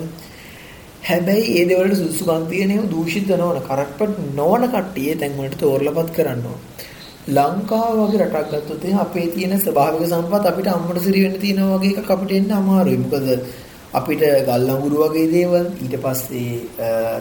හැබැයි 1.03 1.53
ඒ 1.53 1.65
දේවල්වල 1.65 1.95
සුසුකම් 1.97 2.43
තියෙන 2.49 2.71
ඒවා 2.71 2.91
දූෂිත 2.91 3.31
නොවන 3.36 3.62
කරක්ට් 3.62 4.19
නොවන 4.36 4.67
කට්ටිය 4.67 5.15
තැන් 5.15 5.38
වලට 5.38 5.60
තෝරලාපත් 5.60 6.12
කරන්න 6.12 6.45
ඕන. 6.45 6.60
ලංකාව 7.29 7.97
වගේ 8.01 8.21
රටක් 8.21 8.51
ගත්තොත් 8.53 8.86
අපේ 8.97 9.27
තියෙන 9.29 9.57
ස්වභාවික 9.57 10.05
සම්පත් 10.05 10.45
අපිට 10.45 10.67
අම්මට 10.67 11.01
සිරි 11.01 11.23
වෙන්න 11.23 11.39
තියෙනවා 11.39 11.77
වගේ 11.77 11.97
එකක් 11.97 12.10
අපිට 12.10 12.31
එන්න 12.34 12.51
අමාරුයි. 12.53 12.97
මොකද 12.97 13.15
අපිට 13.93 14.21
ගල් 14.47 14.69
අඟුරු 14.73 14.97
වගේ 15.04 15.27
දේවල් 15.34 15.65
ඊට 15.84 15.95
පස්සේ 16.04 16.54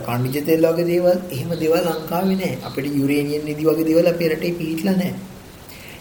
කණ්ඩිජ 0.06 0.44
තෙල් 0.48 0.64
වගේ 0.68 0.87
දේවල් 0.90 1.18
එහෙම 1.35 1.50
දේවල් 1.62 1.85
ලංකාවේ 1.88 2.38
නැහැ. 2.40 2.59
අපිට 2.68 2.87
යුරේනියම් 3.00 3.42
නිදි 3.48 3.64
වගේ 3.68 3.87
දේවල් 3.88 4.06
අපේ 4.12 4.28
රටේ 4.33 4.56
පිහිටලා 4.59 4.96
නැහැ. 5.00 5.14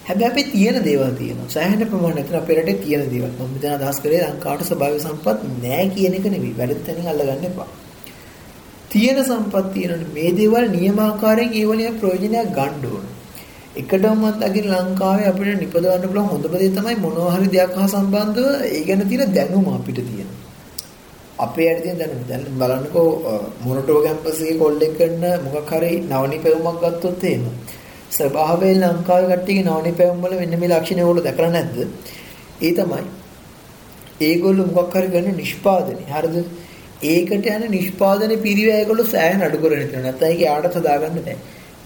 හැබැයි 0.07 0.31
අපේ 0.31 0.49
තියෙන 0.53 0.77
දේවල් 0.89 1.13
තියෙනවා. 1.19 1.49
සෑහෙන 1.55 1.81
ප්‍රමාණයක් 1.91 2.33
අපේ 2.41 2.57
රටේ 2.59 2.81
තියෙන 2.83 3.05
දේවල්. 3.13 3.31
මම 3.35 3.49
මෙතන 3.53 3.69
අදහස් 3.77 3.99
කරේ 4.03 4.21
ලංකාවට 4.25 4.67
ස්වභාවික 4.69 5.01
සම්පත් 5.05 5.39
නැහැ 5.63 5.87
කියන 5.95 6.17
එක 6.17 6.25
නෙවෙයි. 6.33 6.57
වැඩත් 6.59 6.83
තැනින් 6.87 7.07
අල්ලගන්න 7.13 7.47
එපා. 7.49 7.69
තියෙන 8.91 9.21
සම්පත් 9.23 9.65
තියෙන 9.75 10.03
මේ 10.17 10.31
දේවල් 10.39 10.67
නියමාකාරයෙන් 10.75 11.55
ඒ 11.59 11.65
වලින් 11.69 11.97
ප්‍රයෝජනයක් 12.01 12.51
ගන්න 12.57 12.85
ඕන. 12.91 13.07
එකටමත් 13.81 14.45
අගින් 14.47 14.67
ලංකාවේ 14.73 15.29
අපිට 15.31 15.57
නිපදවන්න 15.63 16.05
පුළුවන් 16.05 16.29
හොඳම 16.33 16.53
දේ 16.61 16.69
තමයි 16.77 16.95
මොනවා 17.05 17.33
හරි 17.35 17.49
දෙයක් 17.55 17.73
හා 17.79 17.89
සම්බන්ධව 17.93 18.47
ඒ 18.67 18.83
ගැන 18.87 19.03
තියෙන 19.11 19.33
දැනුම 19.37 19.67
අපිට 19.77 20.01
තියෙනවා. 20.09 20.38
අපේ 21.39 21.67
ඇයි 21.69 21.81
තියෙන 21.83 21.99
දැනුම 21.99 22.23
දැන් 22.29 22.45
බලන්නකෝ 22.59 23.09
මොනටෝ 23.65 23.99
කැම්පස් 24.05 24.39
එකේ 24.41 24.57
කොල්ලෙක් 24.57 24.93
කරන 24.97 25.23
මොකක් 25.45 25.71
හරි 25.71 25.91
නවනිපැවුමක් 26.03 26.79
ගත්තොත් 26.83 27.23
එහෙම 27.23 27.45
ස්වභාවයෙන් 28.11 28.81
ලංකාවේ 28.83 29.29
කට්ටියගේ 29.31 29.67
නවනිපැවුම් 29.67 30.23
වල 30.23 30.35
මෙන්න 30.41 30.59
මේ 30.61 30.71
ලක්ෂණ 30.71 31.01
ඕගොල්ලෝ 31.01 31.25
දැකලා 31.27 31.51
නැද්ද? 31.55 31.77
ඒ 32.61 32.71
තමයි 32.73 33.05
ඒගොල්ලෝ 34.21 34.67
මොකක් 34.71 34.95
හරි 34.95 35.13
ගන්න 35.13 35.37
නිෂ්පාදනය. 35.37 36.03
හරිද? 36.09 36.37
ඒකට 37.05 37.47
යන 37.47 37.63
නිෂ්පාදන 37.69 38.35
පිරිවැය 38.45 38.81
ඒගොල්ලෝ 38.81 39.07
සෑහෙන 39.07 39.45
අඩු 39.47 39.61
කරගෙන 39.63 39.85
ඉන්නවා. 39.85 40.03
නැත්නම් 40.05 40.29
ඒක 40.29 40.41
යාට 40.41 40.75
හදාගන්න 40.75 41.19
බෑ. 41.19 41.37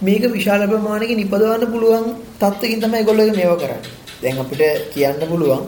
මේක 0.01 0.23
විශාල 0.31 0.65
ප්‍රමාණයකින් 0.67 1.21
නිපදවන්න 1.21 1.71
පුළුවන් 1.73 2.09
තත්ත්වකින් 2.41 2.83
තමයි 2.83 2.99
ඒගොල්ලෝ 2.99 3.29
මේවා 3.39 3.61
කරන්නේ. 3.61 3.93
දැන් 4.21 4.39
අපිට 4.39 4.91
කියන්න 4.93 5.25
පුළුවන් 5.29 5.63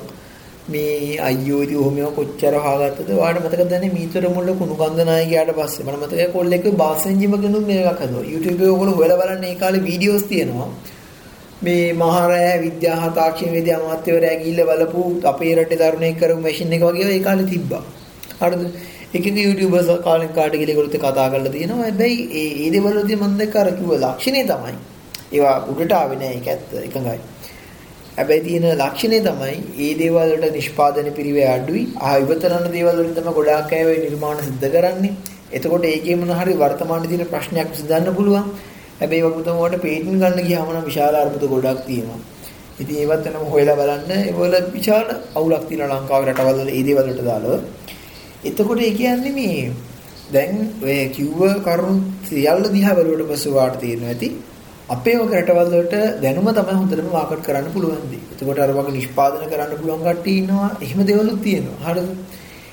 මේ 0.69 1.19
අයියෝ 1.19 1.61
ඉතින් 1.63 1.77
ඔහොම 1.77 1.97
කොච්චර 2.15 2.53
හාගත්තද 2.65 3.09
ඔයාලට 3.15 3.43
මතකද 3.43 3.67
දැනේ 3.71 3.91
මීතර 3.97 4.23
මුල්ල 4.35 4.49
කුණු 4.59 4.75
කන්ද 4.75 4.99
නායකයාට 5.09 5.51
පස්සේ. 5.57 5.83
මම 5.85 5.99
මතකයි 6.03 6.27
කොල්ලෙක් 6.33 6.65
බාස් 6.81 7.05
එන්ජිම 7.05 7.35
කෙනුත් 7.43 7.65
මේකක් 7.67 8.01
හදුවා. 8.01 8.25
YouTube 8.31 8.55
එකේ 8.55 8.69
ඔයගොල්ලෝ 8.69 8.95
හොයලා 8.99 9.19
බලන්න 9.21 9.43
ඒ 9.43 9.55
කාලේ 9.55 9.83
වීඩියෝස් 9.83 10.23
තියෙනවා. 10.31 10.69
මේ 11.63 11.93
මහරෑ 11.93 12.55
විද්‍යා 12.65 13.11
තාක්ෂණ 13.19 13.53
වේදී 13.55 13.75
අමාත්‍යවරයා 13.77 14.39
ගිහිල්ලා 14.41 14.67
බලපු 14.71 15.03
අපේ 15.31 15.53
රටේ 15.55 15.79
තරුණයෙක් 15.81 16.17
කරපු 16.19 16.41
මැෂින් 16.47 16.73
එක 16.73 16.83
වගේ 16.87 17.11
ඒ 17.13 17.21
කාලේ 17.27 17.47
තිබ්බා. 17.53 17.83
හරිද 18.41 18.63
එකක 19.13 19.25
YouTubers 19.37 19.89
කාලෙන් 20.07 20.33
කාට 20.39 20.57
ගිහලා 20.59 20.73
ඒගොල්ලෝ 20.73 20.93
කතා 20.97 21.29
කරලා 21.31 21.53
තියෙනවා. 21.55 21.83
හැබැයි 21.83 22.17
ඒ 22.41 22.49
ඒ 22.63 22.73
දේවල් 22.73 22.97
වලදී 22.97 23.21
මම 23.21 23.37
දැක්ක 23.39 23.55
අර 23.55 23.69
කිව්ව 23.77 23.93
ලක්ෂණේ 24.03 24.45
තමයි. 24.51 24.75
ඒවා 25.35 25.55
උඩට 25.71 25.97
ආවේ 25.99 26.19
නෑ. 26.21 26.33
ඒක 26.37 26.47
ඇත්ත. 26.47 26.69
එකඟයි. 26.87 27.19
හැබැයි 28.17 28.43
තියෙන 28.43 28.65
ලක්ෂණය 28.73 29.17
තමයි 29.21 29.55
ඒ 29.79 29.93
දේවල් 29.95 30.29
වලට 30.33 30.53
නිෂ්පාදන 30.53 31.07
පිරිවේ 31.13 31.47
අඩුයි. 31.49 31.81
ආ 31.99 32.13
ඉවතරන 32.17 32.67
දේවල් 32.71 32.99
වලින් 32.99 33.15
තමයි 33.15 33.33
ගොඩාක් 33.33 33.73
අය 33.73 33.83
ওই 33.85 33.97
නිර්මාණ 33.99 34.39
සිද්ධ 34.41 34.67
කරන්නේ. 34.71 35.15
එතකොට 35.51 35.85
ඒකේ 35.85 36.15
මොන 36.15 36.31
හරි 36.33 36.53
වර්තමානයේ 36.55 37.11
තියෙන 37.11 37.27
ප්‍රශ්නයක් 37.27 37.67
විසඳන්න 37.71 38.15
පුළුවන්. 38.15 38.45
හැබැයි 38.95 39.25
වගුතම 39.25 39.57
වලට 39.57 39.81
පේටන්ට් 39.81 40.15
ගන්න 40.15 40.39
ගියාම 40.43 40.71
නම් 40.71 40.85
විශාල 40.85 41.15
අර්බුද 41.15 41.43
ගොඩක් 41.47 41.81
තියෙනවා. 41.85 42.19
ඉතින් 42.79 42.95
ඒවත් 42.97 43.27
වෙනම 43.27 43.45
හොයලා 43.49 43.75
බලන්න 43.75 44.11
ඒවල 44.19 44.55
විශාල 44.71 45.07
අවුලක් 45.35 45.67
තියෙනවා 45.67 45.97
ලංකාවේ 45.97 46.29
රටවල් 46.29 46.57
වල 46.57 46.71
ඒ 46.71 46.83
දේවල් 46.83 47.05
වලට 47.05 47.25
දාලා. 47.25 47.59
එතකොට 48.45 48.81
ඒ 48.81 48.93
කියන්නේ 48.93 49.33
මේ 49.33 49.71
දැන් 50.31 50.55
ඔය 50.81 50.99
කිව්ව 51.11 51.41
කරුණු 51.61 51.95
සියල්ල 52.25 52.67
දිහා 52.71 52.95
බලුවට 52.95 53.29
පස්සේ 53.29 53.53
වාට 53.53 53.79
තියෙනවා 53.79 54.11
ඇති 54.11 54.29
අපේ 54.89 55.17
වගේ 55.17 55.37
රටවල් 55.37 55.69
වලට 55.71 55.95
දැනුම 56.21 56.47
තමයි 56.51 56.73
හොඳටම 56.73 57.07
මාකට් 57.11 57.43
කරන්න 57.43 57.67
පුළුවන් 57.73 58.03
දේ. 58.09 58.23
එතකොට 58.33 58.59
අර 58.59 58.71
වගේ 58.71 58.91
නිෂ්පාදනය 58.91 59.45
කරන්න 59.51 59.77
පුළුවන් 59.79 60.03
කට්ටිය 60.03 60.35
ඉන්නවා. 60.41 60.69
එහෙම 60.79 60.99
දේවලුත් 61.03 61.39
තියෙනවා. 61.43 61.79
හරිද? 61.85 62.09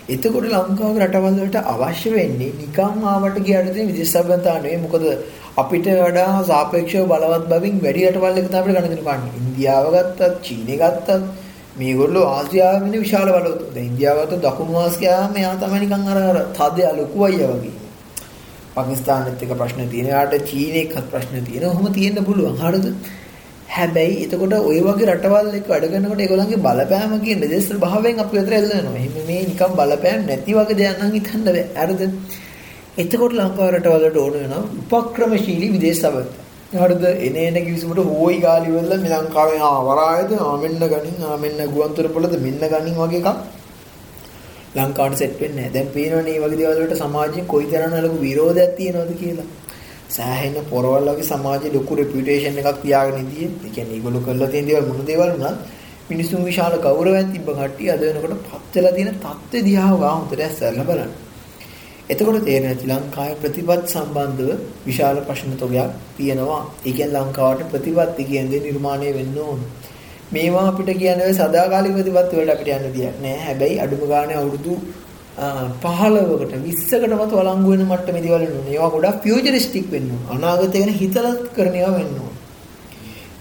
එතකොට 0.09 0.46
ලංකාවේ 0.46 1.05
රටවල් 1.05 1.37
වලට 1.37 1.62
අවශ්‍ය 1.66 2.11
වෙන්නේ 2.11 2.53
නිකම් 2.55 3.07
ආවට 3.07 3.38
ගියට 3.40 3.72
තියෙන 3.72 3.88
විදේශ 3.90 4.12
සම්බන්ධතා 4.12 4.57
නෙවෙයි. 4.57 4.83
මොකද 4.85 5.05
අපිට 5.57 5.87
වඩා 6.01 6.44
සාපේක්ෂව 6.44 7.07
බලවත් 7.07 7.44
බවින් 7.53 7.81
වැඩි 7.85 8.09
රටවල් 8.09 8.38
එක 8.38 8.48
තමයි 8.48 8.61
අපිට 8.61 8.77
ගන්න 8.77 8.90
දෙන 8.90 9.03
කන්නේ. 9.03 9.33
ඉන්දියාව 9.40 9.87
ගත්තත්, 9.94 10.20
චීනය 10.44 10.77
ගත්තත් 10.77 11.09
මේගොල්ලෝ 11.79 12.27
ආසියාවේ 12.29 12.88
ඉන්න 12.88 13.05
විශාල 13.05 13.29
බලවත්. 13.31 13.62
දැන් 13.75 13.87
ඉන්දියාව 13.87 14.18
ගත්තොත් 14.22 14.42
දකුණු 14.46 14.77
ආසියාව 14.79 15.31
මෙයා 15.35 15.55
තමයි 15.57 15.81
නිකන් 15.83 16.11
අර 16.11 16.18
අර 16.22 16.38
තදය 16.59 16.83
ලොකු 16.98 17.25
අයියා 17.25 17.55
වගේ. 17.55 17.81
පාකිස්තානෙත් 18.74 19.42
එක 19.42 19.52
ප්‍රශ්න 19.54 19.88
තියෙන. 19.88 20.08
යාට 20.08 20.38
චීනෙකත් 20.44 21.11
ප්‍රශ්න 21.11 21.44
තියෙන. 21.44 21.64
ඔහොම 21.66 21.92
තියෙන්න 21.92 22.24
පුළුවන්. 22.24 22.56
හරිද? 22.58 22.87
හැබැයි 23.70 24.16
එතකොට 24.24 24.54
ওই 24.62 24.78
වගේ 24.80 25.08
රටවල් 25.08 25.50
එක්ක 25.58 25.68
වැඩ 25.68 25.87
කරනකොට 25.88 26.20
ඒගොල්ලන්ගේ 26.20 26.61
බලපෑම 26.61 27.12
කියන 27.20 27.44
දෙස් 27.46 27.68
භාවයෙන් 27.78 28.22
අපි 28.24 28.38
අතර 28.38 28.54
එල්ලනවා. 28.54 28.94
එහෙනම් 28.98 29.26
මේ 29.26 29.42
නිකන් 29.44 29.76
බලපෑම් 29.78 30.26
නැති 30.26 30.56
වගේ 30.58 30.78
දෙයක් 30.78 30.98
නම් 30.98 31.12
හිතන්න 31.16 31.44
බෑ. 31.46 31.64
හරිද? 31.80 32.02
එතකොට 32.96 33.32
ලංකාව 33.32 33.68
රටවල් 33.70 33.98
වලට 33.98 34.18
ඕන 34.18 34.35
වෙනවා 34.35 34.62
උපක්‍රමශීලී 34.98 35.72
විදේශ 35.72 36.02
සබත්. 36.02 36.28
හරිද? 36.74 37.04
එන 37.20 37.35
එන 37.38 37.56
කිවිසුමට 37.61 38.04
හොයි 38.12 38.38
ගාලි 38.40 38.70
වල 38.72 38.94
මේ 38.98 39.16
ලංකාවේ 39.16 39.61
ආ 39.62 39.80
වරායද 39.82 40.38
ආ 40.40 40.54
මෙන්න 40.58 40.78
ගනින් 40.85 41.18
ආ 41.24 41.37
මෙන්න 41.38 41.66
ගුවන්තොට 41.74 42.14
පොළද 42.14 42.38
මෙන්න 42.40 42.62
ගනින් 42.66 42.94
වගේ 42.96 43.20
එකක් 43.22 43.62
ලංකාවට 44.74 45.18
සෙට් 45.18 45.40
වෙන්නේ 45.40 45.56
නැහැ. 45.58 45.74
දැන් 45.74 45.88
පේනවනේ 45.88 46.38
මේ 46.38 46.40
වගේ 46.42 46.58
දේවල් 46.58 46.78
වලට 46.78 46.98
සමාජයෙන් 46.98 47.46
කොයිතරම් 47.46 47.94
ලොකු 47.98 48.18
විරෝධයක් 48.20 48.72
තියෙනවද 48.76 49.12
කියලා. 49.18 49.48
සෑහෙන 50.11 50.56
පොරවල් 50.70 51.08
වගේ 51.11 51.26
සමාජයේ 51.26 51.75
ලොකු 51.75 51.92
රෙපියුටේෂන් 51.96 52.58
එකක් 52.60 52.79
තියාගෙන 52.83 53.18
ඉදී. 53.25 53.48
ඒ 53.58 53.70
කියන්නේ 53.70 53.96
ඒගොල්ලෝ 53.96 54.23
කරලා 54.23 54.48
තියෙන 54.48 54.68
දේවල් 54.68 54.87
මොන 54.88 55.06
දේවල් 55.06 55.33
වුණත් 55.35 55.58
මිනිසුන් 56.10 56.44
විශාල 56.44 56.75
ගෞරවයක් 56.79 57.29
තිබ්බ 57.33 57.48
කට්ටිය 57.50 57.90
අද 57.90 58.02
වෙනකොට 58.02 58.40
පත් 58.46 58.75
වෙලා 58.77 58.94
තියෙන 58.96 59.14
தත්ත්වය 59.16 59.58
දිහා 59.64 59.92
වා 59.96 60.14
හොඳට 60.14 60.40
ඇස්සරලා 60.40 60.85
බලන්න. 60.85 61.12
එතකොට 62.10 62.44
තේරෙන 62.44 62.73
ශ්‍රී 62.73 62.90
ලංකාවේ 62.92 63.38
ප්‍රතිපත් 63.42 63.85
සම්බන්ධව 63.87 64.50
විශාල 64.87 65.16
ප්‍රශ්න 65.20 65.52
තොගයක් 65.56 65.90
තියෙනවා. 66.16 66.62
ඒ 66.87 66.92
කියන්නේ 66.92 67.18
ලංකාවට 67.18 67.70
ප්‍රතිපත්ති 67.73 68.23
කියන 68.25 68.50
දේ 68.50 68.60
නිර්මාණය 68.60 69.08
වෙන්න 69.14 69.38
ඕන. 69.40 69.60
මේවා 70.35 70.66
අපිට 70.70 70.90
කියන්නේ 71.02 71.28
ඔය 71.30 71.35
සදාකාලික 71.40 71.94
ප්‍රතිපත්ති 71.96 72.37
වලට 72.38 72.52
අපිට 72.54 72.70
යන්න 72.76 72.92
දෙයක් 72.96 73.16
නෑ. 73.22 73.38
හැබැයි 73.46 73.80
අඩුම 73.85 74.02
ගානේ 74.12 74.37
අවුරුදු 74.42 74.74
15කට 75.85 76.52
20කටවත් 76.66 77.33
වළංගු 77.38 77.70
වෙන 77.72 77.83
මට්ටමේ 77.90 78.22
දේවල් 78.26 78.42
වෙන්න 78.44 78.58
ඕනේ. 78.58 78.74
ඒවා 78.76 78.92
ගොඩක් 78.94 79.22
ෆියුචරිස්ටික් 79.24 79.87
වෙන්න 79.94 80.12
ඕනේ. 80.12 80.30
අනාගතය 80.37 80.78
ගැන 80.78 80.94
හිතලා 81.02 81.35
කරන 81.56 81.74
ඒවා 81.80 81.96
වෙන්න 81.98 82.14
ඕනේ. 82.20 82.31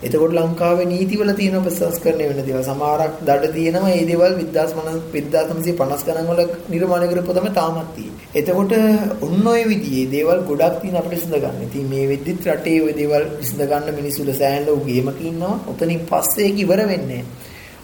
එතකොට 0.02 0.32
ලංකාවේ 0.34 0.86
නීතිවල 0.86 1.30
තියෙන 1.34 1.58
ප්‍රසංස්කරණය 1.60 2.28
වෙන 2.30 2.40
දේවල් 2.42 2.64
සමහරක් 2.64 3.18
දඩ 3.22 3.52
තියෙනවා 3.52 3.92
ඒ 3.92 4.06
දේවල් 4.06 4.32
1950 4.38 6.06
ගණන් 6.08 6.30
වල 6.30 6.42
නිර්මාණය 6.70 7.08
කරපුවා 7.08 7.36
තමයි 7.38 7.52
තාමත් 7.54 7.92
තියෙන්නේ. 7.96 8.26
එතකොට 8.34 8.74
ඔන්න 9.22 9.46
ඔය 9.48 9.62
විදිහේ 9.64 10.08
දේවල් 10.10 10.42
ගොඩක් 10.44 10.80
තියෙන 10.82 10.98
අපිට 10.98 11.14
විසඳ 11.14 11.36
ගන්න. 11.36 11.62
ඉතින් 11.64 11.86
මේ 11.88 12.08
වෙද්දිත් 12.08 12.48
රටේ 12.48 12.82
ඔය 12.82 12.94
දේවල් 12.94 13.28
විසඳ 13.38 13.62
ගන්න 13.64 13.96
මිනිස්සුල 13.96 14.32
සෑහෙන 14.34 14.66
ලොකු 14.66 14.86
ගේමක 14.88 15.22
ඉන්නවා. 15.24 15.56
ඔතනින් 15.68 16.02
පස්සේ 16.08 16.48
ඒක 16.48 16.58
ඉවර 16.60 16.82
වෙන්නේ 16.88 17.24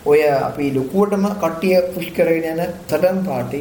ඔය 0.05 0.19
අපි 0.41 0.73
ලොකුවටම 0.73 1.27
කට්ටිය 1.35 1.75
පුෂ් 1.93 2.11
කරගෙන 2.15 2.47
යන 2.55 2.61
සටන් 2.65 3.19
පාටි 3.25 3.59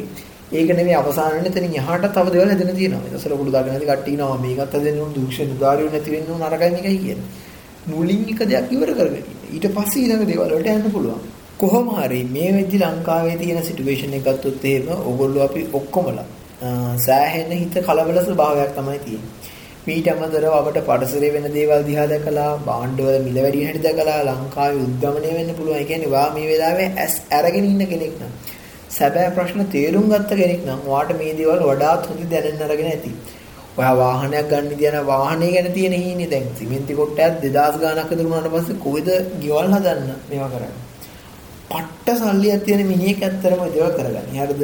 ඒක 0.51 0.69
නෙමෙයි 0.71 0.95
අවසාන 0.95 1.33
වෙන්නේ 1.33 1.51
එතනින් 1.51 1.75
එහාට 1.75 2.07
තව 2.11 2.25
දේවල් 2.31 2.49
හැදෙන 2.49 2.75
තියෙනවා. 2.75 3.03
ඊට 3.03 3.15
පස්සේ 3.15 3.31
ලොකු 3.31 3.51
දාගෙන 3.51 3.73
නැති 3.73 3.87
කට්ටිය 3.87 4.15
ඉනවා 4.15 4.37
මේකත් 4.39 4.73
හැදෙන්න 4.73 4.99
ඕන 4.99 5.13
දූෂණ 5.15 5.53
උදාරියු 5.55 5.89
නැති 5.89 6.13
වෙන්න 6.13 6.31
ඕන 6.31 6.43
අරගයි 6.43 6.71
මේකයි 6.71 6.97
කියන්නේ. 6.99 7.45
මුලින් 7.87 8.23
එක 8.27 8.41
දෙයක් 8.45 8.71
ඉවර 8.71 8.91
කරගෙන 8.93 9.25
ඊට 9.49 9.67
පස්සේ 9.71 10.01
ඊළඟ 10.01 10.25
දේවල් 10.25 10.51
වලට 10.51 10.73
යන්න 10.75 10.91
පුළුවන්. 10.91 11.21
කොහොම 11.57 11.87
හරි 11.95 12.23
මේ 12.29 12.49
වෙද්දි 12.53 12.79
ලංකාවේ 12.79 13.37
තියෙන 13.37 13.63
සිටුේෂන් 13.63 14.13
එක 14.13 14.25
ගත්තොත් 14.25 14.65
එහෙම 14.65 14.89
ඕගොල්ලෝ 15.01 15.43
අපි 15.43 15.61
ඔක්කොමලා 15.73 16.27
සෑහෙන 16.99 17.53
හිත 17.53 17.77
කලබල 17.81 18.19
ස්වභාවයක් 18.21 18.75
තමයි 18.75 18.99
තියෙන්නේ. 18.99 19.55
මීට 19.87 20.07
අමතරව 20.09 20.53
අපට 20.53 20.77
පරිසරයේ 20.85 21.33
වෙන 21.33 21.47
දේවල් 21.51 21.81
දිහා 21.83 22.05
දැකලා 22.07 22.49
භාණ්ඩවල 22.63 23.17
මිල 23.23 23.37
වැඩි 23.37 23.59
වෙන 23.59 23.67
හැටි 23.67 23.83
දැකලා 23.85 24.19
ලංකාවේ 24.29 24.83
උද්ගමනය 24.83 25.29
වෙන්න 25.31 25.51
පුළුවන්. 25.57 25.77
ඒ 25.77 25.85
කියන්නේ 25.85 26.11
වා 26.11 26.27
මේ 26.31 26.47
වෙලාවේ 26.47 26.87
ඇස් 26.97 27.15
අරගෙන 27.31 27.65
ඉන්න 27.65 27.83
කෙනෙක් 27.85 28.15
නම් 28.19 28.33
සැබෑ 28.89 29.29
ප්‍රශ්න 29.31 29.63
තේරුම් 29.69 30.07
ගත්ත 30.09 30.39
කෙනෙක් 30.41 30.61
නම් 30.65 30.81
ඔයාට 30.87 31.13
මේ 31.17 31.33
දේවල් 31.33 31.63
වඩාත් 31.65 32.09
හොඳ 32.09 32.23
දැනෙන්න 32.29 32.65
අරගෙන 32.67 32.89
ඇති. 32.89 33.11
ඔයා 33.77 33.95
වාහනයක් 33.95 34.49
ගන්න 34.49 34.71
ඉදියන 34.71 34.97
වාහනේ 35.05 35.51
ගැන 35.51 35.71
තියෙන 35.73 35.95
හීනේ 35.95 36.29
දැන් 36.29 36.47
සිමෙන්ති 36.59 36.93
කොටයක් 36.93 37.33
2000 37.43 37.81
ගාණක් 37.83 38.11
විතර 38.11 38.25
වුණාට 38.25 38.53
පස්සේ 38.55 38.81
කොයිද 38.85 39.09
ගෙවල් 39.41 39.67
හදන්න 39.73 40.09
මේවා 40.29 40.49
කරන්නේ. 40.49 40.73
පට්ට 41.69 42.17
සල්ලියක් 42.19 42.65
තියෙන 42.65 42.83
මිනිහෙක් 42.87 43.21
ඇත්තරම 43.21 43.61
ඒවා 43.63 43.91
කරගන්නේ. 43.91 44.41
හරිද? 44.41 44.61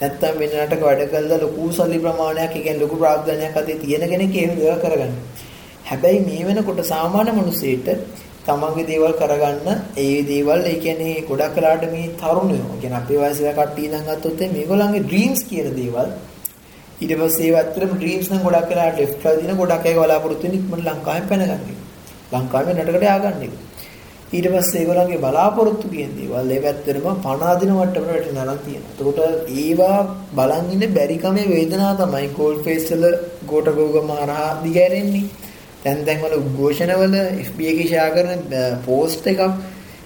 නැත්තම් 0.00 0.38
වෙන 0.40 0.52
රටක 0.58 0.82
වැඩ 0.82 1.02
කළා 1.12 1.40
ලොකු 1.40 1.72
සල්ලි 1.72 1.98
ප්‍රමාණයක්, 2.00 2.52
ඒ 2.52 2.62
කියන්නේ 2.62 2.82
ලොකු 2.82 2.96
ප්‍රාග්ධනයක් 2.96 3.56
අතේ 3.56 3.78
තියෙන 3.78 4.04
කෙනෙක් 4.08 4.36
ඒක 4.36 4.52
ඒවා 4.56 4.78
කරගන්නේ. 4.80 5.24
හැබැයි 5.86 6.20
මේ 6.22 6.46
වෙනකොට 6.46 6.80
සාමාන්‍ය 6.86 7.32
මිනිසෙට 7.32 7.88
තමන්ගේ 8.46 8.86
දේවල් 8.86 9.12
කරගන්න 9.20 9.68
ඒ 9.98 10.16
දේවල් 10.28 10.60
ඒ 10.64 10.78
කියන්නේ 10.84 11.26
ගොඩක් 11.28 11.54
කලාට 11.54 11.84
මේ 11.92 12.06
තරුණයෝ 12.20 12.78
කියන්නේ 12.80 13.00
අපේ 13.00 13.20
වයසේ 13.20 13.52
කට්ටිය 13.54 13.86
ඉඳන් 13.88 14.08
ගත්තොත් 14.08 14.40
මේගොල්ලන්ගේ 14.52 15.04
ඩ්‍රීම්ස් 15.04 15.42
කියන 15.50 15.70
දේවල් 15.78 16.10
ඊට 16.98 17.14
පස්සේ 17.14 17.46
ඒව 17.46 17.56
ඇත්තටම 17.56 17.94
ඩ්‍රීම්ස් 17.94 18.28
නම් 18.30 18.42
ගොඩක් 18.42 18.70
වෙලාට 18.70 18.98
ලෙෆ්ට් 18.98 19.18
කරලා 19.20 19.38
දින 19.38 19.56
ගොඩක් 19.56 19.86
අය 19.86 19.94
බලාපොරොත්තු 19.96 20.44
වෙන 20.44 20.54
ඉක්මනට 20.54 20.86
ලංකාවෙන් 20.86 21.26
පැනගන්න 21.28 21.52
එක. 21.54 21.78
ලංකාවේ 22.32 22.74
නටකට 22.74 23.04
ය아가න්න 23.04 23.42
එක. 23.42 23.54
ඊට 24.28 24.46
පස්සේ 24.52 24.80
ඒගොල්ලන්ගේ 24.80 25.18
බලාපොරොත්තු 25.18 25.90
කියන 25.90 26.14
දේවල් 26.16 26.48
ඒ 26.50 26.60
පැත්තටම 26.62 27.08
පණ 27.18 27.44
අදින 27.46 27.72
මට්ටමට 27.72 28.08
වැටෙනවා 28.08 28.56
තියෙනවා. 28.58 28.92
එතකොට 28.92 29.20
ඒවා 29.56 29.98
බලන් 30.34 30.72
ඉන්න 30.74 30.94
බැරි 30.94 31.18
කමේ 31.18 31.44
වේදනාව 31.48 32.00
තමයි 32.00 32.30
කෝල් 32.38 32.56
ෆේස් 32.64 32.86
වල 32.92 33.04
ගෝට 33.46 33.68
ගෝග 33.76 33.96
මාරහා 34.04 34.48
දිගෑරෙන්නේ. 34.62 35.26
දැන් 35.84 36.02
දැන් 36.04 36.22
වල 36.22 36.34
උද්ඝෝෂණවල 36.38 37.14
FB 37.42 37.58
එකේ 37.66 37.86
ෂෙයා 37.86 38.08
කරන 38.10 38.42
පෝස්ට් 38.86 39.26
එකක් 39.26 39.42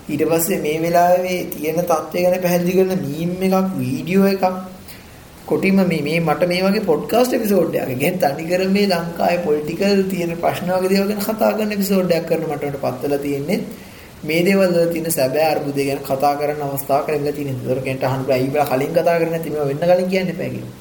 ඊට 0.08 0.26
පස්සේ 0.26 0.60
මේ 0.60 0.76
වෙලාවේ 0.80 1.38
තියෙන 1.52 1.80
තත්ත්වය 1.82 2.18
ගැන 2.20 2.36
පැහැදිලි 2.40 2.76
කරන 2.78 3.02
මීම් 3.04 3.32
එකක් 3.48 3.72
වීඩියෝ 3.78 4.28
එකක් 4.28 4.44
කොටිම 5.50 5.82
මේ 5.84 6.00
මේ 6.02 6.18
මට 6.20 6.48
මේ 6.48 6.62
වගේ 6.62 6.86
පොඩ්කාස්ට් 6.86 7.36
එපිසෝඩ් 7.36 7.78
එකක් 7.78 7.94
ගැන 7.98 8.18
තනිකර 8.20 8.64
මේ 8.70 8.88
ලංකාවේ 8.88 9.44
පොලිටිකල් 9.44 10.02
තියෙන 10.08 10.34
ප්‍රශ්න 10.38 10.74
වගේ 10.74 10.90
දේවල් 10.90 11.08
ගැන 11.10 11.22
කතා 11.22 11.52
කරන 11.52 11.72
එපිසෝඩ් 11.72 12.12
එකක් 12.12 12.28
කරන 12.28 12.44
මට 12.48 12.68
උඩ 12.68 12.82
පත්වලා 12.82 13.20
තියෙන්නේ 13.20 13.60
මේ 14.22 14.42
දේවල් 14.42 14.68
වල 14.68 14.88
තියෙන 14.88 15.10
සැබෑ 15.10 15.46
අර්බුදය 15.46 15.84
ගැන 15.84 16.00
කතා 16.02 16.32
කරන්න 16.36 16.62
අවස්ථාවක් 16.62 17.08
ලැබිලා 17.08 17.32
තියෙනවා. 17.34 17.66
ඒතර 17.66 17.82
කෙන්ට 17.82 18.04
අහන්න 18.04 18.24
බෑ. 18.24 18.40
ඊබල 18.40 18.60
කලින් 18.66 18.92
කතා 18.92 19.16
කරන්නේ 19.16 19.32
නැති 19.32 19.50
මේවා 19.50 19.68
වෙන්න 19.68 19.80
කලින් 19.86 20.08
කියන්න 20.08 20.30
එපා 20.30 20.48
කියලා. 20.48 20.74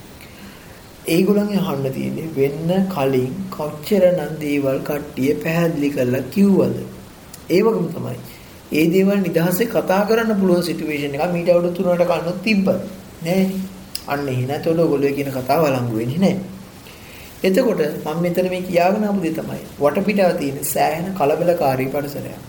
ඒගොල්ලන්ගේ 1.07 1.61
අහන්න 1.63 1.87
තියෙන්නේ 1.89 2.27
වෙන්න 2.35 2.69
කලින් 2.89 3.33
කොච්චරනම් 3.49 4.33
දේවල් 4.41 4.79
කට්ටිය 4.81 5.31
පැහැදිලි 5.37 5.89
කරලා 5.91 6.23
කිව්වද? 6.29 6.77
ඒ 7.49 7.61
වගේම 7.61 7.87
තමයි. 7.89 8.17
ඒ 8.71 8.85
දේවල් 8.91 9.19
නිදහසේ 9.19 9.67
කතා 9.69 10.01
කරන්න 10.05 10.39
පුළුවන් 10.39 10.63
සිටුේෂන් 10.63 11.15
එක 11.17 11.31
මීට 11.31 11.49
අවුරුදු 11.49 11.83
3කට 11.83 12.09
කලින් 12.11 12.39
තිබ්බ. 12.43 12.67
නෑ. 13.23 13.43
අන්න 14.09 14.27
එහෙ 14.27 14.45
නැතොල 14.45 14.79
ඔයගොල්ලෝ 14.79 15.13
කියන 15.17 15.31
කතාව 15.31 15.61
වළංගු 15.63 15.95
වෙන්නේ 15.97 16.19
නැහැ. 16.19 16.37
එතකොට 17.41 17.81
මම 18.05 18.21
මෙතන 18.21 18.47
මේ 18.49 18.61
කියාගෙන 18.63 19.03
ආපු 19.05 19.19
දේ 19.21 19.33
තමයි 19.33 19.63
වටපිටාව 19.79 20.31
තියෙන 20.37 20.63
සෑහෙන 20.65 21.05
කලබලකාරී 21.15 21.89
පරිසරයක්. 21.89 22.39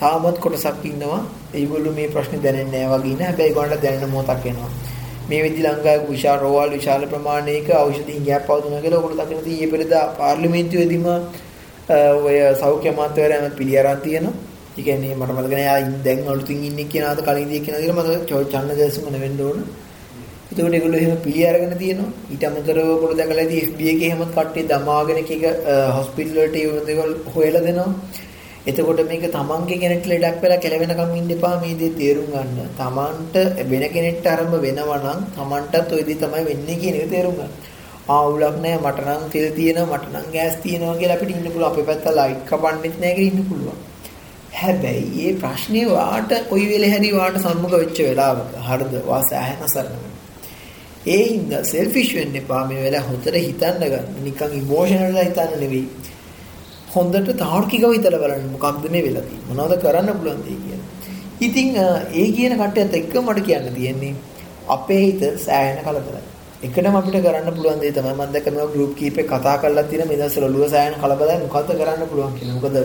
තාමත් 0.00 0.38
කොටසක් 0.40 0.84
ඉන්නවා 0.84 1.20
ඒගොල්ලෝ 1.54 1.92
මේ 1.92 2.08
ප්‍රශ්නේ 2.08 2.42
දැනෙන්නේ 2.44 2.84
නැහැ 2.84 2.98
වගේ 2.98 3.14
නෑ. 3.14 3.26
හැබැයි 3.26 3.48
ඒගොල්ලන්ට 3.48 3.82
දැනෙන 3.82 4.10
මොහොතක් 4.10 4.46
එනවා. 4.46 4.70
මේ 5.28 5.40
විදි 5.44 5.62
ලංකාවේ 5.64 6.08
විශාල 6.08 6.38
රෝවල් 6.40 6.70
විශාල 6.70 7.02
ප්‍රමාණයක 7.06 7.70
ඖෂධීන් 7.76 8.22
ගැප් 8.28 8.46
පවතුනා 8.46 8.82
කියලා 8.82 9.00
ඔයගොල්ලෝ 9.00 9.18
දකින්න 9.20 9.42
තියෙන්නේ 9.42 9.56
ඊයේ 9.56 9.72
පෙරදා 9.74 10.04
පාර්ලිමේන්තුවේදීම 10.18 11.06
ඔය 12.26 12.36
සෞඛ්‍ය 12.60 12.88
අමාත්‍යවරයා 12.88 13.50
පිළි 13.58 13.78
අරන් 13.80 14.00
තියෙනවා. 14.00 14.36
ඒ 14.78 14.82
කියන්නේ 14.82 15.14
මට 15.14 15.30
මතක 15.32 15.52
නෑ 15.52 15.82
දැන් 16.04 16.28
අලුතින් 16.28 16.64
ඉන්නේ 16.64 16.90
කියන 16.92 17.04
ආත 17.04 17.20
කලින් 17.26 17.48
දී 17.50 17.60
කියන 17.60 17.76
දේ 17.76 17.92
මම 17.92 18.10
චන්න 18.50 18.78
දේශම 18.80 19.06
නෙවෙන්න 19.10 19.40
ඕන. 19.40 19.58
එතකොට 20.50 20.74
ඒගොල්ලෝ 20.74 21.00
එහෙම 21.00 21.18
පිළි 21.24 21.42
අරගෙන 21.46 21.72
තියෙනවා. 21.78 22.12
ඊට 22.32 22.44
අමතරව 22.48 22.88
පොඩ 23.02 23.18
දැකලා 23.18 23.44
ඉතින් 23.46 23.66
FB 23.66 23.80
එකේ 23.92 24.08
එහෙමත් 24.08 24.32
කට්ටිය 24.36 24.64
දමාගෙන 24.70 25.18
එක 25.22 25.30
එක 25.36 25.44
හොස්පිටල් 25.96 26.38
වලට 26.38 26.56
ඒ 26.56 26.84
දේවල් 26.88 27.12
හොයලා 27.34 27.64
දෙනවා. 27.66 27.88
එතකොට 28.66 29.02
මේක 29.10 29.26
තමන්ගේ 29.36 29.80
කෙනෙක්ට 29.82 30.08
ලෙඩක් 30.12 30.38
වෙලා 30.44 30.62
කෙලවෙනකම් 30.64 31.12
ඉන්න 31.20 31.34
එපා 31.36 31.54
මේ 31.62 31.74
දේ 31.80 31.92
තේරුම් 31.98 32.30
ගන්න. 32.32 32.70
තමන්ට 32.80 33.36
වෙන 33.70 33.84
කෙනෙක්ට 33.96 34.26
ආරම්භ 34.26 34.56
වෙනවා 34.66 34.98
නම් 35.02 35.20
තමන්ටත් 35.36 35.92
ওই 35.92 36.02
දේ 36.08 36.18
තමයි 36.24 36.42
වෙන්නේ 36.50 36.80
කියන 36.82 36.98
එක 37.02 37.10
තේරුම් 37.14 37.36
ගන්න. 37.38 37.52
ආවුලක් 38.08 38.58
නැහැ 38.64 38.82
මට 38.84 39.06
නම් 39.06 39.22
තෙල් 39.32 39.48
තියෙනවා 39.58 39.92
මට 39.92 40.12
නම් 40.14 40.26
ගෑස් 40.34 40.58
තියෙනවා 40.64 40.98
කියලා 41.00 41.18
අපිට 41.18 41.36
ඉන්න 41.36 41.52
පුළුවන්. 41.52 41.70
අපේ 41.70 41.88
පැත්ත 41.88 42.06
ලයිට් 42.18 42.42
කපන්නෙත් 42.50 42.96
නැහැ 43.02 43.16
කියලා 43.16 43.30
ඉන්න 43.30 43.48
පුළුවන්. 43.50 43.80
හැබැයි 44.60 45.08
මේ 45.14 45.40
ප්‍රශ්නේ 45.42 45.88
වාට 45.90 46.30
කොයි 46.50 46.68
වෙලේ 46.72 46.94
හරි 46.94 47.16
වාට 47.18 47.42
සම්මුඛ 47.44 47.76
වෙච්ච 47.82 47.98
වෙලාවක 48.06 48.62
හරිද 48.68 48.94
වා 49.10 49.22
සෑහෙන 49.30 49.68
සරණ 49.74 50.17
ඒ 51.06 51.24
හින්දා 51.24 51.62
සෙල්ෆිෂ් 51.64 52.14
වෙන්න 52.14 52.36
එපා 52.36 52.62
මේ 52.68 52.82
වෙලාව 52.84 53.10
හොඳට 53.10 53.36
හිතන්න 53.38 53.82
ගන්න. 53.82 54.06
නිකන් 54.24 54.54
ඉමෝෂනල් 54.60 55.18
හිතන්න 55.18 55.60
නෙවෙයි. 55.60 55.84
හොඳට 56.94 57.30
තාර්කිකව 57.38 57.92
හිතලා 57.96 58.22
බලන්න 58.24 58.48
මොකක්ද 58.54 58.90
මේ 58.90 59.02
වෙලා 59.02 59.22
තියෙන්නේ. 59.22 59.48
මොනවද 59.50 59.76
කරන්න 59.82 60.10
පුළුවන් 60.18 60.42
දෙය 60.46 60.56
කියලා. 60.64 60.86
ඉතින් 61.40 61.68
ඒ 62.14 62.26
කියන 62.32 62.56
කට්ටියත් 62.56 62.94
එක්ක 62.94 63.14
මට 63.20 63.46
කියන්න 63.46 63.70
තියෙන්නේ 63.74 64.14
අපේ 64.68 65.00
හිත 65.06 65.22
සෑහෙන 65.38 65.78
කලබලයි. 65.84 66.22
එකටම 66.62 66.96
අපිට 67.00 67.20
කරන්න 67.26 67.54
පුළුවන් 67.54 67.80
දේ 67.80 67.92
තමයි 67.92 68.14
මම 68.14 68.32
දැක්ක 68.34 68.50
මේ 68.54 68.66
ගෲප් 68.66 68.92
කීපේ 68.98 69.24
කතා 69.24 69.56
කරලා 69.62 69.84
තියෙන 69.84 70.08
මේ 70.08 70.18
දවස්වල 70.20 70.48
ඔළුව 70.50 70.68
සෑහෙන 70.74 70.98
කලබලයි 71.02 71.38
මොකද්ද 71.44 71.70
කරන්න 71.80 72.10
පුළුවන් 72.10 72.34
කියලා. 72.38 72.56
මොකද 72.56 72.76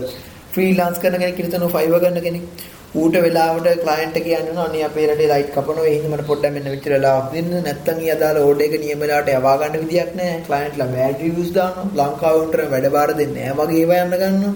ෆ්‍රීලාන්ස් 0.53 0.97
කරන 0.99 1.20
කෙනෙක් 1.22 1.38
හිතන 1.38 1.68
ෆයිවර් 1.76 1.99
ගන්න 2.03 2.22
කෙනෙක් 2.22 2.43
ඌට 2.93 3.15
වෙලාවට 3.25 3.67
ක්ලයන්ට් 3.83 4.17
එක 4.19 4.25
කියන්න 4.25 4.57
අනේ 4.63 4.83
අපේ 4.87 5.05
රටේ 5.07 5.29
ලයිට් 5.31 5.47
කපනවා 5.55 5.85
ඒ 5.85 5.93
හින්දා 5.93 6.11
මට 6.11 6.25
පොඩ්ඩක් 6.27 6.53
මෙන්න 6.55 6.67
මෙච්චර 6.73 6.91
වෙලාවක් 6.95 7.31
දෙන්න. 7.33 7.49
නැත්තම් 7.65 8.01
ඊ 8.03 8.11
අදාළ 8.15 8.37
ඕඩර් 8.41 8.65
එක 8.65 8.75
නියම 8.83 8.99
වෙලාවට 9.03 9.31
යවා 9.33 9.55
ගන්න 9.61 9.81
විදියක් 9.83 10.11
නැහැ. 10.19 10.43
ක්ලයන්ට්ලා 10.47 10.87
බෑඩ් 10.93 11.23
රිවිව්ස් 11.23 11.49
දානවා. 11.57 11.87
ලංකාවේ 11.99 12.43
උන්ට 12.43 12.57
වැඩ 12.73 12.87
බාර 12.97 13.09
දෙන්නේ 13.19 13.47
නැහැ 13.47 13.57
වගේ 13.61 13.79
ඒවා 13.81 14.03
යන්න 14.03 14.15
ගන්නවා. 14.21 14.53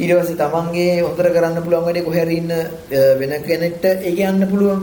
ඊට 0.00 0.14
පස්සේ 0.16 0.38
තමන්ගේ 0.42 0.96
හොඳට 1.02 1.30
කරන්න 1.36 1.62
පුළුවන් 1.66 1.86
වැඩේ 1.88 2.06
කොහේ 2.08 2.24
හරි 2.24 2.38
ඉන්න 2.42 2.52
වෙන 3.20 3.36
කෙනෙක්ට 3.48 3.84
ඒක 3.90 4.18
යන්න 4.30 4.48
පුළුවන්. 4.52 4.82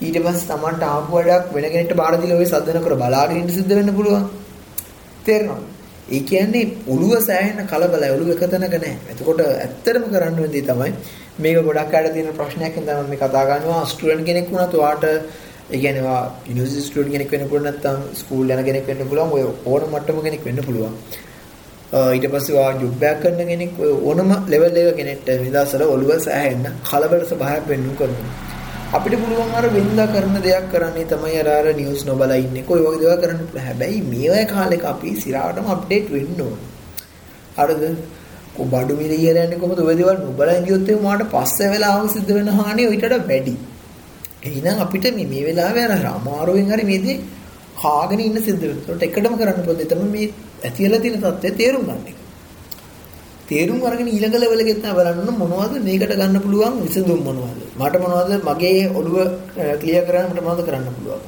ඊට 0.00 0.20
පස්සේ 0.24 0.48
තමන්ට 0.50 0.90
ආපු 0.90 1.18
වැඩක් 1.18 1.54
වෙන 1.54 1.70
කෙනෙක්ට 1.72 1.96
බාර 2.02 2.14
දීලා 2.22 2.40
ඔය 2.42 2.48
සද්දන 2.52 2.84
කර 2.86 3.00
බලාගෙන 3.02 3.42
ඉන්න 3.42 3.56
සිද්ධ 3.58 3.78
වෙන්න 3.78 3.96
පුළුවන්. 3.98 4.28
තේරෙනවද? 5.26 5.75
ඒ 6.08 6.20
කියන්නේ 6.22 6.64
ඔළුව 6.86 7.12
සෑහෙන 7.20 7.66
කලබලයි 7.66 8.10
ඔළුව 8.10 8.28
එක 8.30 8.42
තැනක 8.44 8.74
නැහැ. 8.74 8.96
එතකොට 9.12 9.40
ඇත්තටම 9.42 10.04
කරන්න 10.08 10.36
වෙන්නේ 10.36 10.62
තමයි 10.64 10.92
මේක 11.38 11.56
ගොඩක් 11.60 11.94
අයට 11.94 12.12
තියෙන 12.12 12.28
ප්‍රශ්නයක් 12.32 12.74
හින්දා 12.74 12.96
මම 12.96 13.10
මේ 13.10 13.18
කතා 13.18 13.44
කරනවා 13.44 13.82
ස්ටුඩන්ට් 13.86 14.26
කෙනෙක් 14.26 14.50
වුණත් 14.50 14.74
ඔයාට 14.76 15.04
ඒ 15.06 15.78
කියන්නේ 15.78 16.04
වා 16.04 16.20
යුනිවර්සිටි 16.48 16.84
ස්ටුඩන්ට් 16.84 17.14
කෙනෙක් 17.14 17.32
වෙන්න 17.32 17.48
පුළුවන් 17.48 17.66
නැත්නම් 17.66 18.00
ස්කූල් 18.14 18.50
යන 18.50 18.62
කෙනෙක් 18.64 18.86
වෙන්න 18.86 19.02
පුළුවන් 19.04 19.32
ඔය 19.32 19.42
ඕන 19.66 19.88
මට්ටම 19.88 20.20
කෙනෙක් 20.22 20.44
වෙන්න 20.44 20.66
පුළුවන්. 20.66 20.94
ඊට 22.12 22.26
පස්සේ 22.28 22.54
වා 22.54 22.70
ජොබ් 22.74 23.02
එකක් 23.04 23.22
කරන 23.22 23.40
කෙනෙක් 23.44 23.72
ඕනම 24.02 24.30
ලෙවල් 24.48 24.78
එක 24.82 24.96
කෙනෙක්ට 24.96 25.28
විදාසල 25.40 25.82
ඔළුව 25.86 26.12
සෑහෙන්න 26.20 26.70
කලබල 26.84 27.24
ස්වභාවයක් 27.24 27.68
වෙන්නු 27.68 27.92
කරනවා. 27.94 28.55
අපිට 28.88 29.14
පුළුවන් 29.20 29.52
අර 29.52 29.64
වෙනදා 29.68 30.06
කරන 30.06 30.36
දෙයක් 30.40 30.66
කරන්නේ 30.72 31.06
තමයි 31.06 31.38
අර 31.40 31.48
අර 31.50 31.74
නිවුස් 31.74 32.02
නොබලා 32.04 32.36
ඉන්නේ. 32.36 32.62
කොයි 32.62 32.82
වගේ 32.82 33.00
දේවල් 33.00 33.18
කරන්න 33.22 33.40
පුළුවන්. 33.40 33.64
හැබැයි 33.64 34.00
මේ 34.02 34.28
වගේ 34.28 34.46
කාලෙක 34.46 34.84
අපි 34.84 35.14
සිරාටම 35.16 35.66
අප්ඩේට් 35.66 36.10
වෙන්න 36.10 36.40
ඕන. 36.40 36.58
හරිද? 37.56 37.82
කො 38.56 38.64
බඩු 38.64 38.98
මිල 39.00 39.14
කියලා 39.14 39.46
යන්නේ 39.46 39.58
කොහොමද 39.58 39.80
ඔය 39.82 39.96
දේවල් 39.96 40.20
නොබලා 40.20 40.58
ඉඳියොත් 40.60 40.88
ඒ 40.88 40.98
මාට 40.98 41.24
පස්සේ 41.32 41.70
වෙලාවක 41.72 42.12
සිද්ධ 42.12 42.30
වෙන 42.30 42.52
හානිය 42.58 42.86
ඊටට 42.88 43.16
වැඩි. 43.24 43.54
එහෙනම් 44.44 44.84
අපිට 44.84 45.08
මේ 45.16 45.26
මේ 45.26 45.42
වෙලාවේ 45.48 45.86
අර 45.88 46.06
අමාරුවෙන් 46.12 46.70
හරි 46.72 46.84
මේ 46.84 47.00
දේ 47.00 47.16
කාගෙන 47.76 48.20
ඉන්න 48.20 48.38
සිද්ධ 48.40 48.62
වෙනවා. 48.62 48.94
ඒකට 48.94 49.06
එකටම 49.08 49.34
කරන්න 49.40 49.66
පුළුවන් 49.66 49.90
තමයි 49.92 50.08
මේ 50.14 50.26
ඇතියලා 50.64 51.00
තියෙන 51.00 51.20
தත්ත්වය 51.20 51.52
තේරුම් 51.54 51.84
ගන්න 51.84 52.06
එක. 52.10 52.18
තේරුම් 53.48 53.82
අරගෙන 53.82 54.08
ඊළඟ 54.08 54.36
ලෙවල් 54.36 54.60
එකෙත් 54.62 54.86
බලන්න 54.90 55.30
මොනවද 55.42 55.74
මේකට 55.80 56.12
ගන්න 56.12 56.38
පුළුවන් 56.40 56.80
විසඳුම් 56.82 57.20
මොනවද? 57.22 57.60
මට 57.76 58.00
මොනවද 58.04 58.32
මගේ 58.42 58.88
ඔළුව 58.92 59.16
ක්ලියර් 59.80 60.02
කරන්න 60.04 60.30
මට 60.30 60.42
මොනවද 60.42 60.66
කරන්න 60.66 60.96
පුළුවන්? 60.96 61.22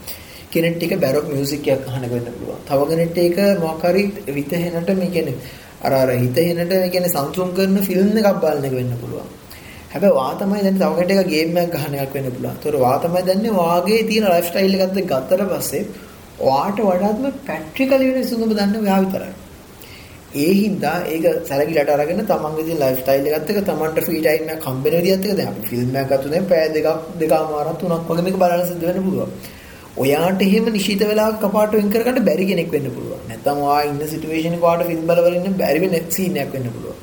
කෙනෙක් 0.50 0.74
ටික 0.76 0.94
බැරොක් 0.96 1.26
මියුසික් 1.26 1.68
එකක් 1.68 1.86
අහන්න 1.86 2.06
වෙන්න 2.06 2.28
පුළුවන්. 2.32 2.60
තව 2.64 2.80
කෙනෙක් 2.90 3.10
ටික 3.12 3.38
මොකක් 3.60 3.84
හරි 3.84 4.04
හිතෙනට 4.30 4.90
මේ 4.96 5.10
කියන්නේ 5.10 5.36
අර 5.80 5.92
අර 5.94 6.10
හිතෙනට 6.16 6.72
මේ 6.72 6.90
කියන්නේ 6.90 7.14
සංසුන් 7.14 7.54
කරන 7.54 7.78
ෆිල්ම් 7.82 8.14
එකක් 8.16 8.40
බලන 8.40 8.64
එක 8.64 8.74
වෙන්න 8.74 8.92
පුළුවන්. 8.98 9.28
හැබැයි 9.88 10.14
වා 10.14 10.30
තමයි 10.36 10.62
දැන් 10.62 10.78
තව 10.78 10.92
කෙනෙක් 11.00 11.18
එක 11.18 11.28
ගේම් 11.28 11.58
එකක් 11.58 11.74
ගහන 11.76 11.94
එකක් 11.96 12.14
වෙන්න 12.14 12.30
පුළුවන්. 12.30 12.54
ඒතකොට 12.54 12.80
වා 12.80 12.96
තමයි 13.00 13.26
දැන්නේ 13.26 13.56
වාගේ 13.56 14.00
තියෙන 14.04 14.26
ලයිෆ් 14.28 14.46
ස්ටයිල් 14.46 14.74
එකත් 14.78 15.02
ගත්තට 15.04 15.50
පස්සේ 15.50 15.84
වාට 16.40 16.80
වඩාත්ම 16.82 17.28
පැට්‍රිකල් 17.46 18.02
වෙන 18.08 18.26
සුගම 18.26 18.50
දන්නේ 18.52 18.82
ඔයා 18.82 19.04
විතරයි. 19.04 19.36
ඒ 20.34 20.52
හින්දා 20.54 21.06
ඒක 21.06 21.26
සැලකිලට 21.42 21.90
අරගෙන 21.90 22.18
තමන්ගේ 22.22 22.64
තියෙන 22.64 22.80
ලයිෆ් 22.80 22.98
ස්ටයිල් 22.98 23.28
එකත් 23.28 23.50
එක්ක 23.50 23.60
තමන්ට 23.64 24.00
ෆ්‍රී 24.04 24.20
ටයිම් 24.20 24.50
එකක් 24.50 24.64
හම්බෙන 24.64 24.96
විදිහත් 24.96 25.24
එක්ක 25.24 25.36
දැන් 25.36 25.48
අපි 25.48 25.62
ෆිල්ම් 25.66 25.94
එකක් 25.94 26.10
ගත්තොත් 26.10 26.30
දැන් 26.30 26.46
පැය 26.46 26.66
දෙකක් 26.70 26.88
දෙකමාරක් 27.18 27.78
තුනක් 27.80 28.08
වගේ 28.08 28.24
මේක 28.26 28.36
බලන්න 28.36 28.66
සිද්ධ 28.66 28.84
වෙන්න 28.84 29.00
පුළුවන්. 29.02 29.30
ඔයාට 29.96 30.42
එහෙම 30.42 30.68
නිශ්චිත 30.68 31.02
වෙලාවක 31.02 31.38
කපාට 31.42 31.72
වෙන් 31.72 31.88
කරගන්න 31.88 32.26
බැරි 32.26 32.44
කෙනෙක් 32.46 32.68
වෙන්න 32.70 32.90
පුළුවන්. 32.90 33.22
නැත්නම් 33.28 33.62
ඔයා 33.62 33.80
ඉන්න 33.84 34.02
සිටුේෂන් 34.06 34.58
එක 34.58 34.64
ඔයාට 34.64 34.84
ෆිල්ම් 34.86 35.06
බල 35.06 35.22
බල 35.24 35.38
ඉන්න 35.40 35.56
බැරි 35.56 35.80
වෙන 35.84 35.96
සීන් 36.10 36.36
එකක් 36.36 36.52
වෙන්න 36.52 36.68
පුළුවන්. 36.68 36.98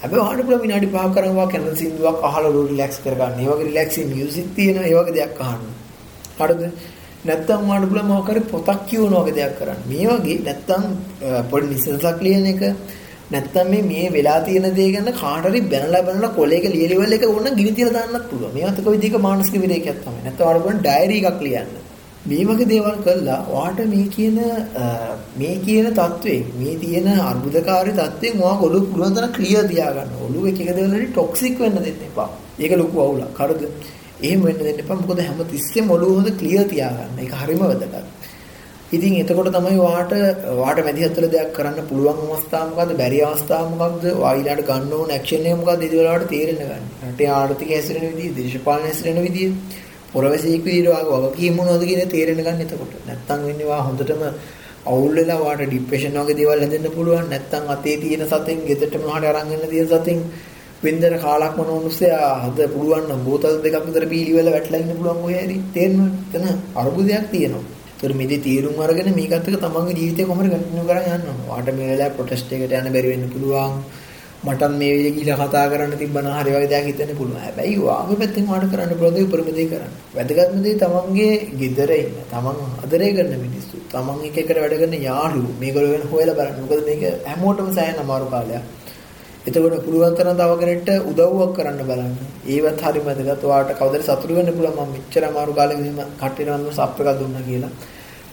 හැබැයි 0.00 0.24
ඔයාට 0.24 0.42
පුළුවන් 0.42 0.64
විනාඩි 0.64 0.90
5ක් 0.90 1.14
කරනවා 1.16 1.46
කැනල් 1.48 1.70
සින්දුවක් 1.76 2.26
අහලා 2.28 2.52
රිලැක්ස් 2.64 2.98
කරගන්න. 3.04 3.38
ඒ 3.40 3.48
වගේ 3.50 3.68
රිලැක්සින් 3.68 4.10
මියුසික් 4.10 4.50
තියෙන 4.56 4.82
ඒ 4.82 4.94
වගේ 4.96 5.14
දෙයක් 5.14 5.40
අහන්න. 5.42 5.64
හරිද? 6.40 6.62
නැත්තම් 7.24 7.62
උඹට 7.64 7.88
පුළුවන් 7.90 8.08
මොකක් 8.08 8.28
හරි 8.30 8.42
පොතක් 8.50 8.80
කියවන 8.88 9.14
වගේ 9.18 9.36
දෙයක් 9.38 9.54
කරන්න. 9.58 9.80
මේ 9.90 10.06
වගේ 10.10 10.42
නැත්තම් 10.48 10.82
පොඩි 11.50 11.66
නිසසක් 11.70 12.20
ලියන 12.26 12.46
එක 12.46 12.62
නැත්තම් 13.30 13.70
මේ 13.72 13.82
මේ 13.82 14.10
වෙලා 14.10 14.40
තියෙන 14.46 14.68
දේ 14.78 14.90
ගැන 14.94 15.08
කාට 15.14 15.46
හරි 15.46 15.62
බැනලා 15.72 16.02
බැනලා 16.08 16.34
කොලේක 16.34 16.66
ලියලිවල 16.74 17.16
එක 17.16 17.24
ඕන 17.26 17.48
ගිනි 17.60 17.72
තියලා 17.78 17.96
දාන්නත් 17.98 18.28
පුළුවන්. 18.30 18.54
මේවත් 18.56 18.84
කොයි 18.84 18.96
විදිහක 18.96 19.16
මානසික 19.20 19.56
විරේකයක් 19.64 19.98
තමයි. 20.04 20.20
නැත්තම් 20.24 20.44
ඔයාලා 20.44 20.64
බලන්න 20.64 20.82
ඩයරි 20.82 21.16
එකක් 21.22 21.40
ලියන්න. 21.46 21.72
මේ 22.26 22.44
වගේ 22.44 22.68
දේවල් 22.68 22.96
කළා 23.06 23.40
ඔයාට 23.50 23.80
මේ 23.88 24.06
කියන 24.14 24.38
මේ 25.40 25.56
කියන 25.64 25.90
தત્වේ 25.94 26.38
මේ 26.60 26.76
තියෙන 26.76 27.08
අර්බුදකාරී 27.22 27.98
தત્වෙන් 27.98 28.40
ඔයා 28.44 28.62
ඔළුව 28.66 28.86
පුළුවන් 28.92 29.16
තරම් 29.16 29.34
ක්‍රියා 29.36 29.66
තියාගන්න. 29.72 30.14
ඔළුව 30.26 30.48
එක 30.50 30.60
එක 30.62 30.70
දේවල් 30.76 30.94
වලින් 30.94 31.10
ටොක්සික් 31.10 31.58
වෙන්න 31.58 31.82
දෙන්න 31.82 32.08
එපා. 32.08 32.30
ඒක 32.58 32.72
ලොකු 32.76 32.96
අවුලක්. 33.00 33.38
හරිද? 33.40 33.62
එහෙම 34.20 34.42
වෙන්න 34.42 34.58
දෙන්න 34.58 34.78
එපා. 34.78 34.96
මොකද 34.96 35.20
හැම 35.20 35.44
තිස්සෙම 35.46 35.90
ඔළුව 35.90 36.16
හොඳ 36.16 36.30
ක්ලියර් 36.38 36.68
තියාගන්න. 36.68 37.18
ඒක 37.18 37.34
හරිම 37.34 37.58
වැදගත්. 37.60 38.24
ඉතින් 38.92 39.14
එතකොට 39.16 39.50
තමයි 39.50 39.78
වාට 39.78 40.12
වාට 40.56 40.78
මැදිහත් 40.84 41.16
වෙලා 41.16 41.30
දෙයක් 41.30 41.52
කරන්න 41.52 41.88
පුළුවන් 41.88 42.18
අවස්ථාව 42.28 42.66
මොකද්ද? 42.70 42.96
බැරි 42.96 43.22
අවස්ථාව 43.22 43.70
මොකද්ද? 43.72 44.04
වායිලාට 44.16 44.66
ගන්න 44.66 44.92
ඕන 44.92 45.10
ඇක්ෂන් 45.10 45.46
එක 45.46 45.56
මොකද්ද? 45.60 45.82
ඉතින් 45.82 45.98
වලට 46.00 46.28
තේරෙන්න 46.28 46.60
ගන්න. 46.62 46.84
රටේ 47.04 47.30
ආර්ථික 47.30 47.70
හැසිරෙන 47.70 48.04
විදිය, 48.10 48.34
දේශපාලන 48.38 48.86
හැසිරෙන 48.88 49.22
විදිය, 49.22 49.48
පොරවැසියෙක් 50.12 50.62
විදියට 50.64 50.90
වාගේ 50.90 51.22
වගකීම් 51.24 51.56
මොනවද 51.58 51.84
කියන 51.84 52.08
තේරෙන්න 52.08 52.44
ගන්න 52.46 52.60
එතකොට. 52.60 52.94
නැත්තම් 53.06 53.46
වෙන්නේ 53.48 53.66
වා 53.66 53.82
හොඳටම 53.82 54.22
අවුල් 54.86 55.12
වෙලා 55.14 55.38
වාට 55.40 55.62
ડિප්‍රෙෂන් 55.64 56.18
වගේ 56.20 56.36
දේවල් 56.36 56.60
හැදෙන්න 56.60 56.90
පුළුවන්. 56.96 57.30
නැත්තම් 57.30 57.70
අතේ 57.74 57.96
තියෙන 57.98 58.26
සතෙන් 58.26 58.60
ගෙදරට 58.68 58.94
මොනවාට 59.00 59.30
අරන් 59.32 59.54
එන්න 59.54 59.70
තියෙන 59.70 59.88
සතෙන් 59.88 60.20
වෙන්දර 60.84 61.14
කාලක් 61.18 61.54
මොන 61.58 61.70
උනුස්සයා 61.76 62.28
හද 62.42 62.68
පුළුවන් 62.74 63.06
නම් 63.08 63.22
බෝතල් 63.28 63.56
දෙකක් 63.64 63.86
විතර 63.86 64.04
බීලි 64.12 64.32
වල 64.36 64.50
වැටලා 64.54 64.82
ඉන්න 64.82 64.96
පුළුවන් 64.98 65.24
ඔය 65.26 65.34
හැරි. 65.38 65.56
තේරෙනවද 65.74 66.36
එතන 66.36 66.46
අරුබුදයක් 66.76 67.26
තියෙනවා. 67.32 67.64
ඒතර 67.94 68.12
මේදී 68.14 68.42
තීරුම් 68.46 68.80
අරගෙන 68.80 69.10
මේකත් 69.14 69.34
එක්ක 69.38 69.60
තමන්ගේ 69.60 69.98
ජීවිතේ 70.00 70.26
කොහොමද 70.26 70.50
කන්ටිනියු 70.52 70.88
කරන් 70.88 71.06
යන්න? 71.10 71.28
ඕන 71.30 71.38
වාට 71.48 71.68
මේ 71.76 71.90
වෙලාවේ 71.90 72.16
ප්‍රොටෙස්ට් 72.16 72.52
එකට 72.52 72.74
යන්න 72.78 72.92
බැරි 72.94 73.12
වෙන්න 73.12 73.32
පුළුවන්. 73.34 73.78
මට 74.44 74.68
මේ 74.72 74.92
විදිහට 74.94 75.16
ගිහලා 75.18 75.38
කතා 75.42 75.64
කරන්න 75.70 75.98
තිබ්බනම් 75.98 76.28
හරි 76.34 76.50
වගේ 76.50 76.68
දෙයක් 76.68 76.86
හිතෙන්න 76.86 77.16
පුළුවන්. 77.16 77.40
හැබැයි 77.40 77.76
වාගේ 77.80 78.18
පැත්තෙන් 78.20 78.48
වාට 78.50 78.66
කරන්න 78.72 78.94
පුළුවන් 78.98 79.16
දේ 79.16 79.26
උපරිම 79.26 79.48
දේ 79.58 79.68
කරන්න. 79.70 79.92
වැදගත්ම 80.16 80.58
දේ 80.64 80.74
තමන්ගේ 80.76 81.32
ගෙදර 81.60 81.90
ඉන්න 81.94 82.16
තමන් 82.30 82.58
ආදරය 82.76 83.10
කරන 83.16 83.34
මිනිස්සු. 83.44 83.76
තමන් 83.92 84.24
එක 84.28 84.36
එකට 84.42 84.58
වැඩ 84.58 84.76
කරන 84.80 84.96
යාළුවෝ 85.08 85.54
මේගොල්ලෝ 85.60 85.94
වෙන 85.94 86.04
හොයලා 86.12 86.38
බලන්න. 86.38 86.60
මොකද 86.62 86.82
මේක 86.88 87.02
හැමෝටම 87.26 87.70
සෑහෙන 87.72 88.02
අමාරු 88.04 88.26
කාලයක්. 88.28 88.64
එතකොට 89.46 89.84
පුළුවන් 89.86 90.14
තරම් 90.16 90.36
තව 90.36 90.52
කෙනෙක්ට 90.60 90.90
උදව්වක් 91.10 91.50
කරන්න 91.56 91.80
බලන්න. 91.88 92.12
ඒවත් 92.48 92.80
හරි 92.82 93.00
වැදගත්. 93.06 93.42
ඔයාට 93.44 93.72
කවදාද 93.80 94.02
සතුටු 94.02 94.36
වෙන්න 94.36 94.50
පුළුවන් 94.56 94.78
මම 94.78 94.92
මෙච්චර 94.94 95.24
අමාරු 95.28 95.52
කාලෙක 95.58 95.78
මෙහෙම 95.78 95.98
කට්ටියට 96.20 96.52
මම 96.54 96.70
සප් 96.72 96.96
එකක් 97.00 97.18
දුන්නා 97.20 97.42
කියලා. 97.48 97.72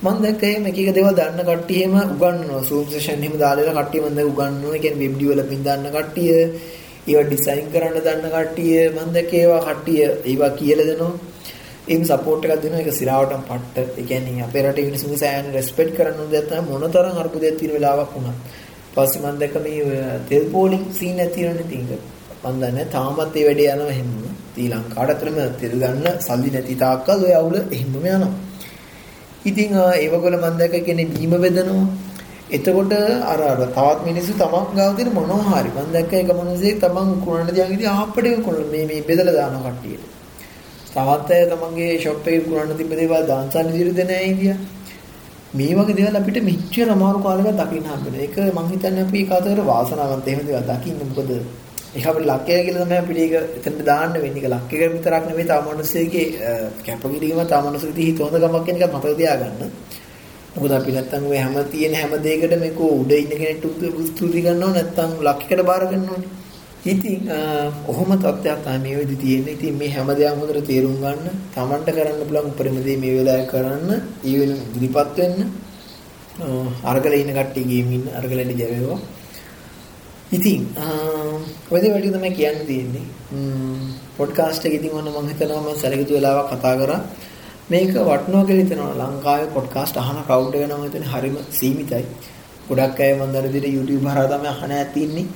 මම 0.04 0.18
දැක්ක 0.24 0.44
එහෙම 0.44 0.70
එක 0.70 0.78
එක 0.82 0.92
දේවල් 0.98 1.18
දන්න 1.20 1.42
කට්ටිය 1.50 1.82
එහෙම 1.82 1.96
උගන්වනවා. 2.06 2.62
Zoom 2.70 2.86
session 2.94 3.20
එහෙම 3.20 3.36
දාලා 3.44 3.76
කට්ටිය 3.80 4.02
මම 4.02 4.16
දැන් 4.16 4.30
උගන්වනවා. 4.32 4.76
ඒ 4.76 4.82
කියන්නේ 4.86 5.04
web 5.04 5.20
developing 5.22 5.62
දන්න 5.68 5.92
කට්ටිය, 5.98 6.32
ඒවා 7.10 7.26
ඩිසයින් 7.28 7.68
කරන්න 7.74 8.00
දන්න 8.08 8.32
කට්ටිය 8.38 8.80
මම 8.96 9.10
දැක්ක 9.16 9.34
ඒවා 9.34 9.62
කට්ටිය 9.68 10.02
ඒවා 10.32 10.52
කියලා 10.60 10.90
දෙනවා. 10.92 11.14
එහෙම 11.88 12.04
සපෝට් 12.06 12.44
එකක් 12.46 12.64
දෙනවා. 12.64 12.82
ඒක 12.82 12.92
සිරාවටම 12.94 13.44
පට්ට. 13.50 14.00
ඒ 14.00 14.10
කියන්නේ 14.10 14.44
අපේ 14.48 14.64
රටේ 14.64 14.90
මිනිස්සුන්ගේ 14.90 15.22
සෑහෙන 15.24 15.54
රෙස්පෙක්ට් 15.54 15.96
කරන්න 15.98 16.20
ඕන 16.22 16.34
දෙයක් 16.34 16.50
තමයි 16.50 16.68
මොනතරම් 16.72 17.24
අර්බුදයක් 17.24 17.56
තියෙන 17.60 17.74
වෙලාවක් 17.76 18.12
වුණත්. 18.16 18.38
පස්සේ 18.96 19.22
මම 19.22 19.40
දැක්ක 19.42 19.56
මේ 19.66 20.04
තෙල් 20.30 20.44
පෝලිං 20.54 20.84
සීන් 20.92 21.20
එක 21.20 21.34
තියෙනනේ 21.36 21.70
තින්ක. 21.72 21.92
මම 22.44 22.56
දන්නේ 22.62 22.92
තාමත් 22.96 23.36
ඒ 23.36 23.46
වැඩේ 23.48 23.74
යනවා 23.74 23.92
එහෙම. 23.96 24.12
ශ්‍රී 24.54 24.70
ලංකාවට 24.70 25.14
අතරම 25.16 25.38
තෙල් 25.60 25.74
ගන්න 25.74 26.08
සල්ලි 26.20 26.50
නැති 26.52 26.76
තාක්කල් 26.76 27.26
ඔය 27.28 27.34
අවුල 27.34 27.56
එහෙමම 27.58 27.96
යනවා. 27.98 28.32
ඉතින් 29.46 29.76
ඒවගොල්ල 29.96 30.38
මම 30.38 30.58
දැක්ක 30.58 30.76
කියන්නේ 30.86 31.12
බීම 31.14 31.34
බෙදනවා. 31.38 31.86
එතකොට 32.52 32.94
අර 33.24 33.40
අර 33.42 33.60
තවත් 33.70 34.00
මිනිස්සු 34.08 34.34
තමන් 34.34 34.66
ගාව 34.78 34.92
තියෙන 34.98 35.14
මොනවා 35.14 35.54
හරි 35.54 35.72
මම 35.72 35.90
දැක්ක 35.96 36.14
එක 36.14 36.32
මිනිහෙක් 36.40 36.82
තමන් 36.84 37.10
කුණන 37.26 37.50
දියන් 37.50 37.74
ඉතින් 37.76 37.90
ආප්පඩේ 37.92 38.36
කුණ 38.46 38.60
මේ 38.74 38.86
මේ 38.86 39.02
බෙදලා 39.02 39.38
දානවා 39.40 39.72
කට්ටියට. 39.72 40.04
තවත් 40.88 41.30
අය 41.32 41.44
තමන්ගේ 41.52 41.92
ෂොප් 41.98 42.28
එකේ 42.28 42.44
කුණන 42.48 42.78
තිබ්බ 42.80 42.94
දේවල් 43.00 43.24
දාන්සන් 43.32 43.68
විදිහට 43.74 43.98
දෙන 44.00 44.12
අය 44.12 44.26
ඉතියා. 44.32 44.60
මේ 45.54 45.74
වගේ 45.76 45.96
දේවල් 45.96 46.18
අපිට 46.20 46.38
මෙච්චර 46.44 46.88
අමාරු 46.90 47.20
කාලයක 47.24 47.48
දකින්න 47.54 47.88
හම්බෙනවා. 47.88 48.22
ඒක 48.22 48.38
මම 48.56 48.70
හිතන්නේ 48.72 49.04
අපි 49.06 49.26
කාතර 49.32 49.60
වාසනාවන්ත 49.64 50.28
එහෙම 50.28 50.46
දේවල් 50.48 50.66
දකින්න. 50.70 51.00
මොකද 51.10 51.32
ඒක 51.96 52.06
අපිට 52.06 52.26
ලක්කය 52.26 52.60
කියලා 52.66 52.86
තමයි 52.86 53.00
අපිට 53.04 53.20
ඒක 53.20 53.34
එතනට 53.60 53.82
දාන්න 53.86 54.14
වෙන්නේ. 54.16 54.40
ඒක 54.40 54.54
ලක්කය 54.56 54.76
විතරක් 54.94 55.24
නෙවෙයි 55.30 55.48
තව 55.50 55.66
මිනිස්සෙගේ 55.70 56.26
කැපකිරීම 56.86 57.42
තව 57.46 57.64
මිනිස්සුගේ 57.68 58.06
හිත 58.08 58.20
හොඳ 58.20 58.38
ගමක් 58.44 58.64
කියන 58.66 58.78
එක 58.78 58.94
මතක 58.94 59.18
තියාගන්න. 59.20 59.74
මොකද 60.56 60.72
අපි 60.78 60.92
නැත්තම් 60.92 61.26
ඔය 61.32 61.38
හැම 61.38 61.56
තියෙන 61.74 61.94
හැම 61.94 62.14
දෙයකට 62.28 62.56
මේක 62.64 62.80
උඩ 62.90 63.12
ඉන්න 63.14 63.34
කෙනෙක්ට 63.34 63.66
ස්තුති 64.10 64.46
කරනවා 64.46 64.72
නැත්තම් 64.78 65.12
ලක්කයකට 65.28 65.66
බාර 65.70 65.84
ගන්නවනේ. 65.92 66.41
ඉතින් 66.84 67.30
ඔහොම 67.88 68.10
තත්ත්වයක් 68.18 68.60
තමයි 68.66 68.80
මේ 68.84 68.98
වෙදි 69.00 69.16
තියෙන්නේ. 69.16 69.54
ඉතින් 69.54 69.78
මේ 69.78 69.90
හැම 69.90 70.08
දෙයක්ම 70.10 70.40
හොඳට 70.42 70.66
තේරුම් 70.66 70.96
ගන්න, 70.98 71.30
Tamanට 71.56 71.86
කරන්න 71.86 72.26
පුළුවන් 72.28 72.52
උපරිම 72.52 72.78
දේ 72.84 72.98
මේ 72.98 73.18
වෙලාවේ 73.18 73.50
කරන්න, 73.52 73.90
ඊ 74.26 74.38
වෙන 74.40 74.52
ඉදිරිපත් 74.76 75.18
වෙන්න. 75.18 75.40
අරගල 76.84 77.14
ඉන්න 77.14 77.34
කට්ටිය 77.38 77.66
ගේමින් 77.72 77.94
ඉන්න 78.00 78.16
අරගලට 78.18 78.58
ජයවේවා. 78.62 79.00
ඉතින් 80.32 80.62
ඔය 81.72 81.80
දේ 81.82 81.94
වලට 81.94 82.16
තමයි 82.16 82.32
කියන්න 82.40 82.66
තියෙන්නේ. 82.70 83.06
පොඩ්කාස්ට් 84.18 84.66
එක 84.66 84.74
ඉතින් 84.80 84.98
ඔන්න 85.00 85.12
මම 85.14 85.30
හිතනවා 85.32 85.62
මම 85.62 85.78
සැලකිතු 85.82 86.18
වෙලාවක් 86.18 86.50
කතා 86.52 86.76
කරා. 86.82 87.00
මේක 87.70 87.94
වටනවා 87.94 88.46
කියලා 88.48 88.64
හිතනවා 88.64 89.00
ලංකාවේ 89.02 89.54
පොඩ්කාස්ට් 89.56 90.02
අහන 90.02 90.18
කවුඩ් 90.30 90.56
එක 90.58 90.66
නම් 90.70 90.84
හිතන්නේ 90.88 91.12
හරිම 91.14 91.38
සීමිතයි. 91.60 92.06
ගොඩක් 92.70 93.00
අය 93.06 93.14
මම 93.14 93.30
දන්න 93.34 93.54
විදිහට 93.54 93.76
YouTube 93.78 94.04
හරහා 94.10 94.28
තමයි 94.34 94.50
අහන 94.56 94.72
ඇති 94.80 95.00
ඉන්නේ. 95.06 95.28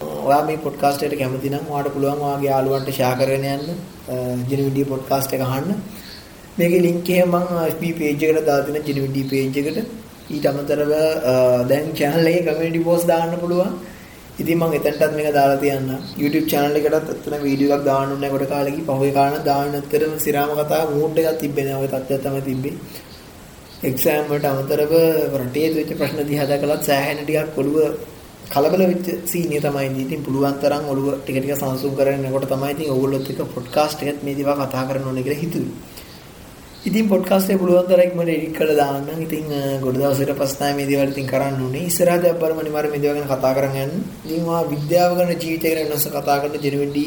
ඔයා 0.00 0.42
මේ 0.46 0.58
පොඩ්කාස්ට් 0.66 1.02
එකට 1.04 1.18
කැමති 1.20 1.50
නම් 1.50 1.70
ඔයාට 1.72 1.94
පුළුවන් 1.94 2.20
ඔයාගේ 2.26 2.50
යාළුවන්ට 2.50 2.90
ෂෙයා 2.94 3.14
කරගෙන 3.20 3.46
යන්න 3.54 3.64
ජිනවිඩිය 4.50 4.86
පොඩ්කාස්ට් 4.92 5.32
එක 5.36 5.42
අහන්න. 5.46 5.70
මේකේ 6.58 6.82
ලින්ක් 6.86 7.08
එක 7.10 7.26
මම 7.26 7.48
FB 7.74 7.82
page 8.00 8.24
එකට 8.26 8.46
දාලා 8.48 8.66
තියෙන 8.66 8.86
ජිනවිඩිය 8.88 9.26
page 9.32 9.58
එකට. 9.62 9.78
ඊට 10.34 10.46
අමතරව 10.50 10.92
දැන් 11.70 11.86
channel 11.98 12.26
එකේ 12.30 12.46
community 12.48 12.82
post 12.88 13.06
දාන්න 13.12 13.34
පුළුවන්. 13.42 13.72
ඉතින් 14.40 14.58
මම 14.58 14.76
එතනටත් 14.78 15.16
මේක 15.16 15.32
දාලා 15.38 15.62
තියන්න. 15.64 15.90
YouTube 16.22 16.46
channel 16.52 16.78
එකටත් 16.78 17.10
අතන 17.14 17.34
වීඩියෝ 17.46 17.74
එකක් 17.76 17.84
දාන්න 17.90 18.12
ඕනේ 18.14 18.30
කොට 18.34 18.46
කාලෙකී 18.54 18.86
පහුවේ 18.90 19.16
කාලන 19.18 19.42
දාන්න 19.50 19.74
ඇත්තටම 19.78 20.14
සිරාම 20.26 20.52
කතාව 20.60 20.94
මූඩ් 20.98 21.18
එකක් 21.22 21.40
තිබ්බේ 21.42 21.64
නෑ. 21.66 21.80
ඔය 21.82 21.88
තත්ත්වය 21.94 22.20
තමයි 22.26 22.42
තිබ්බේ. 22.50 22.74
එක්සෑම් 23.88 24.24
වලට 24.30 24.46
අමතරව 24.52 24.94
රටේ 25.40 25.66
වෙච්ච 25.74 25.90
ප්‍රශ්න 25.98 26.22
දිහා 26.30 26.46
දැකලත් 26.52 26.88
සෑහෙන 26.90 27.20
ටිකක් 27.24 27.58
ඔළුව 27.62 27.98
කලබල 28.52 28.82
වෙච්ච 28.90 29.06
සීනිය 29.30 29.60
තමයි 29.66 29.86
ඉන්නේ. 29.88 30.04
ඉතින් 30.06 30.20
පුළුවන් 30.26 30.56
තරම් 30.62 30.84
ඔළුව 30.92 31.06
ටික 31.20 31.38
ටික 31.40 31.54
සංසුන් 31.60 31.94
කරගෙන 31.98 32.26
යනකොට 32.28 32.48
තමයි 32.52 32.72
ඉතින් 32.74 32.90
ඕගොල්ලොත් 32.94 33.30
එක්ක 33.30 33.40
පොඩ්කාස්ට් 33.56 34.02
එකත් 34.02 34.20
මේ 34.26 34.36
දේවල් 34.38 34.60
කතා 34.62 34.84
කරන්න 34.88 35.08
ඕනේ 35.10 35.24
කියලා 35.26 35.42
හිතුවේ. 35.44 35.72
ඉතින් 36.88 37.08
පොඩ්කාස්ට් 37.12 37.50
එක 37.52 37.58
පුළුවන් 37.62 37.88
තරම් 37.90 38.12
මට 38.18 38.30
එඩිට් 38.36 38.54
කරලා 38.58 38.76
දාන්න. 38.80 39.22
ඉතින් 39.26 39.46
ගොඩ 39.84 39.96
දවසකට 40.00 40.36
පස්සේ 40.40 40.58
තමයි 40.60 40.74
මේ 40.78 40.88
දේවල් 40.90 41.10
ඉතින් 41.14 41.26
කරන්න 41.32 41.58
ඕනේ. 41.64 41.82
ඉස්සරහට 41.90 42.28
අපි 42.30 42.38
බලමු 42.42 42.60
අනිවාර්යයෙන් 42.64 42.92
මේ 42.94 43.02
දේවල් 43.04 43.18
ගැන 43.18 43.28
කතා 43.32 43.52
කරන් 43.58 43.76
යන්න. 43.82 43.92
ඉතින් 44.26 44.46
මා 44.46 44.62
විද්‍යාව 44.72 45.10
ගැන 45.18 45.34
ජීවිතය 45.42 45.74
ගැන 45.74 45.90
වෙනස 45.92 46.06
කතා 46.16 46.38
කරන 46.42 46.56
ජෙනුවින්ඩි 46.64 47.04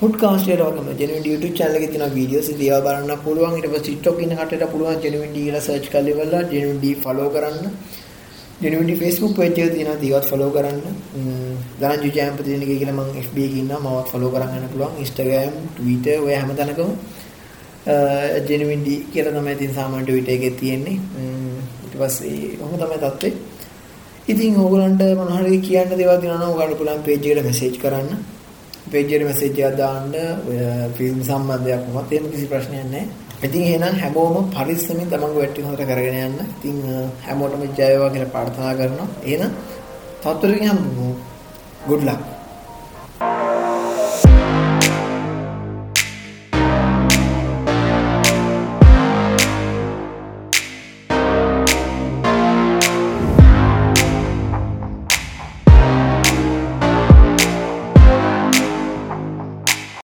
පොඩ්කාස්ට් 0.00 0.48
එකට 0.52 0.62
වගේම 0.68 0.88
ජෙනුවින්ඩි 1.00 1.32
YouTube 1.32 1.56
channel 1.58 1.76
එකේ 1.80 1.90
තියෙන 1.94 2.14
වීඩියෝස් 2.18 2.48
ඉතින් 2.54 2.66
ඒවා 2.68 2.84
බලන්න 2.86 3.24
පුළුවන්. 3.26 3.58
ඊට 3.58 3.68
පස්සේ 3.72 3.86
TikTok 3.88 4.22
ඉන්න 4.24 4.36
කට්ටියට 4.38 4.72
පුළුවන් 4.72 5.02
ජෙනුවින්ඩි 5.04 5.44
කියලා 5.46 5.66
search 5.68 5.88
කරලා 5.92 6.14
ඉවරලා 6.14 6.42
ජෙනුවින්ඩි 6.54 6.90
follow 7.04 7.28
කරන්න. 7.36 7.68
ජෙනුවින්ඩි 8.62 8.94
Facebook 8.96 9.34
page 9.36 9.58
එක 9.58 9.72
තියෙනවා 9.74 9.98
ඒවත් 10.00 10.26
follow 10.30 10.50
කරන්න. 10.50 10.80
ධනංජු 11.80 12.10
ජයම්පති 12.16 12.50
දෙනගේ 12.50 12.78
කියලා 12.80 12.98
මම 12.98 13.10
FB 13.26 13.36
එකේ 13.38 13.60
ඉන්නවා. 13.62 13.80
මමවත් 13.80 14.08
follow 14.12 14.30
කරන් 14.34 14.54
යන්න 14.58 14.68
පුළුවන්. 14.72 14.94
Instagram, 15.04 15.52
Twitter 15.76 16.16
ඔය 16.20 16.34
හැමතැනකම 16.34 16.90
ජෙනුවින්ඩි 18.48 18.94
කියලා 19.12 19.34
තමයි 19.36 19.52
ඉතින් 19.56 19.74
සාමාන්‍ය 19.74 20.04
ට්විටර් 20.06 20.32
එකේ 20.36 20.52
තියෙන්නේ. 20.60 20.96
ඊට 21.84 21.96
පස්සේ 21.98 22.56
ඔහොම 22.62 22.78
තමයි 22.78 22.98
තත්ත්වේ. 23.02 23.32
ඉතින් 24.28 24.56
ඕගලන්ට 24.56 25.02
මොන 25.18 25.34
හරි 25.36 25.58
කියන්න 25.66 25.98
දේවල් 25.98 26.20
තියෙනවා 26.20 26.40
නම් 26.40 26.54
ඔයාලට 26.54 26.78
පුළුවන් 26.78 27.02
පේජ් 27.02 27.18
එකට 27.18 27.44
මැසේජ් 27.48 27.76
කරන්න. 27.82 28.10
පේජ් 28.90 29.04
එකට 29.04 29.26
මැසේජ් 29.30 29.50
එකක් 29.50 29.76
දාන්න 29.82 30.14
ඔය 30.48 30.58
ෆිල්ම් 30.96 31.18
සම්බන්ධයක් 31.28 31.82
වුණත් 31.92 32.12
එහෙම 32.12 32.30
කිසි 32.32 32.46
ප්‍රශ්නයක් 32.52 32.86
නැහැ. 32.94 33.23
ඉතින් 33.44 33.62
එහෙනම් 33.68 34.00
හැමෝම 34.00 34.50
පරිස්සමින් 34.50 35.08
තමන්ගේ 35.08 35.38
වැටි 35.38 35.62
හොඳට 35.62 35.84
කරගෙන 35.84 36.18
යන්න. 36.22 36.40
ඉතින් 36.52 36.76
හැමෝටම 37.26 37.62
ජය 37.62 37.70
වේවා 37.78 38.10
කියලා 38.10 38.34
ප්‍රාර්ථනා 38.34 38.74
කරනවා. 38.74 39.08
එහෙනම් 39.24 39.52
තත්ත්වෙකින් 40.22 40.70
හම්බුමු. 40.70 41.14
good 41.86 42.02
luck 42.02 42.33